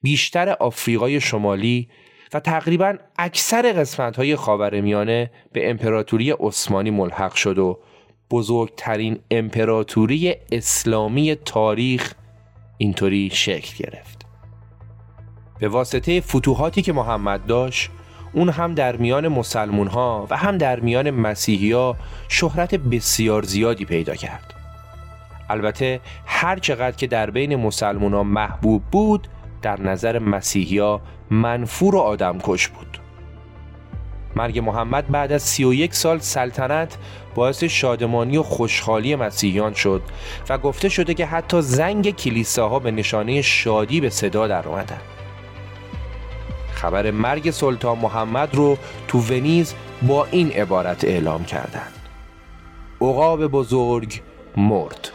بیشتر 0.01 0.49
آفریقای 0.49 1.21
شمالی 1.21 1.89
و 2.33 2.39
تقریبا 2.39 2.97
اکثر 3.17 3.73
قسمت 3.73 4.15
های 4.15 4.36
خاورمیانه 4.36 5.31
به 5.53 5.69
امپراتوری 5.69 6.31
عثمانی 6.31 6.91
ملحق 6.91 7.33
شد 7.33 7.59
و 7.59 7.79
بزرگترین 8.31 9.19
امپراتوری 9.31 10.36
اسلامی 10.51 11.36
تاریخ 11.36 12.13
اینطوری 12.77 13.29
شکل 13.33 13.83
گرفت. 13.86 14.14
به 15.60 15.68
واسطه 15.68 16.22
فتوحاتی 16.22 16.82
که 16.82 16.93
محمد 16.93 17.45
داشت 17.45 17.89
اون 18.34 18.49
هم 18.49 18.74
در 18.74 18.95
میان 18.95 19.28
مسلمون 19.28 19.88
ها 19.88 20.28
و 20.30 20.38
هم 20.38 20.58
در 20.58 20.80
میان 20.80 21.12
مسیحی 21.12 21.72
ها 21.72 21.95
شهرت 22.28 22.76
بسیار 22.76 23.43
زیادی 23.43 23.86
پیدا 23.86 24.16
کرد. 24.16 24.53
البته 25.49 25.99
هر 26.26 26.60
چقدر 26.60 26.95
که 26.95 27.08
در 27.08 27.30
بین 27.30 27.56
مسلمون 27.56 28.14
ها 28.14 28.24
محبوب 28.24 28.84
بود 28.91 29.28
در 29.62 29.82
نظر 29.82 30.20
مسیحی 30.20 30.78
ها 30.78 31.01
منفور 31.30 31.95
و 31.95 31.99
آدمکش 31.99 32.68
بود. 32.68 32.97
مرگ 34.36 34.60
محمد 34.60 35.08
بعد 35.08 35.32
از 35.32 35.43
31 35.43 35.93
سال 35.93 36.20
سلطنت 36.20 36.97
باعث 37.36 37.64
شادمانی 37.64 38.38
و 38.38 38.43
خوشحالی 38.43 39.16
مسیحیان 39.16 39.74
شد 39.74 40.01
و 40.49 40.58
گفته 40.58 40.89
شده 40.89 41.14
که 41.14 41.26
حتی 41.26 41.62
زنگ 41.62 42.16
کلیساها 42.16 42.80
به 42.80 42.91
نشانه 42.91 43.41
شادی 43.41 44.01
به 44.01 44.10
صدا 44.10 44.47
در 44.47 44.68
اومدن 44.68 45.01
خبر 46.76 47.11
مرگ 47.11 47.51
سلطان 47.51 47.97
محمد 47.99 48.55
رو 48.55 48.78
تو 49.07 49.19
ونیز 49.19 49.73
با 50.01 50.26
این 50.26 50.51
عبارت 50.51 51.03
اعلام 51.03 51.43
کردند. 51.43 51.93
عقاب 53.01 53.47
بزرگ 53.47 54.21
مرد 54.57 55.11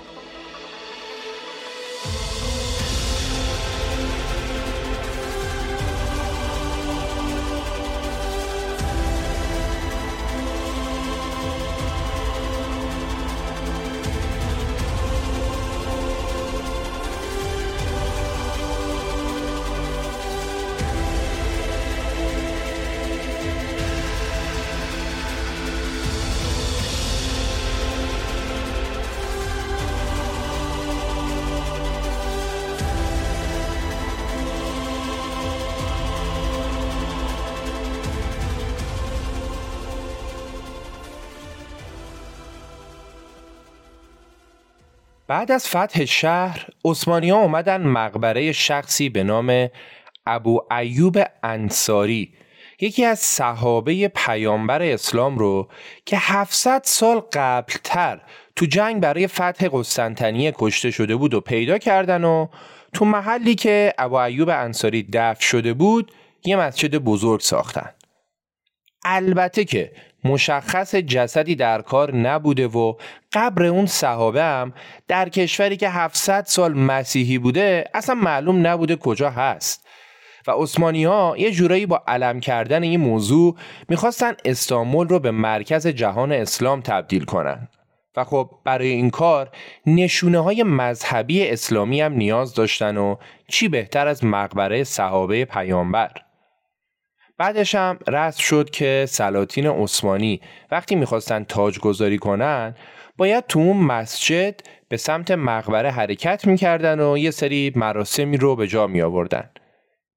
بعد 45.30 45.52
از 45.52 45.68
فتح 45.68 46.04
شهر 46.04 46.66
عثمانی 46.84 47.30
ها 47.30 47.38
اومدن 47.38 47.82
مقبره 47.82 48.52
شخصی 48.52 49.08
به 49.08 49.22
نام 49.22 49.68
ابو 50.26 50.62
ایوب 50.70 51.18
انصاری 51.42 52.34
یکی 52.80 53.04
از 53.04 53.18
صحابه 53.18 54.08
پیامبر 54.08 54.82
اسلام 54.82 55.38
رو 55.38 55.68
که 56.06 56.16
700 56.18 56.82
سال 56.84 57.20
قبلتر 57.32 58.20
تو 58.56 58.66
جنگ 58.66 59.02
برای 59.02 59.26
فتح 59.26 59.68
قسطنطنیه 59.72 60.52
کشته 60.58 60.90
شده 60.90 61.16
بود 61.16 61.34
و 61.34 61.40
پیدا 61.40 61.78
کردن 61.78 62.24
و 62.24 62.46
تو 62.92 63.04
محلی 63.04 63.54
که 63.54 63.94
ابو 63.98 64.14
ایوب 64.14 64.48
انصاری 64.48 65.02
دفن 65.12 65.40
شده 65.40 65.74
بود 65.74 66.12
یه 66.44 66.56
مسجد 66.56 66.96
بزرگ 66.96 67.40
ساختن. 67.40 67.90
البته 69.04 69.64
که 69.64 69.92
مشخص 70.24 70.94
جسدی 70.94 71.54
در 71.54 71.82
کار 71.82 72.16
نبوده 72.16 72.66
و 72.66 72.94
قبر 73.32 73.64
اون 73.64 73.86
صحابه 73.86 74.42
هم 74.42 74.72
در 75.08 75.28
کشوری 75.28 75.76
که 75.76 75.90
700 75.90 76.44
سال 76.46 76.74
مسیحی 76.74 77.38
بوده 77.38 77.84
اصلا 77.94 78.14
معلوم 78.14 78.66
نبوده 78.66 78.96
کجا 78.96 79.30
هست. 79.30 79.86
و 80.46 80.50
عثمانی 80.50 81.04
ها 81.04 81.34
یه 81.38 81.50
جورایی 81.50 81.86
با 81.86 82.02
علم 82.08 82.40
کردن 82.40 82.82
این 82.82 83.00
موضوع 83.00 83.56
می‌خواستن 83.88 84.32
استانبول 84.44 85.08
رو 85.08 85.18
به 85.18 85.30
مرکز 85.30 85.86
جهان 85.86 86.32
اسلام 86.32 86.80
تبدیل 86.80 87.24
کنن. 87.24 87.68
و 88.16 88.24
خب 88.24 88.50
برای 88.64 88.88
این 88.88 89.10
کار 89.10 89.50
نشونه 89.86 90.38
های 90.38 90.62
مذهبی 90.62 91.48
اسلامی 91.48 92.00
هم 92.00 92.12
نیاز 92.12 92.54
داشتن 92.54 92.96
و 92.96 93.16
چی 93.48 93.68
بهتر 93.68 94.08
از 94.08 94.24
مقبره 94.24 94.84
صحابه 94.84 95.44
پیامبر. 95.44 96.10
بعدش 97.40 97.74
هم 97.74 97.98
رسم 98.08 98.42
شد 98.42 98.70
که 98.70 99.06
سلاطین 99.08 99.66
عثمانی 99.66 100.40
وقتی 100.70 100.94
می‌خواستن 100.94 101.44
تاج 101.44 101.78
گذاری 101.78 102.18
کنن 102.18 102.74
باید 103.16 103.46
تو 103.46 103.58
اون 103.58 103.76
مسجد 103.76 104.60
به 104.88 104.96
سمت 104.96 105.30
مقبره 105.30 105.90
حرکت 105.90 106.46
می‌کردن 106.46 107.00
و 107.00 107.18
یه 107.18 107.30
سری 107.30 107.72
مراسمی 107.76 108.36
رو 108.36 108.56
به 108.56 108.66
جا 108.66 108.86
می 108.86 109.02
آوردن. 109.02 109.50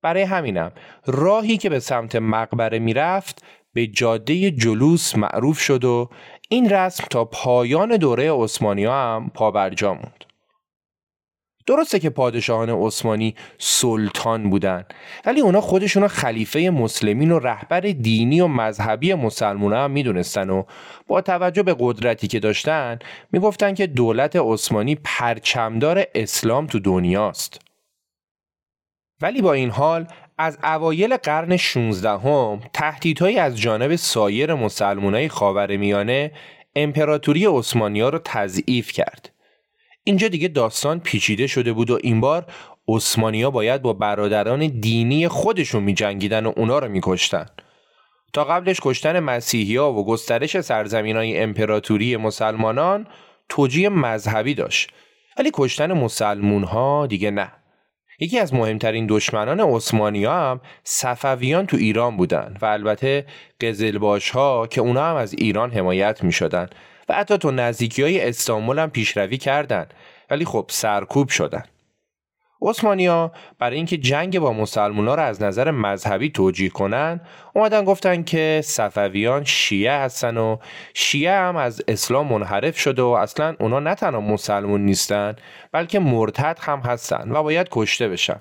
برای 0.01 0.23
همینم 0.23 0.71
راهی 1.05 1.57
که 1.57 1.69
به 1.69 1.79
سمت 1.79 2.15
مقبره 2.15 2.79
می‌رفت 2.79 3.45
به 3.73 3.87
جاده 3.87 4.51
جلوس 4.51 5.17
معروف 5.17 5.59
شد 5.59 5.85
و 5.85 6.09
این 6.49 6.69
رسم 6.69 7.03
تا 7.09 7.25
پایان 7.25 7.97
دوره 7.97 8.31
عثمانی 8.31 8.85
هم 8.85 9.31
پابرجا 9.33 9.93
موند. 9.93 10.23
درسته 11.65 11.99
که 11.99 12.09
پادشاهان 12.09 12.69
عثمانی 12.69 13.35
سلطان 13.57 14.49
بودن 14.49 14.85
ولی 15.25 15.41
اونا 15.41 15.61
خودشون 15.61 16.07
خلیفه 16.07 16.59
مسلمین 16.69 17.31
و 17.31 17.39
رهبر 17.39 17.79
دینی 17.79 18.41
و 18.41 18.47
مذهبی 18.47 19.13
مسلمون 19.13 19.73
هم 19.73 19.91
می‌دونستن 19.91 20.49
و 20.49 20.63
با 21.07 21.21
توجه 21.21 21.63
به 21.63 21.75
قدرتی 21.79 22.27
که 22.27 22.39
داشتن 22.39 22.99
می‌گفتن 23.31 23.73
که 23.73 23.87
دولت 23.87 24.35
عثمانی 24.35 24.95
پرچمدار 25.03 26.03
اسلام 26.15 26.67
تو 26.67 26.79
دنیاست. 26.79 27.61
ولی 29.21 29.41
با 29.41 29.53
این 29.53 29.69
حال 29.69 30.07
از 30.37 30.57
اوایل 30.63 31.17
قرن 31.17 31.57
16 31.57 32.09
هم 32.09 32.59
تهدیدهایی 32.73 33.39
از 33.39 33.57
جانب 33.57 33.95
سایر 33.95 34.53
مسلمانای 34.53 35.29
خاورمیانه 35.29 36.31
امپراتوری 36.75 37.45
عثمانیا 37.45 38.09
رو 38.09 38.19
تضعیف 38.23 38.91
کرد. 38.91 39.32
اینجا 40.03 40.27
دیگه 40.27 40.47
داستان 40.47 40.99
پیچیده 40.99 41.47
شده 41.47 41.73
بود 41.73 41.91
و 41.91 41.99
این 42.03 42.21
بار 42.21 42.45
عثمانیا 42.87 43.51
باید 43.51 43.81
با 43.81 43.93
برادران 43.93 44.67
دینی 44.67 45.27
خودشون 45.27 45.83
می 45.83 45.93
جنگیدن 45.93 46.45
و 46.45 46.53
اونا 46.57 46.79
رو 46.79 46.89
میکشتن. 46.89 47.45
تا 48.33 48.43
قبلش 48.43 48.79
کشتن 48.81 49.19
مسیحی 49.19 49.75
ها 49.75 49.93
و 49.93 50.05
گسترش 50.05 50.61
سرزمین 50.61 51.17
های 51.17 51.39
امپراتوری 51.39 52.17
مسلمانان 52.17 53.07
توجیه 53.49 53.89
مذهبی 53.89 54.53
داشت 54.53 54.89
ولی 55.37 55.49
کشتن 55.53 55.93
مسلمون 55.93 56.63
ها 56.63 57.07
دیگه 57.07 57.31
نه. 57.31 57.51
یکی 58.19 58.39
از 58.39 58.53
مهمترین 58.53 59.07
دشمنان 59.09 59.59
عثمانی 59.59 60.25
ها 60.25 60.51
هم 60.51 60.61
صفویان 60.83 61.65
تو 61.65 61.77
ایران 61.77 62.17
بودن 62.17 62.57
و 62.61 62.65
البته 62.65 63.25
قزلباش 63.61 64.29
ها 64.29 64.67
که 64.67 64.81
اونا 64.81 65.05
هم 65.05 65.15
از 65.15 65.33
ایران 65.33 65.71
حمایت 65.71 66.23
می 66.23 66.31
شدن 66.31 66.69
و 67.09 67.13
حتی 67.13 67.37
تو 67.37 67.51
نزدیکی 67.51 68.03
های 68.03 68.29
استانبول 68.29 68.79
هم 68.79 68.89
پیشروی 68.89 69.37
کردند 69.37 69.93
ولی 70.29 70.45
خب 70.45 70.65
سرکوب 70.69 71.29
شدن. 71.29 71.63
عثمانیا 72.63 73.31
برای 73.59 73.75
اینکه 73.75 73.97
جنگ 73.97 74.39
با 74.39 74.53
مسلمونا 74.53 75.15
رو 75.15 75.21
از 75.21 75.41
نظر 75.41 75.71
مذهبی 75.71 76.29
توجیه 76.29 76.69
کنن 76.69 77.21
اومدن 77.53 77.83
گفتن 77.85 78.23
که 78.23 78.61
صفویان 78.63 79.43
شیعه 79.43 79.97
هستن 79.97 80.37
و 80.37 80.57
شیعه 80.93 81.33
هم 81.33 81.55
از 81.55 81.83
اسلام 81.87 82.27
منحرف 82.27 82.79
شده 82.79 83.01
و 83.01 83.05
اصلا 83.05 83.55
اونا 83.59 83.79
نه 83.79 83.95
تنها 83.95 84.21
مسلمون 84.21 84.85
نیستن 84.85 85.35
بلکه 85.71 85.99
مرتد 85.99 86.57
هم 86.61 86.79
هستن 86.79 87.31
و 87.31 87.43
باید 87.43 87.67
کشته 87.71 88.09
بشن. 88.09 88.37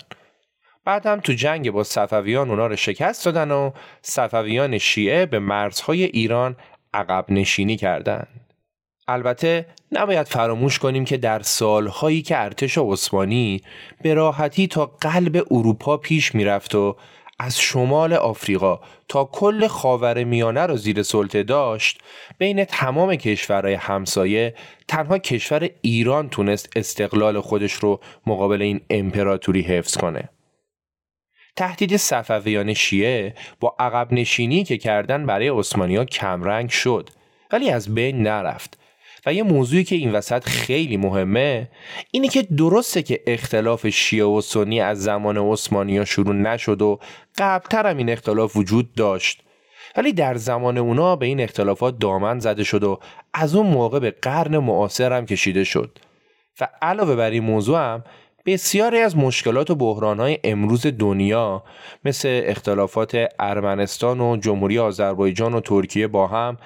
بعد 0.85 1.05
هم 1.05 1.19
تو 1.19 1.33
جنگ 1.33 1.71
با 1.71 1.83
صفویان 1.83 2.49
اونا 2.49 2.67
رو 2.67 2.75
شکست 2.75 3.25
دادن 3.25 3.51
و 3.51 3.71
صفویان 4.01 4.77
شیعه 4.77 5.25
به 5.25 5.39
مرزهای 5.39 6.03
ایران 6.03 6.55
عقب 6.93 7.25
نشینی 7.29 7.77
کردند. 7.77 8.42
البته 9.07 9.65
نباید 9.91 10.27
فراموش 10.27 10.79
کنیم 10.79 11.05
که 11.05 11.17
در 11.17 11.41
سالهایی 11.41 12.21
که 12.21 12.37
ارتش 12.37 12.77
عثمانی 12.77 13.61
به 14.01 14.13
راحتی 14.13 14.67
تا 14.67 14.85
قلب 14.85 15.45
اروپا 15.51 15.97
پیش 15.97 16.35
می‌رفت 16.35 16.75
و 16.75 16.95
از 17.39 17.59
شمال 17.59 18.13
آفریقا 18.13 18.79
تا 19.07 19.25
کل 19.25 19.67
خاور 19.67 20.23
میانه 20.23 20.65
را 20.65 20.75
زیر 20.75 21.03
سلطه 21.03 21.43
داشت 21.43 21.99
بین 22.37 22.65
تمام 22.65 23.15
کشورهای 23.15 23.73
همسایه 23.73 24.55
تنها 24.87 25.17
کشور 25.17 25.69
ایران 25.81 26.29
تونست 26.29 26.69
استقلال 26.75 27.41
خودش 27.41 27.73
رو 27.73 27.99
مقابل 28.27 28.61
این 28.61 28.81
امپراتوری 28.89 29.61
حفظ 29.61 29.97
کنه. 29.97 30.29
تهدید 31.55 31.97
صفویان 31.97 32.73
شیعه 32.73 33.35
با 33.59 33.75
عقب 33.79 34.13
نشینی 34.13 34.63
که 34.63 34.77
کردن 34.77 35.25
برای 35.25 35.49
عثمانیا 35.49 36.05
کمرنگ 36.05 36.69
شد 36.69 37.09
ولی 37.51 37.69
از 37.69 37.95
بین 37.95 38.27
نرفت. 38.27 38.82
و 39.25 39.33
یه 39.33 39.43
موضوعی 39.43 39.83
که 39.83 39.95
این 39.95 40.11
وسط 40.11 40.43
خیلی 40.43 40.97
مهمه 40.97 41.69
اینه 42.11 42.27
که 42.27 42.41
درسته 42.41 43.01
که 43.01 43.23
اختلاف 43.27 43.89
شیعه 43.89 44.25
و 44.25 44.41
سنی 44.41 44.81
از 44.81 45.03
زمان 45.03 45.37
عثمانی 45.37 46.05
شروع 46.05 46.35
نشد 46.35 46.81
و 46.81 46.99
قبلتر 47.37 47.87
هم 47.87 47.97
این 47.97 48.09
اختلاف 48.09 48.55
وجود 48.55 48.93
داشت. 48.93 49.43
ولی 49.97 50.13
در 50.13 50.35
زمان 50.35 50.77
اونا 50.77 51.15
به 51.15 51.25
این 51.25 51.41
اختلافات 51.41 51.99
دامن 51.99 52.39
زده 52.39 52.63
شد 52.63 52.83
و 52.83 52.99
از 53.33 53.55
اون 53.55 53.67
موقع 53.67 53.99
به 53.99 54.11
قرن 54.11 54.57
معاصر 54.57 55.13
هم 55.13 55.25
کشیده 55.25 55.63
شد. 55.63 55.99
و 56.61 56.67
علاوه 56.81 57.15
بر 57.15 57.29
این 57.29 57.43
موضوع 57.43 57.79
هم 57.79 58.03
بسیاری 58.45 58.99
از 58.99 59.17
مشکلات 59.17 59.69
و 59.69 59.75
بحرانهای 59.75 60.39
امروز 60.43 60.87
دنیا 60.87 61.63
مثل 62.05 62.41
اختلافات 62.45 63.27
ارمنستان 63.39 64.21
و 64.21 64.37
جمهوری 64.37 64.79
آذربایجان 64.79 65.53
و 65.53 65.59
ترکیه 65.59 66.07
با 66.07 66.27
هم 66.27 66.57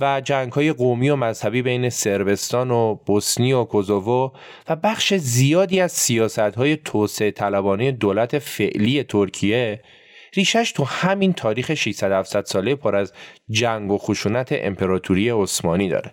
و 0.00 0.20
جنگهای 0.20 0.72
قومی 0.72 1.10
و 1.10 1.16
مذهبی 1.16 1.62
بین 1.62 1.90
سربستان 1.90 2.70
و 2.70 2.94
بوسنی 2.94 3.52
و 3.52 3.64
کوزوو 3.64 4.30
و 4.68 4.76
بخش 4.76 5.14
زیادی 5.14 5.80
از 5.80 5.92
سیاستهای 5.92 6.76
توسعه 6.76 7.30
طلبانه 7.30 7.92
دولت 7.92 8.38
فعلی 8.38 9.02
ترکیه 9.02 9.82
ریشش 10.34 10.72
تو 10.72 10.84
همین 10.84 11.32
تاریخ 11.32 11.74
600 11.74 12.44
ساله 12.46 12.74
پر 12.74 12.96
از 12.96 13.12
جنگ 13.50 13.90
و 13.90 13.98
خشونت 13.98 14.48
امپراتوری 14.52 15.30
عثمانی 15.30 15.88
داره. 15.88 16.12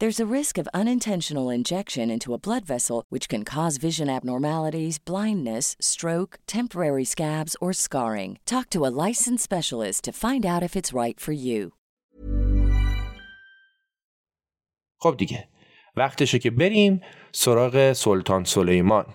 There's 0.00 0.20
a 0.20 0.34
risk 0.40 0.58
of 0.58 0.68
unintentional 0.72 1.50
injection 1.50 2.08
into 2.08 2.32
a 2.32 2.38
blood 2.38 2.64
vessel, 2.64 3.04
which 3.08 3.28
can 3.28 3.42
cause 3.44 3.78
vision 3.78 4.08
abnormalities, 4.08 4.96
blindness, 5.00 5.76
stroke, 5.80 6.38
temporary 6.46 7.04
scabs, 7.04 7.56
or 7.60 7.72
scarring. 7.72 8.38
Talk 8.46 8.70
to 8.70 8.86
a 8.86 8.94
licensed 9.06 9.42
specialist 9.42 10.04
to 10.04 10.12
find 10.12 10.46
out 10.46 10.62
if 10.62 10.76
it's 10.76 10.92
right 10.92 11.18
for 11.18 11.32
you. 11.32 11.72
خب 15.00 15.16
دیگه 15.18 15.48
وقتشه 15.96 16.38
که 16.38 16.50
بریم 16.50 17.00
سراغ 17.32 17.92
سلطان 17.92 18.44
سلیمان 18.44 19.06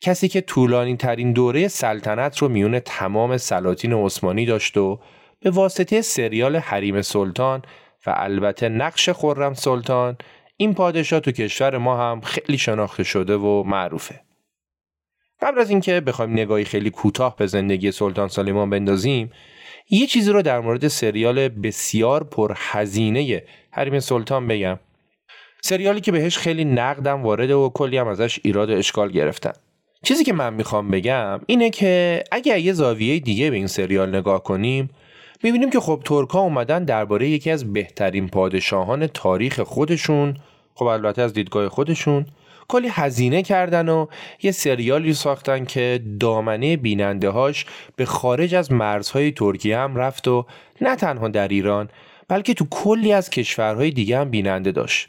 کسی 0.00 0.28
که 0.28 0.40
طولانی 0.40 0.96
ترین 0.96 1.32
دوره 1.32 1.68
سلطنت 1.68 2.38
رو 2.38 2.48
میون 2.48 2.80
تمام 2.80 3.36
سلاطین 3.36 3.92
عثمانی 3.92 4.46
داشت 4.46 4.76
و 4.76 5.00
به 5.40 5.50
واسطه 5.50 6.02
سریال 6.02 6.56
حریم 6.56 7.02
سلطان 7.02 7.62
و 8.06 8.14
البته 8.16 8.68
نقش 8.68 9.08
خورم 9.08 9.54
سلطان 9.54 10.16
این 10.56 10.74
پادشاه 10.74 11.20
تو 11.20 11.32
کشور 11.32 11.78
ما 11.78 11.96
هم 11.96 12.20
خیلی 12.20 12.58
شناخته 12.58 13.02
شده 13.04 13.36
و 13.36 13.62
معروفه. 13.62 14.20
قبل 15.40 15.60
از 15.60 15.70
اینکه 15.70 16.00
بخوایم 16.00 16.32
نگاهی 16.32 16.64
خیلی 16.64 16.90
کوتاه 16.90 17.36
به 17.36 17.46
زندگی 17.46 17.92
سلطان 17.92 18.28
سلیمان 18.28 18.70
بندازیم 18.70 19.30
یه 19.90 20.06
چیزی 20.06 20.32
رو 20.32 20.42
در 20.42 20.60
مورد 20.60 20.88
سریال 20.88 21.48
بسیار 21.48 22.24
پرهزینه 22.24 23.42
حریم 23.70 24.00
سلطان 24.00 24.48
بگم 24.48 24.78
سریالی 25.62 26.00
که 26.00 26.12
بهش 26.12 26.38
خیلی 26.38 26.64
نقدم 26.64 27.22
وارده 27.22 27.54
و 27.54 27.68
کلی 27.68 27.98
هم 27.98 28.08
ازش 28.08 28.40
ایراد 28.42 28.70
و 28.70 28.76
اشکال 28.76 29.10
گرفتن 29.10 29.52
چیزی 30.02 30.24
که 30.24 30.32
من 30.32 30.54
می‌خوام 30.54 30.90
بگم 30.90 31.40
اینه 31.46 31.70
که 31.70 32.24
اگه 32.32 32.60
یه 32.60 32.72
زاویه 32.72 33.18
دیگه 33.18 33.50
به 33.50 33.56
این 33.56 33.66
سریال 33.66 34.16
نگاه 34.16 34.42
کنیم 34.42 34.90
می‌بینیم 35.42 35.70
که 35.70 35.80
خب 35.80 36.02
ترک 36.04 36.30
ها 36.30 36.40
اومدن 36.40 36.84
درباره 36.84 37.28
یکی 37.28 37.50
از 37.50 37.72
بهترین 37.72 38.28
پادشاهان 38.28 39.06
تاریخ 39.06 39.60
خودشون 39.60 40.36
خب 40.74 40.84
البته 40.84 41.22
از 41.22 41.32
دیدگاه 41.32 41.68
خودشون 41.68 42.26
کلی 42.68 42.88
هزینه 42.90 43.42
کردن 43.42 43.88
و 43.88 44.06
یه 44.42 44.50
سریالی 44.50 45.14
ساختن 45.14 45.64
که 45.64 46.00
دامنه 46.20 46.76
بیننده 46.76 47.30
هاش 47.30 47.66
به 47.96 48.04
خارج 48.04 48.54
از 48.54 48.72
مرزهای 48.72 49.32
ترکیه 49.32 49.78
هم 49.78 49.96
رفت 49.96 50.28
و 50.28 50.46
نه 50.80 50.96
تنها 50.96 51.28
در 51.28 51.48
ایران 51.48 51.88
بلکه 52.28 52.54
تو 52.54 52.66
کلی 52.70 53.12
از 53.12 53.30
کشورهای 53.30 53.90
دیگه 53.90 54.18
هم 54.18 54.30
بیننده 54.30 54.72
داشت. 54.72 55.08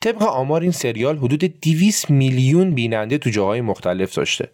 طبق 0.00 0.22
آمار 0.22 0.62
این 0.62 0.70
سریال 0.70 1.18
حدود 1.18 1.60
200 1.60 2.10
میلیون 2.10 2.70
بیننده 2.70 3.18
تو 3.18 3.30
جاهای 3.30 3.60
مختلف 3.60 4.14
داشته. 4.14 4.50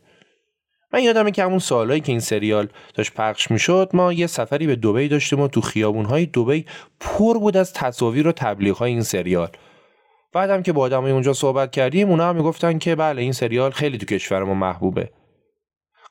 من 0.95 1.03
یادمه 1.03 1.31
که 1.31 1.45
همون 1.45 1.59
سالهایی 1.59 2.01
که 2.01 2.13
این 2.13 2.21
سریال 2.21 2.69
داشت 2.95 3.15
پخش 3.15 3.51
می‌شد 3.51 3.91
ما 3.93 4.13
یه 4.13 4.27
سفری 4.27 4.67
به 4.67 4.77
دبی 4.77 5.09
داشتیم 5.09 5.41
و 5.41 5.49
تو 5.49 5.61
خیابونهای 5.61 6.27
دبی 6.27 6.65
پر 7.01 7.39
بود 7.39 7.57
از 7.57 7.73
تصاویر 7.73 8.29
و 8.29 8.33
تبلیغ 8.33 8.77
های 8.77 8.91
این 8.91 9.03
سریال. 9.03 9.49
بعدم 10.33 10.63
که 10.63 10.73
با 10.73 10.83
آدمای 10.83 11.13
اونجا 11.13 11.33
صحبت 11.33 11.71
کردیم 11.71 12.11
اونا 12.11 12.29
هم 12.29 12.37
می‌گفتن 12.37 12.79
که 12.79 12.95
بله 12.95 13.23
این 13.23 13.33
سریال 13.33 13.71
خیلی 13.71 13.99
تو 13.99 14.07
کشور 14.07 14.45
ما 14.45 14.55
محبوبه. 14.55 15.11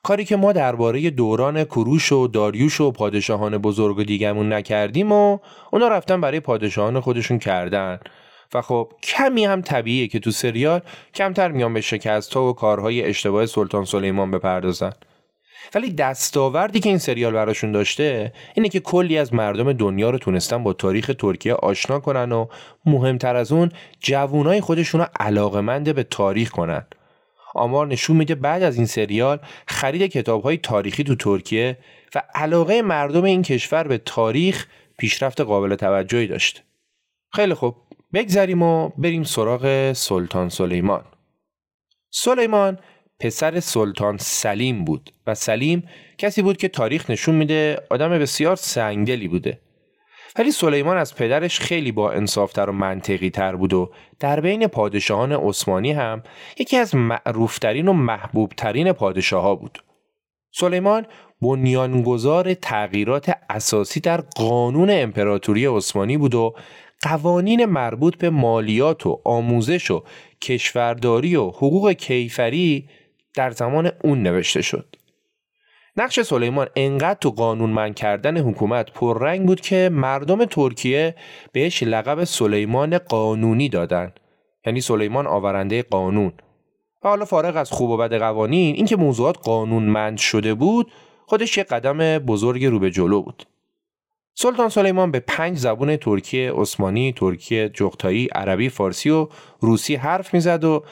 کاری 0.02 0.24
که 0.24 0.36
ما 0.36 0.52
درباره 0.52 1.10
دوران 1.10 1.64
کروش 1.64 2.12
و 2.12 2.26
داریوش 2.26 2.80
و 2.80 2.90
پادشاهان 2.90 3.58
بزرگ 3.58 3.98
و 3.98 4.04
دیگمون 4.04 4.52
نکردیم 4.52 5.12
و 5.12 5.38
اونا 5.72 5.88
رفتن 5.88 6.20
برای 6.20 6.40
پادشاهان 6.40 7.00
خودشون 7.00 7.38
کردن. 7.38 7.98
و 8.54 8.62
خب 8.62 8.92
کمی 9.02 9.44
هم 9.44 9.62
طبیعیه 9.62 10.08
که 10.08 10.18
تو 10.18 10.30
سریال 10.30 10.80
کمتر 11.14 11.48
میان 11.52 11.74
به 11.74 11.80
شکست 11.80 12.34
ها 12.34 12.48
و 12.48 12.52
کارهای 12.52 13.04
اشتباه 13.04 13.46
سلطان 13.46 13.84
سلیمان 13.84 14.30
بپردازن. 14.30 14.92
ولی 15.74 15.92
دستاوردی 15.92 16.80
که 16.80 16.88
این 16.88 16.98
سریال 16.98 17.32
براشون 17.32 17.72
داشته 17.72 18.32
اینه 18.54 18.68
که 18.68 18.80
کلی 18.80 19.18
از 19.18 19.34
مردم 19.34 19.72
دنیا 19.72 20.10
رو 20.10 20.18
تونستن 20.18 20.62
با 20.62 20.72
تاریخ 20.72 21.10
ترکیه 21.18 21.54
آشنا 21.54 22.00
کنن 22.00 22.32
و 22.32 22.46
مهمتر 22.86 23.36
از 23.36 23.52
اون 23.52 23.72
جوونای 24.00 24.60
خودشون 24.60 25.00
رو 25.00 25.06
علاقمند 25.20 25.94
به 25.94 26.02
تاریخ 26.02 26.50
کنن. 26.50 26.86
آمار 27.54 27.86
نشون 27.86 28.16
میده 28.16 28.34
بعد 28.34 28.62
از 28.62 28.76
این 28.76 28.86
سریال 28.86 29.38
خرید 29.66 30.02
کتاب 30.02 30.42
های 30.42 30.56
تاریخی 30.56 31.04
تو 31.04 31.14
ترکیه 31.14 31.78
و 32.14 32.22
علاقه 32.34 32.82
مردم 32.82 33.24
این 33.24 33.42
کشور 33.42 33.84
به 33.88 33.98
تاریخ 33.98 34.66
پیشرفت 34.98 35.40
قابل 35.40 35.74
توجهی 35.74 36.26
داشت. 36.26 36.62
خیلی 37.32 37.54
خوب. 37.54 37.76
بگذریم 38.14 38.62
و 38.62 38.88
بریم 38.98 39.22
سراغ 39.22 39.92
سلطان 39.92 40.48
سلیمان 40.48 41.04
سلیمان 42.10 42.78
پسر 43.20 43.60
سلطان 43.60 44.16
سلیم 44.16 44.84
بود 44.84 45.10
و 45.26 45.34
سلیم 45.34 45.88
کسی 46.18 46.42
بود 46.42 46.56
که 46.56 46.68
تاریخ 46.68 47.10
نشون 47.10 47.34
میده 47.34 47.78
آدم 47.90 48.18
بسیار 48.18 48.56
سنگدلی 48.56 49.28
بوده 49.28 49.60
ولی 50.38 50.50
سلیمان 50.50 50.96
از 50.96 51.14
پدرش 51.14 51.60
خیلی 51.60 51.92
با 51.92 52.12
انصافتر 52.12 52.70
و 52.70 52.72
منطقی 52.72 53.30
تر 53.30 53.56
بود 53.56 53.72
و 53.72 53.90
در 54.20 54.40
بین 54.40 54.66
پادشاهان 54.66 55.32
عثمانی 55.32 55.92
هم 55.92 56.22
یکی 56.58 56.76
از 56.76 56.94
معروفترین 56.94 57.88
و 57.88 57.92
محبوبترین 57.92 58.92
پادشاه 58.92 59.42
ها 59.42 59.54
بود. 59.54 59.84
سلیمان 60.52 61.06
بنیانگذار 61.42 62.54
تغییرات 62.54 63.36
اساسی 63.50 64.00
در 64.00 64.20
قانون 64.20 64.90
امپراتوری 64.90 65.66
عثمانی 65.66 66.16
بود 66.16 66.34
و 66.34 66.54
قوانین 67.04 67.64
مربوط 67.64 68.16
به 68.16 68.30
مالیات 68.30 69.06
و 69.06 69.20
آموزش 69.24 69.90
و 69.90 70.02
کشورداری 70.42 71.36
و 71.36 71.48
حقوق 71.48 71.92
کیفری 71.92 72.88
در 73.34 73.50
زمان 73.50 73.92
اون 74.04 74.22
نوشته 74.22 74.62
شد. 74.62 74.96
نقش 75.96 76.20
سلیمان 76.20 76.68
انقدر 76.76 77.18
تو 77.20 77.30
قانون 77.30 77.70
من 77.70 77.92
کردن 77.92 78.38
حکومت 78.38 78.92
پررنگ 78.92 79.46
بود 79.46 79.60
که 79.60 79.90
مردم 79.92 80.44
ترکیه 80.44 81.14
بهش 81.52 81.82
لقب 81.82 82.24
سلیمان 82.24 82.98
قانونی 82.98 83.68
دادن. 83.68 84.12
یعنی 84.66 84.80
سلیمان 84.80 85.26
آورنده 85.26 85.82
قانون. 85.82 86.32
و 87.04 87.08
حالا 87.08 87.24
فارغ 87.24 87.56
از 87.56 87.70
خوب 87.70 87.90
و 87.90 87.96
بد 87.96 88.18
قوانین 88.18 88.74
اینکه 88.74 88.96
موضوعات 88.96 89.38
قانونمند 89.38 90.18
شده 90.18 90.54
بود 90.54 90.92
خودش 91.26 91.58
یه 91.58 91.64
قدم 91.64 92.18
بزرگ 92.18 92.64
رو 92.64 92.78
به 92.78 92.90
جلو 92.90 93.22
بود. 93.22 93.46
سلطان 94.36 94.68
سلیمان 94.68 95.10
به 95.10 95.20
پنج 95.20 95.58
زبون 95.58 95.96
ترکیه، 95.96 96.52
عثمانی، 96.52 97.12
ترکیه، 97.12 97.68
جغتایی، 97.68 98.28
عربی، 98.34 98.68
فارسی 98.68 99.10
و 99.10 99.28
روسی 99.60 99.94
حرف 99.94 100.34
می‌زد 100.34 100.64
و 100.64 100.84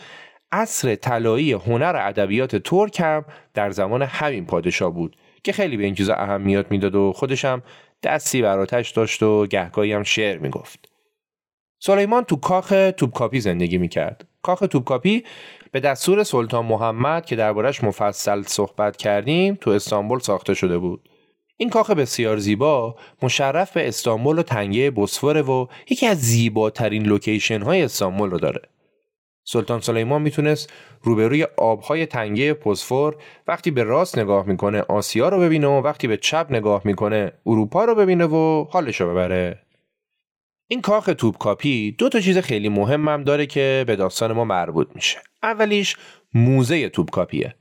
عصر 0.53 0.95
طلایی 0.95 1.53
هنر 1.53 1.97
ادبیات 1.97 2.57
ترک 2.57 3.01
هم 3.01 3.25
در 3.55 3.71
زمان 3.71 4.03
همین 4.03 4.47
پادشاه 4.47 4.91
بود 4.91 5.17
که 5.45 5.53
خیلی 5.53 5.77
به 5.77 5.85
این 5.85 5.95
چیزا 5.95 6.15
اهمیت 6.15 6.71
می‌داد 6.71 6.95
و 6.95 7.13
خودش 7.13 7.45
هم 7.45 7.63
دستی 8.03 8.43
براتش 8.43 8.91
داشت 8.91 9.23
و 9.23 9.47
گهگاهی 9.47 9.93
هم 9.93 10.03
شعر 10.03 10.39
می‌گفت. 10.39 10.89
سلیمان 11.79 12.25
تو 12.25 12.37
کاخ 12.37 12.69
توپکاپی 12.97 13.41
زندگی 13.41 13.79
می‌کرد. 13.79 14.29
کاخ 14.43 14.59
توپکاپی 14.59 15.25
به 15.73 15.81
دستور 15.81 16.23
سلطان 16.23 16.67
محمد 16.67 17.27
که 17.27 17.37
دربارش 17.37 17.85
مفصل 17.85 18.43
صحبت 18.43 18.97
کردیم 18.97 19.59
تو 19.61 19.71
استانبول 19.71 20.19
ساخته 20.19 20.55
شده 20.55 20.79
بود. 20.79 21.09
این 21.63 21.71
کاخ 21.71 21.91
بسیار 21.91 22.37
زیبا 22.37 22.97
مشرف 23.23 23.73
به 23.73 23.89
استانبول 23.89 24.39
و 24.39 24.43
تنگه 24.43 24.91
بسفوره 24.91 25.43
و 25.43 25.67
یکی 25.91 26.07
از 26.07 26.19
زیباترین 26.19 27.03
لوکیشن 27.03 27.63
های 27.63 27.83
استانبول 27.83 28.31
رو 28.31 28.39
داره. 28.39 28.61
سلطان 29.45 29.81
سلیمان 29.81 30.23
می‌تونست 30.23 30.73
روبروی 31.03 31.47
آبهای 31.57 32.07
تنگه 32.07 32.55
پسفور 32.55 33.17
وقتی 33.47 33.71
به 33.71 33.83
راست 33.83 34.19
نگاه 34.19 34.47
می‌کنه 34.47 34.81
آسیا 34.81 35.29
رو 35.29 35.41
ببینه 35.41 35.67
و 35.67 35.81
وقتی 35.81 36.09
به 36.09 36.17
چپ 36.17 36.47
نگاه 36.51 36.83
می‌کنه 36.85 37.33
اروپا 37.47 37.85
رو 37.85 37.95
ببینه 37.95 38.25
و 38.25 38.67
حالش 38.71 39.01
رو 39.01 39.11
ببره. 39.11 39.63
این 40.69 40.81
کاخ 40.81 41.11
توپکاپی 41.19 41.93
دو 41.99 42.09
تا 42.09 42.21
چیز 42.21 42.39
خیلی 42.39 42.69
مهمم 42.69 43.25
داره 43.25 43.47
که 43.47 43.85
به 43.87 43.97
داستان 43.97 44.33
ما 44.33 44.45
مربوط 44.45 44.89
میشه. 44.95 45.19
اولیش 45.43 45.97
موزه 46.35 46.89
توپکاپیه. 46.89 47.55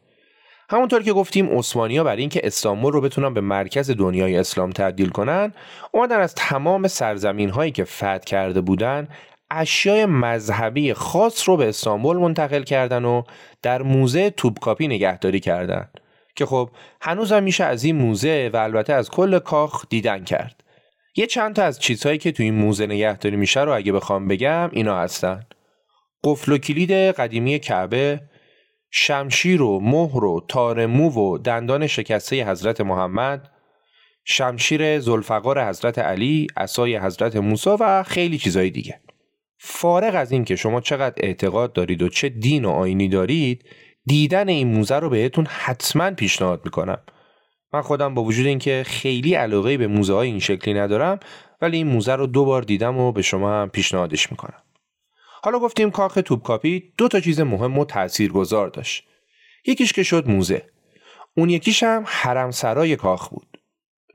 همونطور 0.71 1.03
که 1.03 1.13
گفتیم 1.13 1.61
ها 1.75 2.03
برای 2.03 2.19
اینکه 2.19 2.41
استانبول 2.43 2.93
رو 2.93 3.01
بتونن 3.01 3.33
به 3.33 3.41
مرکز 3.41 3.91
دنیای 3.91 4.37
اسلام 4.37 4.69
تبدیل 4.69 5.09
کنن 5.09 5.53
اومدن 5.91 6.19
از 6.19 6.35
تمام 6.35 6.87
سرزمین 6.87 7.49
هایی 7.49 7.71
که 7.71 7.83
فتح 7.83 8.17
کرده 8.17 8.61
بودن 8.61 9.07
اشیای 9.49 10.05
مذهبی 10.05 10.93
خاص 10.93 11.49
رو 11.49 11.57
به 11.57 11.69
استانبول 11.69 12.17
منتقل 12.17 12.63
کردن 12.63 13.05
و 13.05 13.23
در 13.61 13.81
موزه 13.81 14.29
توبکاپی 14.29 14.87
نگهداری 14.87 15.39
کردن. 15.39 15.89
که 16.35 16.45
خب 16.45 16.69
هنوز 17.01 17.31
هم 17.31 17.43
میشه 17.43 17.63
از 17.63 17.83
این 17.83 17.95
موزه 17.95 18.49
و 18.53 18.57
البته 18.57 18.93
از 18.93 19.09
کل 19.09 19.39
کاخ 19.39 19.85
دیدن 19.89 20.23
کرد. 20.23 20.63
یه 21.15 21.27
چند 21.27 21.55
تا 21.55 21.63
از 21.63 21.79
چیزهایی 21.79 22.17
که 22.17 22.31
توی 22.31 22.45
این 22.45 22.55
موزه 22.55 22.85
نگهداری 22.85 23.35
میشه 23.35 23.61
رو 23.61 23.75
اگه 23.75 23.91
بخوام 23.91 24.27
بگم 24.27 24.69
اینا 24.71 24.97
هستن. 24.97 25.43
قفل 26.23 26.51
و 26.51 26.57
کلید 26.57 26.91
قدیمی 26.91 27.59
کعبه 27.59 28.19
شمشیر 28.91 29.61
و 29.61 29.79
مهر 29.79 30.23
و 30.23 30.45
تار 30.47 30.85
مو 30.85 31.09
و 31.09 31.37
دندان 31.37 31.87
شکسته 31.87 32.49
حضرت 32.51 32.81
محمد 32.81 33.49
شمشیر 34.25 34.99
زلفقار 34.99 35.69
حضرت 35.69 35.99
علی 35.99 36.47
عصای 36.57 36.97
حضرت 36.97 37.35
موسی 37.35 37.69
و 37.79 38.03
خیلی 38.03 38.37
چیزهای 38.37 38.69
دیگه. 38.69 39.01
فارغ 39.57 40.15
از 40.15 40.31
این 40.31 40.45
که 40.45 40.55
شما 40.55 40.81
چقدر 40.81 41.15
اعتقاد 41.17 41.73
دارید 41.73 42.01
و 42.01 42.09
چه 42.09 42.29
دین 42.29 42.65
و 42.65 42.69
آینی 42.69 43.07
دارید 43.07 43.65
دیدن 44.05 44.49
این 44.49 44.67
موزه 44.67 44.95
رو 44.95 45.09
بهتون 45.09 45.45
حتما 45.45 46.11
پیشنهاد 46.11 46.61
می‌کنم. 46.65 46.99
من 47.73 47.81
خودم 47.81 48.13
با 48.13 48.23
وجود 48.23 48.45
اینکه 48.45 48.83
خیلی 48.85 49.33
علاقه 49.33 49.77
به 49.77 49.87
موزه 49.87 50.13
های 50.13 50.27
این 50.27 50.39
شکلی 50.39 50.73
ندارم 50.73 51.19
ولی 51.61 51.77
این 51.77 51.87
موزه 51.87 52.15
رو 52.15 52.27
دو 52.27 52.45
بار 52.45 52.61
دیدم 52.61 52.97
و 52.97 53.11
به 53.11 53.21
شما 53.21 53.51
هم 53.51 53.69
پیشنهادش 53.69 54.31
می‌کنم. 54.31 54.63
حالا 55.43 55.59
گفتیم 55.59 55.91
کاخ 55.91 56.19
توپکاپی 56.25 56.93
دو 56.97 57.07
تا 57.07 57.19
چیز 57.19 57.39
مهم 57.39 57.77
و 57.77 57.85
تاثیرگذار 57.85 58.67
داشت. 58.67 59.07
یکیش 59.65 59.93
که 59.93 60.03
شد 60.03 60.29
موزه. 60.29 60.65
اون 61.37 61.49
یکیش 61.49 61.83
هم 61.83 62.03
حرمسرای 62.07 62.95
کاخ 62.95 63.29
بود. 63.29 63.57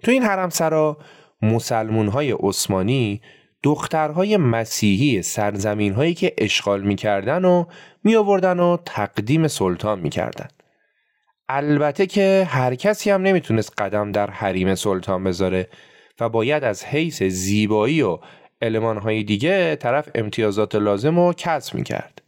تو 0.02 0.10
این 0.10 0.22
حرمسرا 0.22 0.98
مسلمون 1.42 2.08
های 2.08 2.32
عثمانی 2.32 3.20
دخترهای 3.62 4.36
مسیحی 4.36 5.22
سرزمین 5.22 5.92
هایی 5.92 6.14
که 6.14 6.34
اشغال 6.38 6.82
می‌کردن 6.82 7.44
و 7.44 7.64
می 8.04 8.16
آوردن 8.16 8.60
و 8.60 8.76
تقدیم 8.84 9.48
سلطان 9.48 10.00
می‌کردن. 10.00 10.48
البته 11.48 12.06
که 12.06 12.46
هر 12.50 12.74
کسی 12.74 13.10
هم 13.10 13.22
نمی‌تونست 13.22 13.72
قدم 13.78 14.12
در 14.12 14.30
حریم 14.30 14.74
سلطان 14.74 15.24
بذاره 15.24 15.68
و 16.20 16.28
باید 16.28 16.64
از 16.64 16.84
حیث 16.84 17.22
زیبایی 17.22 18.02
و 18.02 18.18
های 18.62 19.22
دیگه 19.22 19.76
طرف 19.76 20.08
امتیازات 20.14 20.74
لازم 20.74 21.18
رو 21.18 21.32
کسب 21.36 21.74
می‌کرد. 21.74 22.22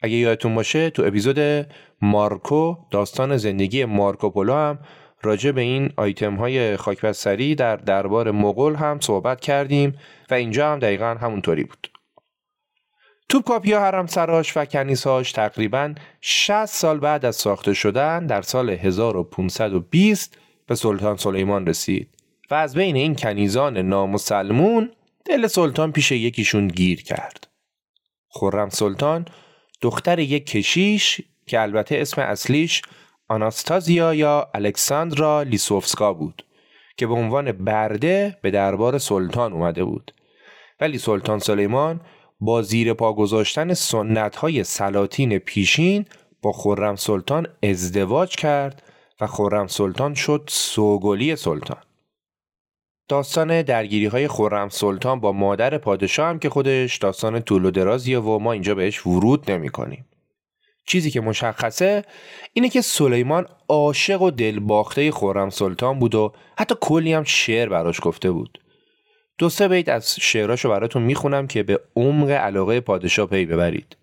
اگه 0.00 0.14
یادتون 0.14 0.54
باشه 0.54 0.90
تو 0.90 1.02
اپیزود 1.04 1.66
مارکو 2.02 2.76
داستان 2.90 3.36
زندگی 3.36 3.84
مارکو 3.84 4.30
پولو 4.30 4.54
هم 4.54 4.78
راجع 5.22 5.50
به 5.50 5.60
این 5.60 5.92
آیتم 5.96 6.34
های 6.34 6.76
خاکبستری 6.76 7.54
در 7.54 7.76
دربار 7.76 8.30
مغول 8.30 8.74
هم 8.74 9.00
صحبت 9.00 9.40
کردیم 9.40 9.98
و 10.30 10.34
اینجا 10.34 10.72
هم 10.72 10.78
دقیقا 10.78 11.14
همونطوری 11.20 11.64
بود. 11.64 11.90
توپکاپی 13.28 13.72
حرم 13.72 14.06
سراش 14.06 14.56
و 14.56 14.64
کنیساش 14.64 15.32
تقریبا 15.32 15.94
60 16.20 16.66
سال 16.66 16.98
بعد 16.98 17.24
از 17.24 17.36
ساخته 17.36 17.74
شدن 17.74 18.26
در 18.26 18.42
سال 18.42 18.70
1520 18.70 20.38
به 20.66 20.74
سلطان 20.74 21.16
سلیمان 21.16 21.66
رسید 21.66 22.08
و 22.50 22.54
از 22.54 22.74
بین 22.74 22.96
این 22.96 23.14
کنیزان 23.14 23.78
نامسلمون 23.78 24.90
دل 25.24 25.46
سلطان 25.46 25.92
پیش 25.92 26.12
یکیشون 26.12 26.68
گیر 26.68 27.02
کرد. 27.02 27.48
خورم 28.28 28.68
سلطان 28.68 29.24
دختر 29.80 30.18
یک 30.18 30.46
کشیش 30.46 31.20
که 31.46 31.60
البته 31.60 31.98
اسم 31.98 32.22
اصلیش 32.22 32.82
آناستازیا 33.28 34.14
یا 34.14 34.50
الکساندرا 34.54 35.42
لیسوفسکا 35.42 36.12
بود 36.12 36.44
که 36.96 37.06
به 37.06 37.14
عنوان 37.14 37.52
برده 37.52 38.38
به 38.42 38.50
دربار 38.50 38.98
سلطان 38.98 39.52
اومده 39.52 39.84
بود. 39.84 40.14
ولی 40.80 40.98
سلطان 40.98 41.38
سلیمان 41.38 42.00
با 42.40 42.62
زیر 42.62 42.94
پا 42.94 43.12
گذاشتن 43.12 43.74
سنت 43.74 44.36
های 44.36 44.64
سلاطین 44.64 45.38
پیشین 45.38 46.04
با 46.42 46.52
خورم 46.52 46.96
سلطان 46.96 47.46
ازدواج 47.62 48.36
کرد 48.36 48.82
و 49.20 49.26
خورم 49.26 49.66
سلطان 49.66 50.14
شد 50.14 50.44
سوگلی 50.48 51.36
سلطان. 51.36 51.87
داستان 53.08 53.62
درگیری 53.62 54.06
های 54.06 54.28
خورم 54.28 54.68
سلطان 54.68 55.20
با 55.20 55.32
مادر 55.32 55.78
پادشاه 55.78 56.28
هم 56.28 56.38
که 56.38 56.50
خودش 56.50 56.96
داستان 56.96 57.40
طول 57.40 57.64
و 57.64 57.70
درازیه 57.70 58.18
و 58.18 58.38
ما 58.38 58.52
اینجا 58.52 58.74
بهش 58.74 59.06
ورود 59.06 59.50
نمی 59.50 59.68
کنیم. 59.68 60.06
چیزی 60.86 61.10
که 61.10 61.20
مشخصه 61.20 62.04
اینه 62.52 62.68
که 62.68 62.80
سلیمان 62.80 63.46
عاشق 63.68 64.22
و 64.22 64.30
دلباخته 64.30 65.10
خورم 65.10 65.50
سلطان 65.50 65.98
بود 65.98 66.14
و 66.14 66.32
حتی 66.58 66.74
کلی 66.80 67.12
هم 67.12 67.24
شعر 67.24 67.68
براش 67.68 68.00
گفته 68.02 68.30
بود. 68.30 68.58
دو 69.38 69.48
سه 69.48 69.68
بیت 69.68 69.88
از 69.88 70.16
شعراشو 70.20 70.68
براتون 70.68 71.02
می‌خونم 71.02 71.46
که 71.46 71.62
به 71.62 71.80
عمق 71.96 72.30
علاقه 72.30 72.80
پادشاه 72.80 73.26
پی 73.26 73.46
ببرید. 73.46 73.96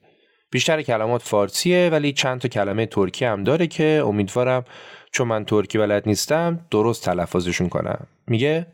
بیشتر 0.51 0.81
کلمات 0.81 1.21
فارسیه 1.21 1.89
ولی 1.91 2.13
چند 2.13 2.41
تا 2.41 2.47
کلمه 2.47 2.85
ترکی 2.85 3.25
هم 3.25 3.43
داره 3.43 3.67
که 3.67 4.03
امیدوارم 4.05 4.65
چون 5.11 5.27
من 5.27 5.45
ترکی 5.45 5.77
بلد 5.77 6.03
نیستم 6.05 6.65
درست 6.71 7.03
تلفظشون 7.03 7.69
کنم. 7.69 8.07
میگه 8.27 8.67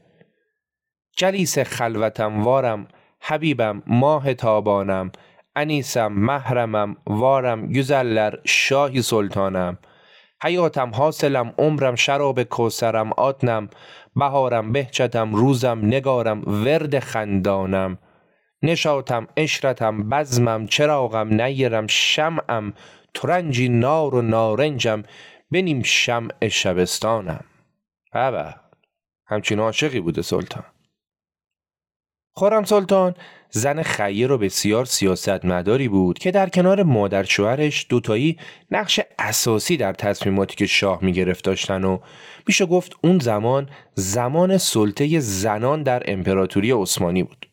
جلیس 1.18 1.60
خلوتم 1.60 2.44
وارم 2.44 2.88
حبیبم 3.22 3.84
ماه 3.88 4.34
تابانم 4.34 5.12
انیسم 5.56 6.08
محرمم 6.08 6.96
وارم 7.08 7.74
گزلر 7.74 8.36
شاهی 8.46 9.02
سلطانم. 9.02 9.78
حیاتم 10.44 10.92
حاصلم 10.92 11.54
عمرم 11.58 11.96
شراب 11.96 12.44
کوسرم 12.44 13.14
آتنم 13.14 13.70
بهارم 14.16 14.72
بهچتم 14.72 15.36
روزم 15.36 15.80
نگارم 15.84 16.42
ورد 16.66 17.00
خندانم. 17.00 17.98
نشاتم 18.64 19.28
اشرتم 19.38 20.10
بزمم 20.10 20.68
چراغم 20.68 21.42
نیرم 21.42 21.88
شمعم 21.88 22.74
ترنجی 23.14 23.70
نار 23.70 24.16
و 24.16 24.22
نارنجم 24.22 25.04
بنیم 25.52 25.84
شمع 25.84 26.48
شبستانم. 26.48 27.44
بابا 28.14 28.46
همچین 29.28 29.60
عاشقی 29.60 30.00
بوده 30.00 30.22
سلطان. 30.22 30.64
خورم 32.34 32.64
سلطان 32.64 33.16
زن 33.50 33.84
خیر 33.84 34.32
و 34.32 34.38
بسیار 34.38 34.86
سیاستمداری 34.86 35.88
بود 35.88 36.20
که 36.20 36.32
در 36.32 36.50
کنار 36.50 36.84
مادر 36.84 37.24
شوهرش 37.24 37.86
دوتایی 37.90 38.38
نقش 38.72 39.00
اساسی 39.20 39.78
در 39.78 39.94
تصمیماتی 39.94 40.56
که 40.56 40.66
شاه 40.66 41.00
می 41.02 41.14
گرفت 41.14 41.44
داشتن 41.44 41.84
و 41.84 42.00
میشه 42.48 42.66
گفت 42.66 42.96
اون 43.04 43.20
زمان 43.20 43.70
زمان 43.96 44.58
سلطه 44.58 45.20
زنان 45.20 45.84
در 45.84 46.04
امپراتوری 46.06 46.72
عثمانی 46.72 47.24
بود. 47.24 47.48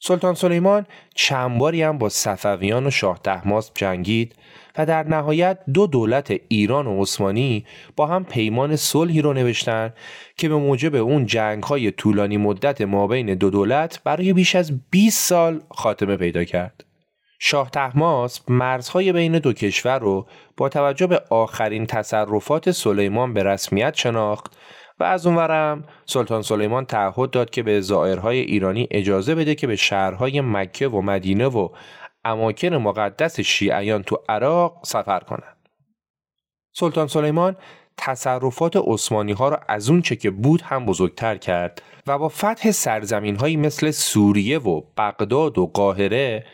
سلطان 0.00 0.34
سلیمان 0.34 0.86
چند 1.14 1.58
باری 1.58 1.82
هم 1.82 1.98
با 1.98 2.08
صفویان 2.08 2.86
و 2.86 2.90
شاه 2.90 3.20
تحماس 3.24 3.70
جنگید 3.74 4.34
و 4.78 4.86
در 4.86 5.08
نهایت 5.08 5.58
دو 5.74 5.86
دولت 5.86 6.32
ایران 6.48 6.86
و 6.86 7.02
عثمانی 7.02 7.64
با 7.96 8.06
هم 8.06 8.24
پیمان 8.24 8.76
صلحی 8.76 9.22
رو 9.22 9.32
نوشتن 9.32 9.92
که 10.36 10.48
به 10.48 10.54
موجب 10.54 10.94
اون 10.94 11.26
جنگ 11.26 11.62
های 11.62 11.90
طولانی 11.90 12.36
مدت 12.36 12.80
ما 12.80 13.06
بین 13.06 13.34
دو 13.34 13.50
دولت 13.50 14.00
برای 14.04 14.32
بیش 14.32 14.56
از 14.56 14.80
20 14.90 15.28
سال 15.28 15.60
خاتمه 15.70 16.16
پیدا 16.16 16.44
کرد. 16.44 16.84
شاه 17.38 17.70
تحماس 17.70 18.40
مرزهای 18.48 19.12
بین 19.12 19.38
دو 19.38 19.52
کشور 19.52 19.98
رو 19.98 20.26
با 20.56 20.68
توجه 20.68 21.06
به 21.06 21.22
آخرین 21.30 21.86
تصرفات 21.86 22.70
سلیمان 22.70 23.34
به 23.34 23.42
رسمیت 23.42 23.94
شناخت 23.94 24.56
و 25.00 25.04
از 25.04 25.26
اونورم 25.26 25.84
سلطان 26.06 26.42
سلیمان 26.42 26.84
تعهد 26.84 27.30
داد 27.30 27.50
که 27.50 27.62
به 27.62 27.80
زائرهای 27.80 28.38
ایرانی 28.38 28.88
اجازه 28.90 29.34
بده 29.34 29.54
که 29.54 29.66
به 29.66 29.76
شهرهای 29.76 30.40
مکه 30.40 30.88
و 30.88 31.00
مدینه 31.00 31.46
و 31.46 31.68
اماکن 32.28 32.74
مقدس 32.74 33.40
شیعیان 33.40 34.02
تو 34.02 34.22
عراق 34.28 34.80
سفر 34.84 35.20
کنند. 35.20 35.56
سلطان 36.72 37.06
سلیمان 37.06 37.56
تصرفات 37.96 38.76
عثمانی 38.76 39.32
ها 39.32 39.48
را 39.48 39.60
از 39.68 39.90
اون 39.90 40.02
چه 40.02 40.16
که 40.16 40.30
بود 40.30 40.62
هم 40.62 40.86
بزرگتر 40.86 41.36
کرد 41.36 41.82
و 42.06 42.18
با 42.18 42.28
فتح 42.28 42.70
سرزمین 42.70 43.36
هایی 43.36 43.56
مثل 43.56 43.90
سوریه 43.90 44.58
و 44.58 44.82
بغداد 44.96 45.58
و 45.58 45.66
قاهره 45.66 46.44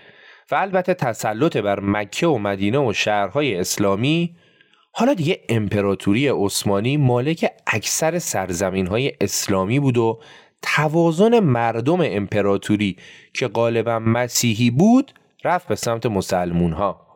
و 0.51 0.55
البته 0.55 0.95
تسلط 0.95 1.57
بر 1.57 1.81
مکه 1.81 2.27
و 2.27 2.39
مدینه 2.39 2.79
و 2.79 2.93
شهرهای 2.93 3.57
اسلامی 3.57 4.37
حالا 4.93 5.15
دیگه 5.15 5.41
امپراتوری 5.49 6.29
عثمانی 6.29 6.97
مالک 6.97 7.51
اکثر 7.67 8.19
سرزمین 8.19 8.87
های 8.87 9.13
اسلامی 9.21 9.81
بود 9.81 9.99
و 9.99 10.21
توازن 10.63 11.41
مردم 11.41 11.99
امپراتوری 12.01 12.97
که 13.35 13.49
غالبا 13.49 13.99
مسیحی 13.99 14.71
بود 14.71 15.13
رفت 15.45 15.69
به 15.69 15.75
سمت 15.75 16.07
مسلمون 16.07 16.73
ها 16.73 17.07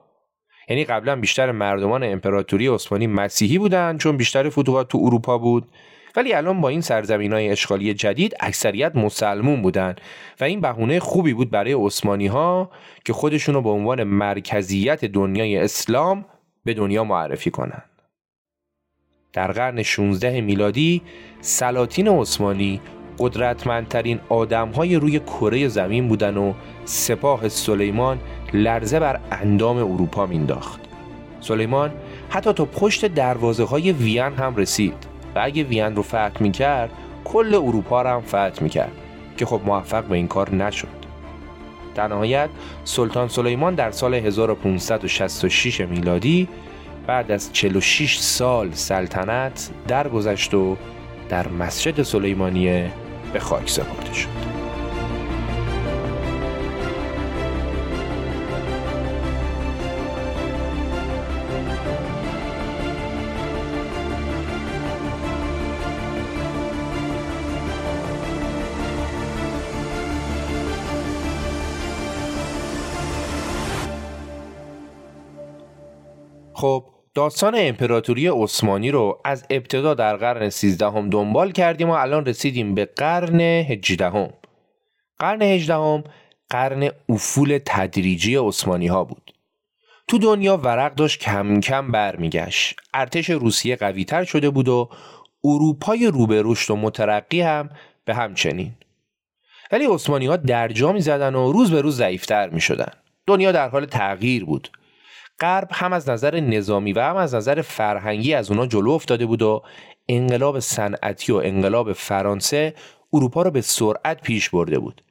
یعنی 0.68 0.84
قبلا 0.84 1.16
بیشتر 1.16 1.52
مردمان 1.52 2.04
امپراتوری 2.04 2.66
عثمانی 2.66 3.06
مسیحی 3.06 3.58
بودن 3.58 3.98
چون 3.98 4.16
بیشتر 4.16 4.48
فتوحات 4.48 4.88
تو 4.88 4.98
اروپا 5.02 5.38
بود 5.38 5.68
ولی 6.16 6.32
الان 6.32 6.60
با 6.60 6.68
این 6.68 6.80
سرزمین 6.80 7.32
های 7.32 7.48
اشغالی 7.48 7.94
جدید 7.94 8.34
اکثریت 8.40 8.96
مسلمون 8.96 9.62
بودن 9.62 9.96
و 10.40 10.44
این 10.44 10.60
بهونه 10.60 11.00
خوبی 11.00 11.32
بود 11.32 11.50
برای 11.50 11.72
عثمانی 11.72 12.26
ها 12.26 12.70
که 13.04 13.12
خودشونو 13.12 13.62
به 13.62 13.70
عنوان 13.70 14.04
مرکزیت 14.04 15.04
دنیای 15.04 15.56
اسلام 15.56 16.24
به 16.64 16.74
دنیا 16.74 17.04
معرفی 17.04 17.50
کنند. 17.50 17.90
در 19.32 19.52
قرن 19.52 19.82
16 19.82 20.40
میلادی 20.40 21.02
سلاطین 21.40 22.08
عثمانی 22.08 22.80
قدرتمندترین 23.18 24.20
آدمهای 24.28 24.96
روی 24.96 25.18
کره 25.18 25.68
زمین 25.68 26.08
بودن 26.08 26.36
و 26.36 26.52
سپاه 26.84 27.48
سلیمان 27.48 28.18
لرزه 28.52 29.00
بر 29.00 29.20
اندام 29.30 29.76
اروپا 29.76 30.26
مینداخت. 30.26 30.80
سلیمان 31.40 31.90
حتی 32.30 32.52
تا 32.52 32.64
پشت 32.64 33.06
دروازه 33.06 33.64
های 33.64 33.92
وین 33.92 34.22
هم 34.22 34.56
رسید 34.56 35.06
و 35.34 35.40
اگه 35.42 35.62
وین 35.62 35.96
رو 35.96 36.02
فتح 36.02 36.32
می‌کرد 36.40 36.90
کل 37.24 37.54
اروپا 37.54 38.02
رو 38.02 38.08
هم 38.08 38.20
فتح 38.20 38.62
می‌کرد 38.62 38.92
که 39.36 39.46
خب 39.46 39.60
موفق 39.66 40.04
به 40.04 40.16
این 40.16 40.28
کار 40.28 40.54
نشد. 40.54 40.88
در 41.94 42.08
نهایت 42.08 42.48
سلطان 42.84 43.28
سلیمان 43.28 43.74
در 43.74 43.90
سال 43.90 44.14
1566 44.14 45.80
میلادی 45.80 46.48
بعد 47.06 47.30
از 47.30 47.52
46 47.52 48.18
سال 48.18 48.72
سلطنت 48.72 49.70
درگذشت 49.88 50.54
و 50.54 50.76
در 51.28 51.48
مسجد 51.48 52.02
سلیمانیه 52.02 52.90
به 53.32 53.40
خاک 53.40 53.70
سپرده 53.70 54.12
شد. 54.12 54.67
داستان 77.18 77.54
امپراتوری 77.56 78.26
عثمانی 78.26 78.90
رو 78.90 79.20
از 79.24 79.44
ابتدا 79.50 79.94
در 79.94 80.16
قرن 80.16 80.48
13 80.48 80.86
هم 80.86 81.10
دنبال 81.10 81.52
کردیم 81.52 81.90
و 81.90 81.92
الان 81.92 82.26
رسیدیم 82.26 82.74
به 82.74 82.84
قرن 82.84 83.40
18 83.40 84.10
هم. 84.10 84.30
قرن 85.18 85.42
18 85.42 85.74
هم 85.74 86.04
قرن 86.50 86.90
افول 87.08 87.58
تدریجی 87.66 88.36
عثمانی 88.36 88.86
ها 88.86 89.04
بود. 89.04 89.34
تو 90.08 90.18
دنیا 90.18 90.56
ورق 90.56 90.94
داشت 90.94 91.20
کم 91.20 91.60
کم 91.60 91.92
برمیگشت. 91.92 92.80
ارتش 92.94 93.30
روسیه 93.30 93.76
قوی 93.76 94.04
تر 94.04 94.24
شده 94.24 94.50
بود 94.50 94.68
و 94.68 94.88
اروپای 95.44 96.06
روبه 96.06 96.42
رشد 96.44 96.70
و 96.70 96.76
مترقی 96.76 97.40
هم 97.40 97.70
به 98.04 98.14
همچنین. 98.14 98.72
ولی 99.72 99.86
عثمانی 99.86 100.26
ها 100.26 100.36
درجا 100.36 100.92
می 100.92 101.00
زدن 101.00 101.34
و 101.34 101.52
روز 101.52 101.70
به 101.70 101.80
روز 101.80 101.96
ضعیفتر 101.96 102.48
می 102.48 102.60
شدن. 102.60 102.92
دنیا 103.26 103.52
در 103.52 103.68
حال 103.68 103.86
تغییر 103.86 104.44
بود. 104.44 104.70
غرب 105.40 105.68
هم 105.72 105.92
از 105.92 106.08
نظر 106.08 106.40
نظامی 106.40 106.92
و 106.92 107.00
هم 107.00 107.16
از 107.16 107.34
نظر 107.34 107.62
فرهنگی 107.62 108.34
از 108.34 108.50
اونا 108.50 108.66
جلو 108.66 108.90
افتاده 108.90 109.26
بود 109.26 109.42
و 109.42 109.62
انقلاب 110.08 110.58
صنعتی 110.58 111.32
و 111.32 111.36
انقلاب 111.36 111.92
فرانسه 111.92 112.74
اروپا 113.12 113.42
رو 113.42 113.50
به 113.50 113.60
سرعت 113.60 114.22
پیش 114.22 114.50
برده 114.50 114.78
بود 114.78 115.02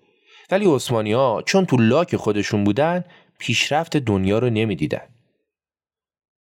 ولی 0.52 0.66
عثمانی 0.66 1.14
ها 1.14 1.44
چون 1.46 1.66
تو 1.66 1.78
لاک 1.78 2.16
خودشون 2.16 2.64
بودن 2.64 3.04
پیشرفت 3.40 3.98
دنیا 3.98 4.40
رو 4.40 4.50
نمی‌دیدن 4.50 5.08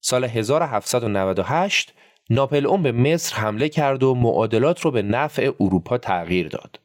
سال 0.01 0.23
1798 0.23 1.93
ناپل 2.29 2.67
اون 2.67 2.83
به 2.83 2.91
مصر 2.91 3.35
حمله 3.35 3.69
کرد 3.69 4.03
و 4.03 4.15
معادلات 4.15 4.81
رو 4.81 4.91
به 4.91 5.01
نفع 5.01 5.51
اروپا 5.59 5.97
تغییر 5.97 6.47
داد. 6.47 6.79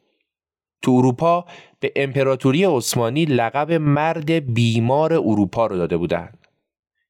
تو 0.82 0.92
اروپا 0.92 1.44
به 1.80 1.92
امپراتوری 1.96 2.64
عثمانی 2.64 3.24
لقب 3.24 3.72
مرد 3.72 4.30
بیمار 4.30 5.12
اروپا 5.12 5.66
رو 5.66 5.76
داده 5.76 5.96
بودند. 5.96 6.41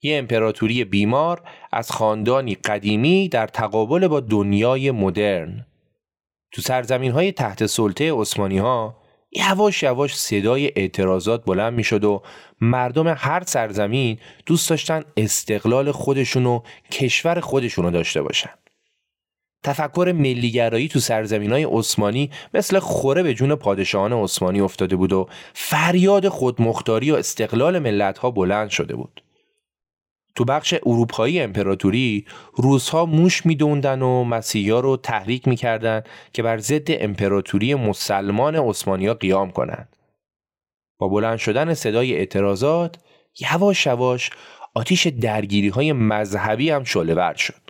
یه 0.03 0.19
امپراتوری 0.19 0.85
بیمار 0.85 1.43
از 1.73 1.91
خاندانی 1.91 2.55
قدیمی 2.55 3.29
در 3.29 3.47
تقابل 3.47 4.09
با 4.09 4.21
دنیای 4.21 4.91
مدرن 4.91 5.67
تو 6.53 6.63
سرزمین 6.63 7.13
های 7.13 7.33
تحت 7.33 7.67
سلطه 7.67 8.13
عثمانی 8.13 8.59
ها 8.59 9.03
یواش 9.33 9.83
یواش 9.83 10.19
صدای 10.19 10.73
اعتراضات 10.77 11.45
بلند 11.45 11.73
می 11.73 11.85
شد 11.85 12.05
و 12.05 12.23
مردم 12.61 13.09
هر 13.09 13.43
سرزمین 13.47 14.19
دوست 14.47 14.71
داشتن 14.71 15.05
استقلال 15.17 15.93
خودشون 15.93 16.47
و 16.47 16.61
کشور 16.91 17.41
خودشون 17.41 17.85
رو 17.85 17.91
داشته 17.91 18.23
باشن. 18.23 18.51
تفکر 19.65 20.13
ملیگرایی 20.17 20.89
تو 20.89 21.01
سرزمین 21.01 21.53
های 21.53 21.65
عثمانی 21.65 22.31
مثل 22.55 22.79
خوره 22.79 23.23
به 23.23 23.35
جون 23.35 23.55
پادشاهان 23.55 24.13
عثمانی 24.13 24.61
افتاده 24.61 24.97
بود 24.97 25.13
و 25.13 25.29
فریاد 25.55 26.29
خودمختاری 26.29 27.11
و 27.11 27.15
استقلال 27.15 27.79
ملت 27.79 28.19
ها 28.19 28.31
بلند 28.31 28.71
شده 28.71 28.97
بود. 28.97 29.22
تو 30.35 30.45
بخش 30.45 30.75
اروپایی 30.87 31.41
امپراتوری 31.41 32.27
روزها 32.55 33.07
موش 33.07 33.47
میدوندن 33.47 34.03
و 34.03 34.25
مسیحا 34.25 34.81
رو 34.81 34.97
تحریک 34.97 35.49
می‌کردن 35.49 36.03
که 36.33 36.43
بر 36.43 36.59
ضد 36.59 36.87
امپراتوری 36.89 37.75
مسلمان 37.75 38.57
عثمانیا 38.57 39.15
قیام 39.15 39.51
کنند. 39.51 39.97
با 40.99 41.09
بلند 41.09 41.39
شدن 41.39 41.75
صدای 41.75 42.15
اعتراضات 42.15 42.97
یواش 43.41 43.87
یواش 43.87 44.31
آتیش 44.75 45.07
درگیری 45.07 45.69
های 45.69 45.93
مذهبی 45.93 46.71
هم 46.71 46.85
شعله 46.85 47.37
شد. 47.37 47.63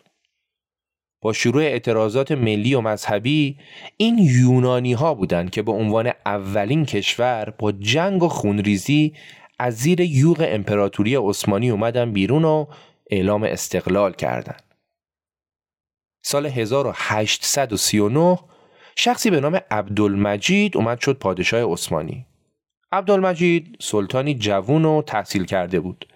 با 1.22 1.32
شروع 1.32 1.62
اعتراضات 1.62 2.32
ملی 2.32 2.74
و 2.74 2.80
مذهبی 2.80 3.58
این 3.96 4.18
یونانی 4.18 4.92
ها 4.92 5.14
بودند 5.14 5.50
که 5.50 5.62
به 5.62 5.72
عنوان 5.72 6.12
اولین 6.26 6.84
کشور 6.84 7.54
با 7.58 7.72
جنگ 7.72 8.22
و 8.22 8.28
خونریزی 8.28 9.12
از 9.58 9.74
زیر 9.74 10.00
یوغ 10.00 10.46
امپراتوری 10.48 11.16
عثمانی 11.16 11.70
اومدن 11.70 12.12
بیرون 12.12 12.44
و 12.44 12.66
اعلام 13.10 13.42
استقلال 13.42 14.12
کردند. 14.12 14.62
سال 16.22 16.46
1839 16.46 18.38
شخصی 18.96 19.30
به 19.30 19.40
نام 19.40 19.60
عبدالمجید 19.70 20.76
اومد 20.76 21.00
شد 21.00 21.18
پادشاه 21.18 21.72
عثمانی. 21.72 22.26
عبدالمجید 22.92 23.76
سلطانی 23.80 24.34
جوون 24.34 24.84
و 24.84 25.02
تحصیل 25.02 25.44
کرده 25.44 25.80
بود 25.80 26.06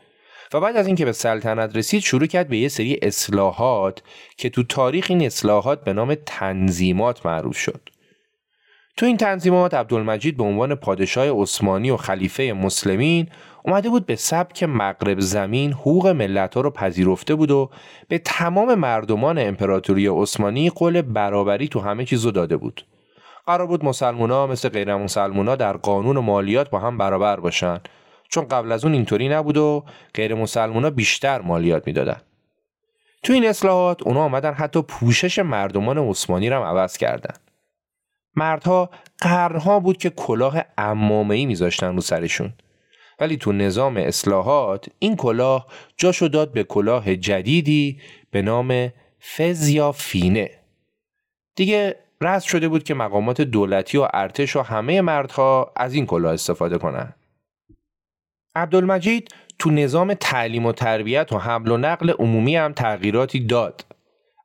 و 0.52 0.60
بعد 0.60 0.76
از 0.76 0.86
اینکه 0.86 1.04
به 1.04 1.12
سلطنت 1.12 1.76
رسید 1.76 2.00
شروع 2.00 2.26
کرد 2.26 2.48
به 2.48 2.56
یه 2.58 2.68
سری 2.68 2.98
اصلاحات 3.02 4.02
که 4.36 4.50
تو 4.50 4.62
تاریخ 4.62 5.06
این 5.08 5.22
اصلاحات 5.22 5.84
به 5.84 5.92
نام 5.92 6.14
تنظیمات 6.26 7.26
معروف 7.26 7.56
شد. 7.56 7.88
تو 8.96 9.06
این 9.06 9.16
تنظیمات 9.16 9.74
عبدالمجید 9.74 10.36
به 10.36 10.44
عنوان 10.44 10.74
پادشاه 10.74 11.42
عثمانی 11.42 11.90
و 11.90 11.96
خلیفه 11.96 12.42
مسلمین 12.52 13.28
اومده 13.64 13.88
بود 13.88 14.06
به 14.06 14.16
سبک 14.16 14.62
مغرب 14.62 15.20
زمین 15.20 15.72
حقوق 15.72 16.06
ملت 16.06 16.54
ها 16.54 16.60
رو 16.60 16.70
پذیرفته 16.70 17.34
بود 17.34 17.50
و 17.50 17.70
به 18.08 18.18
تمام 18.18 18.74
مردمان 18.74 19.38
امپراتوری 19.38 20.06
عثمانی 20.06 20.70
قول 20.70 21.02
برابری 21.02 21.68
تو 21.68 21.80
همه 21.80 22.04
چیزو 22.04 22.30
داده 22.30 22.56
بود. 22.56 22.86
قرار 23.46 23.66
بود 23.66 23.84
مسلمونا 23.84 24.46
مثل 24.46 24.68
غیر 24.68 24.96
مسلمونا 24.96 25.56
در 25.56 25.76
قانون 25.76 26.16
و 26.16 26.20
مالیات 26.20 26.70
با 26.70 26.78
هم 26.78 26.98
برابر 26.98 27.40
باشن 27.40 27.80
چون 28.28 28.48
قبل 28.48 28.72
از 28.72 28.84
اون 28.84 28.94
اینطوری 28.94 29.28
نبود 29.28 29.56
و 29.56 29.84
غیر 30.14 30.34
مسلمونا 30.34 30.90
بیشتر 30.90 31.40
مالیات 31.40 31.86
می‌دادن. 31.86 32.20
تو 33.22 33.32
این 33.32 33.46
اصلاحات 33.46 34.02
اونا 34.02 34.20
آمدن 34.20 34.52
حتی 34.52 34.82
پوشش 34.82 35.38
مردمان 35.38 35.98
عثمانی 35.98 36.50
رو 36.50 36.64
عوض 36.64 36.96
کردن. 36.96 37.34
مردها 38.36 38.90
قرنها 39.18 39.80
بود 39.80 39.96
که 39.96 40.10
کلاه 40.10 40.64
امامه‌ای 40.78 41.46
میذاشتن 41.46 41.94
رو 41.94 42.00
سرشون. 42.00 42.52
ولی 43.20 43.36
تو 43.36 43.52
نظام 43.52 43.96
اصلاحات 43.96 44.86
این 44.98 45.16
کلاه 45.16 45.66
جاشو 45.96 46.28
داد 46.28 46.52
به 46.52 46.64
کلاه 46.64 47.16
جدیدی 47.16 48.00
به 48.30 48.42
نام 48.42 48.92
فز 49.36 49.68
یا 49.68 49.92
فینه 49.92 50.50
دیگه 51.56 51.96
رس 52.20 52.44
شده 52.44 52.68
بود 52.68 52.82
که 52.82 52.94
مقامات 52.94 53.40
دولتی 53.40 53.98
و 53.98 54.08
ارتش 54.14 54.56
و 54.56 54.62
همه 54.62 55.00
مردها 55.00 55.72
از 55.76 55.94
این 55.94 56.06
کلاه 56.06 56.32
استفاده 56.32 56.78
کنن. 56.78 57.12
عبدالمجید 58.56 59.34
تو 59.58 59.70
نظام 59.70 60.14
تعلیم 60.14 60.66
و 60.66 60.72
تربیت 60.72 61.32
و 61.32 61.38
حمل 61.38 61.70
و 61.70 61.76
نقل 61.76 62.10
عمومی 62.10 62.56
هم 62.56 62.72
تغییراتی 62.72 63.40
داد. 63.40 63.86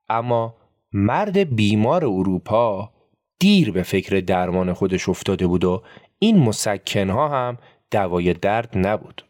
اما 0.10 0.56
مرد 0.94 1.56
بیمار 1.56 2.06
اروپا 2.06 2.92
دیر 3.42 3.72
به 3.72 3.84
فکر 3.84 4.20
درمان 4.20 4.74
خودش 4.74 5.10
افتاده 5.10 5.48
بود 5.48 5.64
و 5.64 5.84
این 6.20 6.40
مسکنها 6.40 7.28
هم 7.28 7.58
دوای 7.92 8.34
درد 8.34 8.70
نبود. 8.74 9.26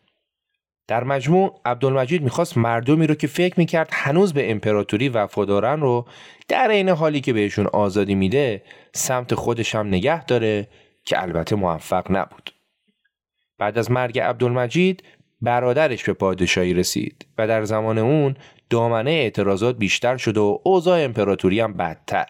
در 0.88 1.04
مجموع 1.04 1.62
عبدالمجید 1.66 2.22
می‌خواست 2.22 2.58
مردمی 2.58 3.08
رو 3.08 3.16
که 3.16 3.28
فکر 3.28 3.54
می‌کرد 3.58 3.90
هنوز 3.92 4.34
به 4.34 4.52
امپراتوری 4.52 5.10
وفادارن 5.10 5.80
رو 5.82 6.08
در 6.48 6.72
عین 6.72 6.90
حالی 6.90 7.22
که 7.22 7.34
بهشون 7.34 7.68
آزادی 7.68 8.16
میده 8.16 8.64
سمت 8.94 9.36
خودش 9.36 9.76
هم 9.76 9.88
نگه 9.88 10.26
داره 10.26 10.68
که 11.06 11.22
البته 11.22 11.56
موفق 11.56 12.12
نبود. 12.12 12.54
بعد 13.58 13.78
از 13.78 13.92
مرگ 13.92 14.20
عبدالمجید 14.20 15.04
برادرش 15.42 16.04
به 16.04 16.14
پادشاهی 16.14 16.74
رسید 16.74 17.26
و 17.38 17.48
در 17.48 17.64
زمان 17.64 17.98
اون 17.98 18.36
دامنه 18.70 19.12
اعتراضات 19.12 19.78
بیشتر 19.78 20.18
شد 20.18 20.38
و 20.38 20.62
اوضاع 20.64 21.04
امپراتوری 21.04 21.60
هم 21.60 21.74
بدتر. 21.74 22.28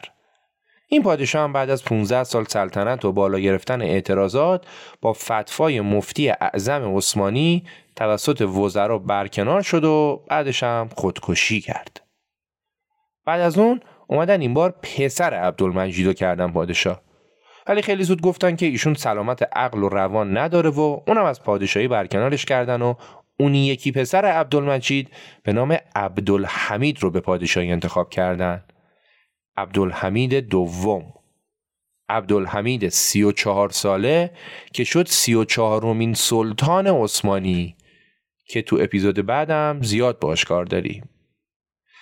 این 0.93 1.03
پادشاه 1.03 1.43
هم 1.43 1.53
بعد 1.53 1.69
از 1.69 1.83
15 1.83 2.23
سال 2.23 2.43
سلطنت 2.43 3.05
و 3.05 3.11
بالا 3.11 3.39
گرفتن 3.39 3.81
اعتراضات 3.81 4.65
با 5.01 5.13
فتفای 5.13 5.81
مفتی 5.81 6.29
اعظم 6.29 6.95
عثمانی 6.95 7.63
توسط 7.95 8.41
وزرا 8.41 8.97
برکنار 8.97 9.61
شد 9.61 9.83
و 9.83 10.23
بعدش 10.29 10.63
هم 10.63 10.89
خودکشی 10.95 11.61
کرد. 11.61 12.01
بعد 13.25 13.41
از 13.41 13.57
اون 13.57 13.79
اومدن 14.07 14.41
این 14.41 14.53
بار 14.53 14.71
پسر 14.71 15.33
عبدالمجید 15.33 16.07
رو 16.07 16.13
کردن 16.13 16.51
پادشاه. 16.51 17.01
ولی 17.67 17.81
خیلی 17.81 18.03
زود 18.03 18.21
گفتن 18.21 18.55
که 18.55 18.65
ایشون 18.65 18.93
سلامت 18.93 19.43
عقل 19.55 19.83
و 19.83 19.89
روان 19.89 20.37
نداره 20.37 20.69
و 20.69 20.99
اونم 21.07 21.25
از 21.25 21.43
پادشاهی 21.43 21.87
برکنارش 21.87 22.45
کردن 22.45 22.81
و 22.81 22.93
اونی 23.39 23.67
یکی 23.67 23.91
پسر 23.91 24.25
عبدالمجید 24.25 25.09
به 25.43 25.53
نام 25.53 25.77
عبدالحمید 25.95 27.03
رو 27.03 27.11
به 27.11 27.19
پادشاهی 27.19 27.71
انتخاب 27.71 28.09
کردن. 28.09 28.63
عبدالحمید 29.61 30.39
دوم. 30.39 31.13
عبدالحمید 32.09 32.89
سی 32.89 33.23
و 33.23 33.31
چهار 33.31 33.69
ساله 33.69 34.31
که 34.73 34.83
شد 34.83 35.07
سی 35.07 35.33
و 35.33 35.45
چهارمین 35.45 36.13
سلطان 36.13 36.87
عثمانی 36.87 37.75
که 38.45 38.61
تو 38.61 38.77
اپیزود 38.81 39.25
بعدم 39.25 39.79
زیاد 39.81 40.19
باش 40.19 40.45
کار 40.45 40.65
داریم 40.65 41.09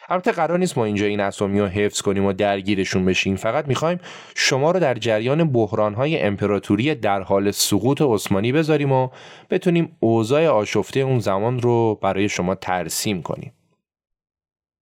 البته 0.09 0.31
قرار 0.31 0.59
نیست 0.59 0.77
ما 0.77 0.85
اینجا 0.85 1.05
این 1.05 1.19
اسامی 1.19 1.59
رو 1.59 1.67
حفظ 1.67 2.01
کنیم 2.01 2.25
و 2.25 2.33
درگیرشون 2.33 3.05
بشیم. 3.05 3.35
فقط 3.35 3.67
می‌خوایم 3.67 3.99
شما 4.35 4.71
رو 4.71 4.79
در 4.79 4.93
جریان 4.93 5.51
بحرانهای 5.51 6.21
امپراتوری 6.21 6.95
در 6.95 7.21
حال 7.21 7.51
سقوط 7.51 8.01
عثمانی 8.01 8.51
بذاریم 8.51 8.91
و 8.91 9.09
بتونیم 9.49 9.97
اوضاع 9.99 10.47
آشفته 10.47 10.99
اون 10.99 11.19
زمان 11.19 11.59
رو 11.59 11.99
برای 12.01 12.29
شما 12.29 12.55
ترسیم 12.55 13.21
کنیم. 13.21 13.53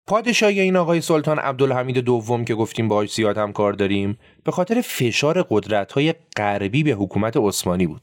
پادشاهی 0.07 0.59
این 0.59 0.75
آقای 0.75 1.01
سلطان 1.01 1.39
عبدالحمید 1.39 1.97
دوم 1.97 2.45
که 2.45 2.55
گفتیم 2.55 2.87
باهاش 2.87 3.13
زیاد 3.13 3.37
هم 3.37 3.53
کار 3.53 3.73
داریم 3.73 4.17
به 4.43 4.51
خاطر 4.51 4.81
فشار 4.81 5.45
قدرت‌های 5.49 6.13
غربی 6.37 6.83
به 6.83 6.91
حکومت 6.91 7.37
عثمانی 7.37 7.87
بود. 7.87 8.01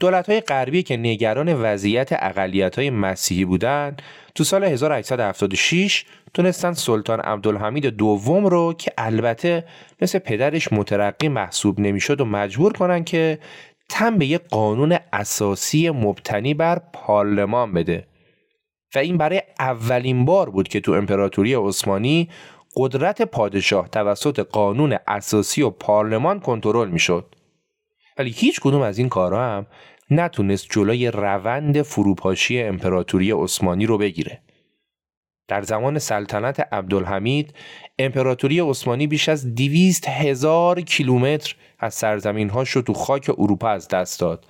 دولت‌های 0.00 0.40
غربی 0.40 0.82
که 0.82 0.96
نگران 0.96 1.62
وضعیت 1.62 2.08
اقلیت‌های 2.12 2.90
مسیحی 2.90 3.44
بودند، 3.44 4.02
تو 4.34 4.44
سال 4.44 4.64
1876 4.64 6.04
تونستن 6.34 6.72
سلطان 6.72 7.20
عبدالحمید 7.20 7.86
دوم 7.86 8.46
رو 8.46 8.72
که 8.72 8.92
البته 8.98 9.64
مثل 10.00 10.18
پدرش 10.18 10.72
مترقی 10.72 11.28
محسوب 11.28 11.80
نمی‌شد 11.80 12.20
و 12.20 12.24
مجبور 12.24 12.72
کنن 12.72 13.04
که 13.04 13.38
تن 13.88 14.18
به 14.18 14.26
یه 14.26 14.38
قانون 14.38 14.98
اساسی 15.12 15.90
مبتنی 15.90 16.54
بر 16.54 16.80
پارلمان 16.92 17.72
بده 17.72 18.06
و 18.94 18.98
این 18.98 19.18
برای 19.18 19.42
اولین 19.58 20.24
بار 20.24 20.50
بود 20.50 20.68
که 20.68 20.80
تو 20.80 20.92
امپراتوری 20.92 21.54
عثمانی 21.54 22.28
قدرت 22.76 23.22
پادشاه 23.22 23.88
توسط 23.88 24.40
قانون 24.40 24.98
اساسی 25.06 25.62
و 25.62 25.70
پارلمان 25.70 26.40
کنترل 26.40 26.88
می‌شد. 26.88 27.34
ولی 28.18 28.30
هیچ 28.30 28.60
کدوم 28.60 28.82
از 28.82 28.98
این 28.98 29.08
کارها 29.08 29.56
هم 29.56 29.66
نتونست 30.10 30.66
جلوی 30.70 31.10
روند 31.10 31.82
فروپاشی 31.82 32.62
امپراتوری 32.62 33.30
عثمانی 33.30 33.86
رو 33.86 33.98
بگیره. 33.98 34.42
در 35.48 35.62
زمان 35.62 35.98
سلطنت 35.98 36.60
عبدالحمید 36.72 37.54
امپراتوری 37.98 38.60
عثمانی 38.60 39.06
بیش 39.06 39.28
از 39.28 39.54
دیویست 39.54 40.08
هزار 40.08 40.80
کیلومتر 40.80 41.56
از 41.78 41.94
سرزمین 41.94 42.50
هاش 42.50 42.70
رو 42.70 42.82
تو 42.82 42.94
خاک 42.94 43.30
اروپا 43.38 43.68
از 43.68 43.88
دست 43.88 44.20
داد 44.20 44.46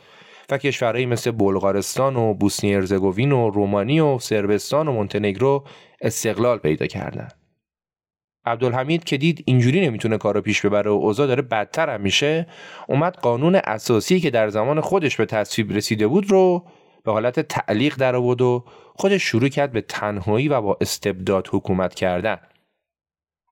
و 0.50 0.58
کشورهایی 0.58 1.06
مثل 1.06 1.30
بلغارستان 1.30 2.16
و 2.16 2.34
بوسنی 2.34 2.74
ارزگوین 2.74 3.32
و 3.32 3.50
رومانی 3.50 4.00
و 4.00 4.18
سربستان 4.18 4.88
و 4.88 4.92
مونتنگرو 4.92 5.64
استقلال 6.00 6.58
پیدا 6.58 6.86
کردند. 6.86 7.34
عبدالحمید 8.44 9.04
که 9.04 9.16
دید 9.16 9.42
اینجوری 9.46 9.80
نمی‌تونه 9.86 10.18
کارو 10.18 10.40
پیش 10.40 10.66
ببره 10.66 10.90
و 10.90 10.94
اوضاع 10.94 11.26
داره 11.26 11.42
بدتر 11.42 11.90
هم 11.90 12.00
میشه 12.00 12.46
اومد 12.88 13.16
قانون 13.16 13.54
اساسی 13.54 14.20
که 14.20 14.30
در 14.30 14.48
زمان 14.48 14.80
خودش 14.80 15.16
به 15.16 15.26
تصویب 15.26 15.72
رسیده 15.72 16.06
بود 16.06 16.30
رو 16.30 16.64
به 17.04 17.12
حالت 17.12 17.40
تعلیق 17.40 17.96
در 17.96 18.16
آورد 18.16 18.42
و 18.42 18.64
خودش 18.96 19.22
شروع 19.22 19.48
کرد 19.48 19.72
به 19.72 19.80
تنهایی 19.80 20.48
و 20.48 20.60
با 20.60 20.78
استبداد 20.80 21.48
حکومت 21.52 21.94
کردن 21.94 22.38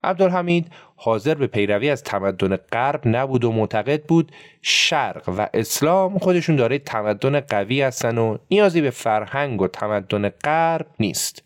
عبدالحمید 0.04 0.72
حاضر 0.96 1.34
به 1.34 1.46
پیروی 1.46 1.90
از 1.90 2.02
تمدن 2.02 2.56
غرب 2.56 3.00
نبود 3.04 3.44
و 3.44 3.52
معتقد 3.52 4.02
بود 4.02 4.32
شرق 4.62 5.28
و 5.28 5.48
اسلام 5.54 6.18
خودشون 6.18 6.56
داره 6.56 6.78
تمدن 6.78 7.40
قوی 7.40 7.82
هستن 7.82 8.18
و 8.18 8.38
نیازی 8.50 8.80
به 8.80 8.90
فرهنگ 8.90 9.62
و 9.62 9.68
تمدن 9.68 10.28
غرب 10.28 10.86
نیست. 11.00 11.42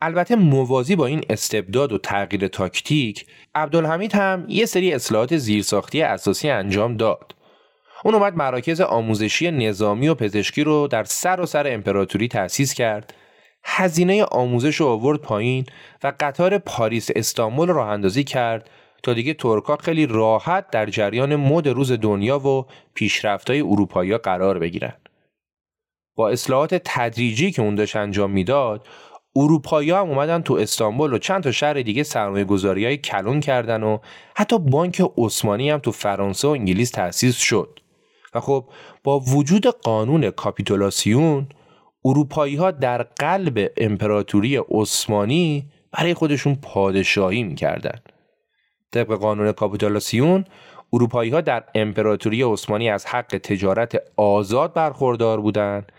البته 0.00 0.36
موازی 0.36 0.96
با 0.96 1.06
این 1.06 1.24
استبداد 1.30 1.92
و 1.92 1.98
تغییر 1.98 2.48
تاکتیک 2.48 3.26
عبدالحمید 3.54 4.14
هم 4.14 4.44
یه 4.48 4.66
سری 4.66 4.92
اصلاحات 4.92 5.36
زیرساختی 5.36 6.02
اساسی 6.02 6.50
انجام 6.50 6.96
داد. 6.96 7.34
اون 8.04 8.14
اومد 8.14 8.36
مراکز 8.36 8.80
آموزشی 8.80 9.50
نظامی 9.50 10.08
و 10.08 10.14
پزشکی 10.14 10.64
رو 10.64 10.88
در 10.88 11.04
سر 11.04 11.40
و 11.40 11.46
سر 11.46 11.72
امپراتوری 11.74 12.28
تأسیس 12.28 12.74
کرد. 12.74 13.14
هزینه 13.64 14.24
آموزش 14.24 14.76
رو 14.76 14.86
آورد 14.86 15.20
پایین 15.20 15.66
و 16.02 16.12
قطار 16.20 16.58
پاریس 16.58 17.08
استانبول 17.16 17.68
راه 17.68 17.88
اندازی 17.88 18.24
کرد 18.24 18.70
تا 19.02 19.14
دیگه 19.14 19.34
ترکا 19.34 19.76
خیلی 19.76 20.06
راحت 20.06 20.70
در 20.70 20.86
جریان 20.86 21.36
مد 21.36 21.68
روز 21.68 21.92
دنیا 21.92 22.38
و 22.38 22.66
پیشرفتهای 22.94 23.60
اروپایی 23.60 24.16
قرار 24.16 24.58
بگیرن. 24.58 24.92
با 26.16 26.28
اصلاحات 26.28 26.82
تدریجی 26.84 27.50
که 27.50 27.62
اون 27.62 27.74
داشت 27.74 27.96
انجام 27.96 28.30
می‌داد 28.30 28.86
اروپایی 29.36 29.90
هم 29.90 30.10
اومدن 30.10 30.42
تو 30.42 30.54
استانبول 30.54 31.12
و 31.12 31.18
چند 31.18 31.42
تا 31.42 31.52
شهر 31.52 31.82
دیگه 31.82 32.02
سرمایه 32.02 32.44
گذاری 32.44 32.84
های 32.84 32.96
کلون 32.96 33.40
کردن 33.40 33.82
و 33.82 33.98
حتی 34.36 34.58
بانک 34.58 35.02
عثمانی 35.18 35.70
هم 35.70 35.78
تو 35.78 35.92
فرانسه 35.92 36.48
و 36.48 36.50
انگلیس 36.50 36.90
تأسیس 36.90 37.36
شد 37.36 37.80
و 38.34 38.40
خب 38.40 38.64
با 39.04 39.20
وجود 39.20 39.66
قانون 39.66 40.30
کاپیتولاسیون 40.30 41.46
اروپایی 42.04 42.56
ها 42.56 42.70
در 42.70 43.02
قلب 43.02 43.70
امپراتوری 43.76 44.56
عثمانی 44.56 45.68
برای 45.92 46.14
خودشون 46.14 46.54
پادشاهی 46.54 47.42
می‌کردن. 47.42 47.98
طبق 48.92 49.12
قانون 49.12 49.52
کاپیتولاسیون 49.52 50.44
اروپایی 50.92 51.30
ها 51.30 51.40
در 51.40 51.64
امپراتوری 51.74 52.42
عثمانی 52.42 52.90
از 52.90 53.06
حق 53.06 53.38
تجارت 53.38 54.02
آزاد 54.16 54.74
برخوردار 54.74 55.40
بودند 55.40 55.92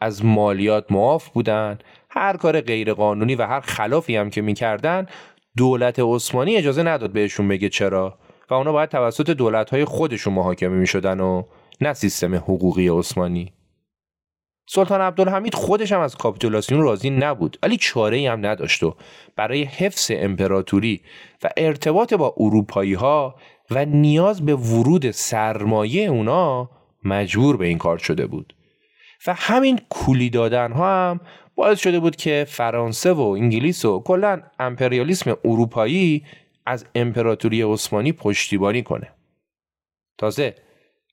از 0.00 0.24
مالیات 0.24 0.92
معاف 0.92 1.28
بودند 1.28 1.84
هر 2.10 2.36
کار 2.36 2.60
غیرقانونی 2.60 3.34
و 3.34 3.46
هر 3.46 3.60
خلافی 3.60 4.16
هم 4.16 4.30
که 4.30 4.42
می‌کردن 4.42 5.06
دولت 5.56 5.98
عثمانی 5.98 6.56
اجازه 6.56 6.82
نداد 6.82 7.12
بهشون 7.12 7.48
بگه 7.48 7.68
چرا 7.68 8.18
و 8.50 8.54
اونا 8.54 8.72
باید 8.72 8.88
توسط 8.88 9.30
دولت 9.30 9.70
های 9.70 9.84
خودشون 9.84 10.34
محاکمه 10.34 10.76
می‌شدن 10.76 11.20
و 11.20 11.42
نه 11.80 11.92
سیستم 11.92 12.34
حقوقی 12.34 12.88
عثمانی. 12.88 13.52
سلطان 14.70 15.00
عبدالحمید 15.00 15.54
خودش 15.54 15.92
هم 15.92 16.00
از 16.00 16.16
کاپیتولاسیون 16.16 16.80
راضی 16.80 17.10
نبود 17.10 17.58
ولی 17.62 17.76
چاره 17.76 18.30
هم 18.30 18.46
نداشت 18.46 18.82
و 18.82 18.94
برای 19.36 19.62
حفظ 19.64 20.10
امپراتوری 20.14 21.00
و 21.42 21.48
ارتباط 21.56 22.14
با 22.14 22.34
اروپایی 22.36 22.94
ها 22.94 23.34
و 23.70 23.84
نیاز 23.84 24.44
به 24.44 24.54
ورود 24.54 25.10
سرمایه 25.10 26.08
اونا 26.08 26.70
مجبور 27.04 27.56
به 27.56 27.66
این 27.66 27.78
کار 27.78 27.98
شده 27.98 28.26
بود. 28.26 28.54
و 29.26 29.34
همین 29.34 29.80
کولی 29.90 30.30
دادن 30.30 30.72
ها 30.72 31.10
هم 31.10 31.20
باعث 31.54 31.80
شده 31.80 32.00
بود 32.00 32.16
که 32.16 32.46
فرانسه 32.48 33.12
و 33.12 33.20
انگلیس 33.20 33.84
و 33.84 34.00
کلا 34.00 34.42
امپریالیسم 34.58 35.36
اروپایی 35.44 36.24
از 36.66 36.84
امپراتوری 36.94 37.62
عثمانی 37.62 38.12
پشتیبانی 38.12 38.82
کنه. 38.82 39.12
تازه 40.18 40.54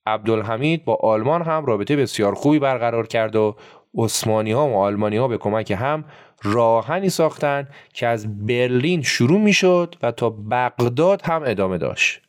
عبدالحمید 0.05 0.85
با 0.85 0.95
آلمان 0.95 1.41
هم 1.41 1.65
رابطه 1.65 1.95
بسیار 1.95 2.35
خوبی 2.35 2.59
برقرار 2.59 3.07
کرد 3.07 3.35
و 3.35 3.55
عثمانی 3.97 4.51
ها 4.51 4.67
و 4.67 4.75
آلمانی 4.75 5.17
ها 5.17 5.27
به 5.27 5.37
کمک 5.37 5.71
هم 5.71 6.05
راهنی 6.43 7.09
ساختن 7.09 7.67
که 7.93 8.07
از 8.07 8.45
برلین 8.45 9.01
شروع 9.01 9.39
می 9.39 9.53
شد 9.53 9.95
و 10.01 10.11
تا 10.11 10.29
بغداد 10.29 11.21
هم 11.21 11.43
ادامه 11.45 11.77
داشت. 11.77 12.21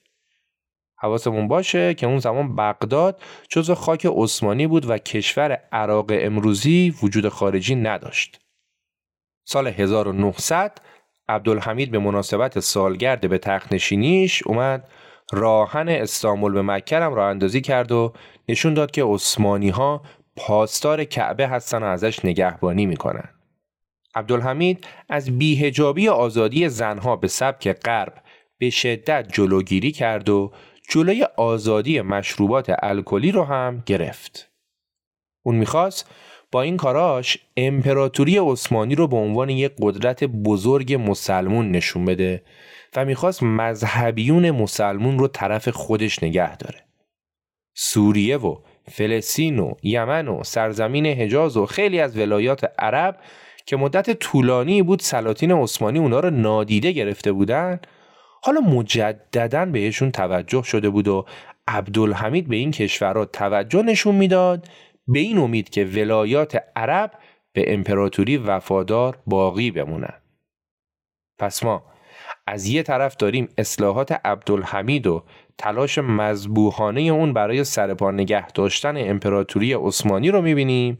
حواسمون 0.98 1.48
باشه 1.48 1.94
که 1.94 2.06
اون 2.06 2.18
زمان 2.18 2.56
بغداد 2.56 3.22
جزو 3.48 3.74
خاک 3.74 4.06
عثمانی 4.06 4.66
بود 4.66 4.90
و 4.90 4.98
کشور 4.98 5.52
عراق 5.72 6.06
امروزی 6.10 6.94
وجود 7.02 7.28
خارجی 7.28 7.74
نداشت. 7.74 8.40
سال 9.44 9.66
1900 9.66 10.78
عبدالحمید 11.28 11.90
به 11.90 11.98
مناسبت 11.98 12.60
سالگرد 12.60 13.30
به 13.30 13.38
تخت 13.38 13.72
نشینیش 13.72 14.42
اومد 14.46 14.88
راهن 15.32 15.88
استانبول 15.88 16.52
به 16.52 16.62
مکه 16.62 16.98
هم 16.98 17.14
راه 17.14 17.30
اندازی 17.30 17.60
کرد 17.60 17.92
و 17.92 18.12
نشون 18.48 18.74
داد 18.74 18.90
که 18.90 19.04
عثمانی 19.04 19.68
ها 19.68 20.02
پاسدار 20.36 21.04
کعبه 21.04 21.48
هستن 21.48 21.82
و 21.82 21.86
ازش 21.86 22.24
نگهبانی 22.24 22.86
می‌کنن. 22.86 23.28
عبدالحمید 24.14 24.86
از 25.08 25.38
بیهجابی 25.38 26.08
آزادی 26.08 26.68
زنها 26.68 27.16
به 27.16 27.28
سبک 27.28 27.72
غرب 27.72 28.22
به 28.58 28.70
شدت 28.70 29.32
جلوگیری 29.32 29.92
کرد 29.92 30.28
و 30.28 30.52
جلوی 30.88 31.26
آزادی 31.36 32.00
مشروبات 32.00 32.72
الکلی 32.82 33.32
رو 33.32 33.44
هم 33.44 33.82
گرفت. 33.86 34.50
اون 35.42 35.54
می‌خواست 35.54 36.10
با 36.52 36.62
این 36.62 36.76
کاراش 36.76 37.38
امپراتوری 37.56 38.38
عثمانی 38.38 38.94
رو 38.94 39.08
به 39.08 39.16
عنوان 39.16 39.50
یک 39.50 39.72
قدرت 39.80 40.24
بزرگ 40.24 40.94
مسلمون 40.94 41.70
نشون 41.70 42.04
بده 42.04 42.42
و 42.96 43.04
می‌خواست 43.04 43.42
مذهبیون 43.42 44.50
مسلمون 44.50 45.18
رو 45.18 45.28
طرف 45.28 45.68
خودش 45.68 46.22
نگه 46.22 46.56
داره. 46.56 46.84
سوریه 47.74 48.36
و 48.36 48.56
فلسطین 48.90 49.58
و 49.58 49.74
یمن 49.82 50.28
و 50.28 50.44
سرزمین 50.44 51.06
حجاز 51.06 51.56
و 51.56 51.66
خیلی 51.66 52.00
از 52.00 52.18
ولایات 52.18 52.64
عرب 52.78 53.20
که 53.66 53.76
مدت 53.76 54.10
طولانی 54.10 54.82
بود 54.82 55.00
سلاطین 55.00 55.52
عثمانی 55.52 55.98
اونا 55.98 56.20
رو 56.20 56.30
نادیده 56.30 56.92
گرفته 56.92 57.32
بودن 57.32 57.80
حالا 58.42 58.60
مجددا 58.60 59.64
بهشون 59.64 60.10
توجه 60.10 60.62
شده 60.62 60.90
بود 60.90 61.08
و 61.08 61.26
عبدالحمید 61.68 62.48
به 62.48 62.56
این 62.56 62.70
کشورها 62.70 63.24
توجه 63.24 63.82
نشون 63.82 64.14
می‌داد 64.14 64.68
به 65.08 65.18
این 65.18 65.38
امید 65.38 65.70
که 65.70 65.84
ولایات 65.84 66.62
عرب 66.76 67.12
به 67.52 67.74
امپراتوری 67.74 68.36
وفادار 68.36 69.18
باقی 69.26 69.70
بمونن 69.70 70.14
پس 71.38 71.64
ما 71.64 71.95
از 72.46 72.66
یه 72.66 72.82
طرف 72.82 73.16
داریم 73.16 73.48
اصلاحات 73.58 74.12
عبدالحمید 74.24 75.06
و 75.06 75.24
تلاش 75.58 75.98
مذبوحانه 75.98 77.00
اون 77.00 77.32
برای 77.32 77.64
سرپا 77.64 78.10
نگه 78.10 78.50
داشتن 78.50 78.96
امپراتوری 78.96 79.72
عثمانی 79.72 80.30
رو 80.30 80.42
می‌بینیم 80.42 80.98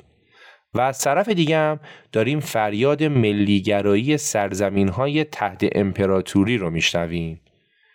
و 0.75 0.81
از 0.81 1.01
طرف 1.01 1.29
دیگه 1.29 1.57
هم 1.57 1.81
داریم 2.13 2.41
فریاد 2.41 3.03
ملیگرایی 3.03 4.17
سرزمین 4.17 4.89
های 4.89 5.25
تحت 5.25 5.69
امپراتوری 5.73 6.59
رو 6.59 6.71
میشنویم. 6.71 7.41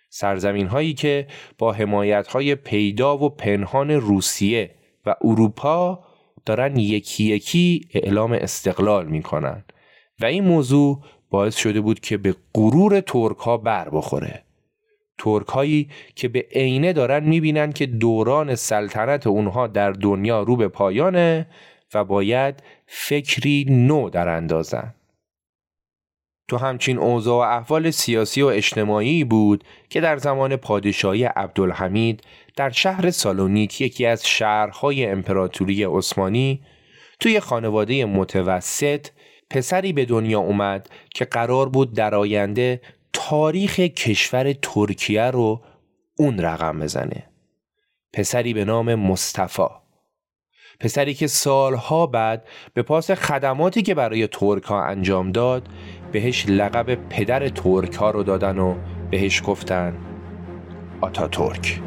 سرزمین 0.10 0.68
هایی 0.68 0.94
که 0.94 1.28
با 1.58 1.72
حمایت 1.72 2.28
های 2.28 2.56
پیدا 2.56 3.18
و 3.18 3.30
پنهان 3.30 3.92
روسیه 3.92 4.76
و 5.06 5.16
اروپا 5.22 6.04
دارن 6.46 6.78
یکی 6.78 7.24
یکی 7.24 7.88
اعلام 7.94 8.32
استقلال 8.32 9.08
می‌کنن 9.08 9.64
و 10.20 10.26
این 10.26 10.44
موضوع 10.44 11.04
باعث 11.32 11.56
شده 11.56 11.82
بود 11.82 12.00
که 12.00 12.18
به 12.18 12.36
غرور 12.54 13.00
ترک 13.00 13.38
ها 13.38 13.58
بر 13.58 13.90
بخوره. 13.90 14.44
ترک 15.18 15.48
هایی 15.48 15.90
که 16.16 16.28
به 16.28 16.46
عینه 16.52 16.94
دارن 16.94 17.24
می‌بینن 17.24 17.72
که 17.72 17.86
دوران 17.86 18.56
سلطنت 18.56 19.28
اونها 19.28 19.68
در 19.68 19.92
دنیا 19.92 20.44
رو 20.44 20.56
به 20.56 20.68
پایانه 20.68 21.48
و 21.94 22.04
باید 22.04 22.64
فکری 22.86 23.66
نو 23.70 24.10
در 24.10 24.30
اندازن. 24.30 24.94
تو 26.48 26.58
همچین 26.58 26.98
اوضاع 26.98 27.48
و 27.48 27.58
احوال 27.58 27.92
سیاسی 27.92 28.42
و 28.42 28.46
اجتماعی 28.46 29.24
بود 29.24 29.64
که 29.90 30.02
در 30.02 30.18
زمان 30.18 30.56
پادشاهی 30.56 31.24
عبدالحمید 31.24 32.24
در 32.56 32.70
شهر 32.70 33.12
سالونیک 33.12 33.82
یکی 33.82 34.06
از 34.06 34.28
شهرهای 34.28 35.06
امپراتوری 35.06 35.84
عثمانی 35.84 36.62
توی 37.20 37.40
خانواده 37.40 38.06
متوسط 38.06 39.08
پسری 39.52 39.94
به 39.94 40.06
دنیا 40.06 40.40
اومد 40.40 40.90
که 41.10 41.26
قرار 41.26 41.70
بود 41.70 41.94
در 41.94 42.16
آینده 42.16 42.82
تاریخ 43.14 43.80
کشور 43.80 44.54
ترکیه 44.54 45.24
رو 45.24 45.62
اون 46.18 46.40
رقم 46.40 46.80
بزنه. 46.80 47.24
پسری 48.14 48.54
به 48.54 48.66
نام 48.66 48.96
مصطفی. 48.96 49.68
پسری 50.80 51.14
که 51.14 51.28
سالها 51.28 52.08
بعد 52.08 52.48
به 52.74 52.82
پاس 52.82 53.12
خدماتی 53.12 53.82
که 53.82 53.96
برای 53.96 54.28
ترک 54.28 54.72
انجام 54.72 55.32
داد 55.32 55.68
بهش 56.12 56.46
لقب 56.50 57.10
پدر 57.10 57.50
ترک 57.50 57.94
ها 57.94 58.12
رو 58.12 58.24
دادن 58.24 58.60
و 58.60 58.76
بهش 59.10 59.42
گفتن 59.46 59.98
آتا 61.02 61.28
ترک 61.28 61.82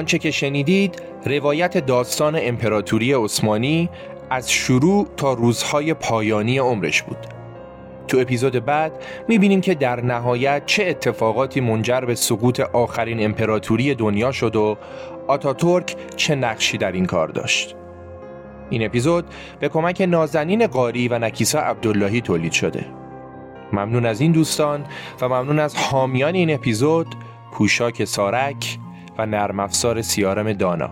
آنچه 0.00 0.18
که 0.18 0.30
شنیدید 0.30 1.02
روایت 1.26 1.86
داستان 1.86 2.38
امپراتوری 2.38 3.12
عثمانی 3.12 3.90
از 4.30 4.50
شروع 4.50 5.06
تا 5.16 5.32
روزهای 5.32 5.94
پایانی 5.94 6.58
عمرش 6.58 7.02
بود. 7.02 7.16
تو 8.08 8.18
اپیزود 8.18 8.64
بعد 8.64 8.92
می‌بینیم 9.28 9.60
که 9.60 9.74
در 9.74 10.00
نهایت 10.00 10.66
چه 10.66 10.84
اتفاقاتی 10.84 11.60
منجر 11.60 12.00
به 12.00 12.14
سقوط 12.14 12.60
آخرین 12.60 13.24
امپراتوری 13.24 13.94
دنیا 13.94 14.32
شد 14.32 14.56
و 14.56 14.76
آتاتورک 15.28 15.96
چه 16.16 16.34
نقشی 16.34 16.78
در 16.78 16.92
این 16.92 17.06
کار 17.06 17.28
داشت. 17.28 17.76
این 18.70 18.84
اپیزود 18.84 19.24
به 19.60 19.68
کمک 19.68 20.00
نازنین 20.00 20.66
قاری 20.66 21.08
و 21.08 21.18
نکیسا 21.18 21.58
عبداللهی 21.60 22.20
تولید 22.20 22.52
شده. 22.52 22.86
ممنون 23.72 24.06
از 24.06 24.20
این 24.20 24.32
دوستان 24.32 24.84
و 25.20 25.28
ممنون 25.28 25.58
از 25.58 25.76
حامیان 25.76 26.34
این 26.34 26.54
اپیزود 26.54 27.06
پوشاک 27.52 28.04
سارک 28.04 28.78
نرم 29.26 29.60
افزار 29.60 30.02
سیارم 30.02 30.52
دانا. 30.52 30.90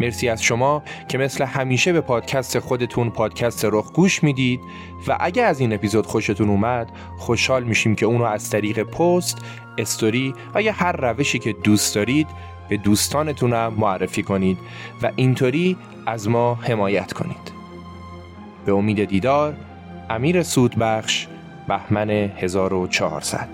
مرسی 0.00 0.28
از 0.28 0.42
شما 0.42 0.82
که 1.08 1.18
مثل 1.18 1.44
همیشه 1.44 1.92
به 1.92 2.00
پادکست 2.00 2.58
خودتون 2.58 3.10
پادکست 3.10 3.64
رخ 3.64 3.92
گوش 3.92 4.22
می‌دید 4.22 4.60
و 5.08 5.16
اگه 5.20 5.42
از 5.42 5.60
این 5.60 5.72
اپیزود 5.72 6.06
خوشتون 6.06 6.48
اومد 6.48 6.90
خوشحال 7.18 7.64
میشیم 7.64 7.94
که 7.94 8.06
اونو 8.06 8.24
از 8.24 8.50
طریق 8.50 8.82
پست، 8.82 9.38
استوری 9.78 10.34
و 10.54 10.62
یا 10.62 10.72
هر 10.72 10.92
روشی 10.92 11.38
که 11.38 11.52
دوست 11.52 11.94
دارید 11.94 12.26
به 12.68 12.76
دوستانتونم 12.76 13.74
معرفی 13.76 14.22
کنید 14.22 14.58
و 15.02 15.10
اینطوری 15.16 15.76
از 16.06 16.28
ما 16.28 16.54
حمایت 16.54 17.12
کنید. 17.12 17.52
به 18.66 18.72
امید 18.72 19.04
دیدار 19.04 19.54
امیر 20.10 20.42
سودبخش 20.42 21.26
بهمن 21.68 22.10
1400 22.10 23.48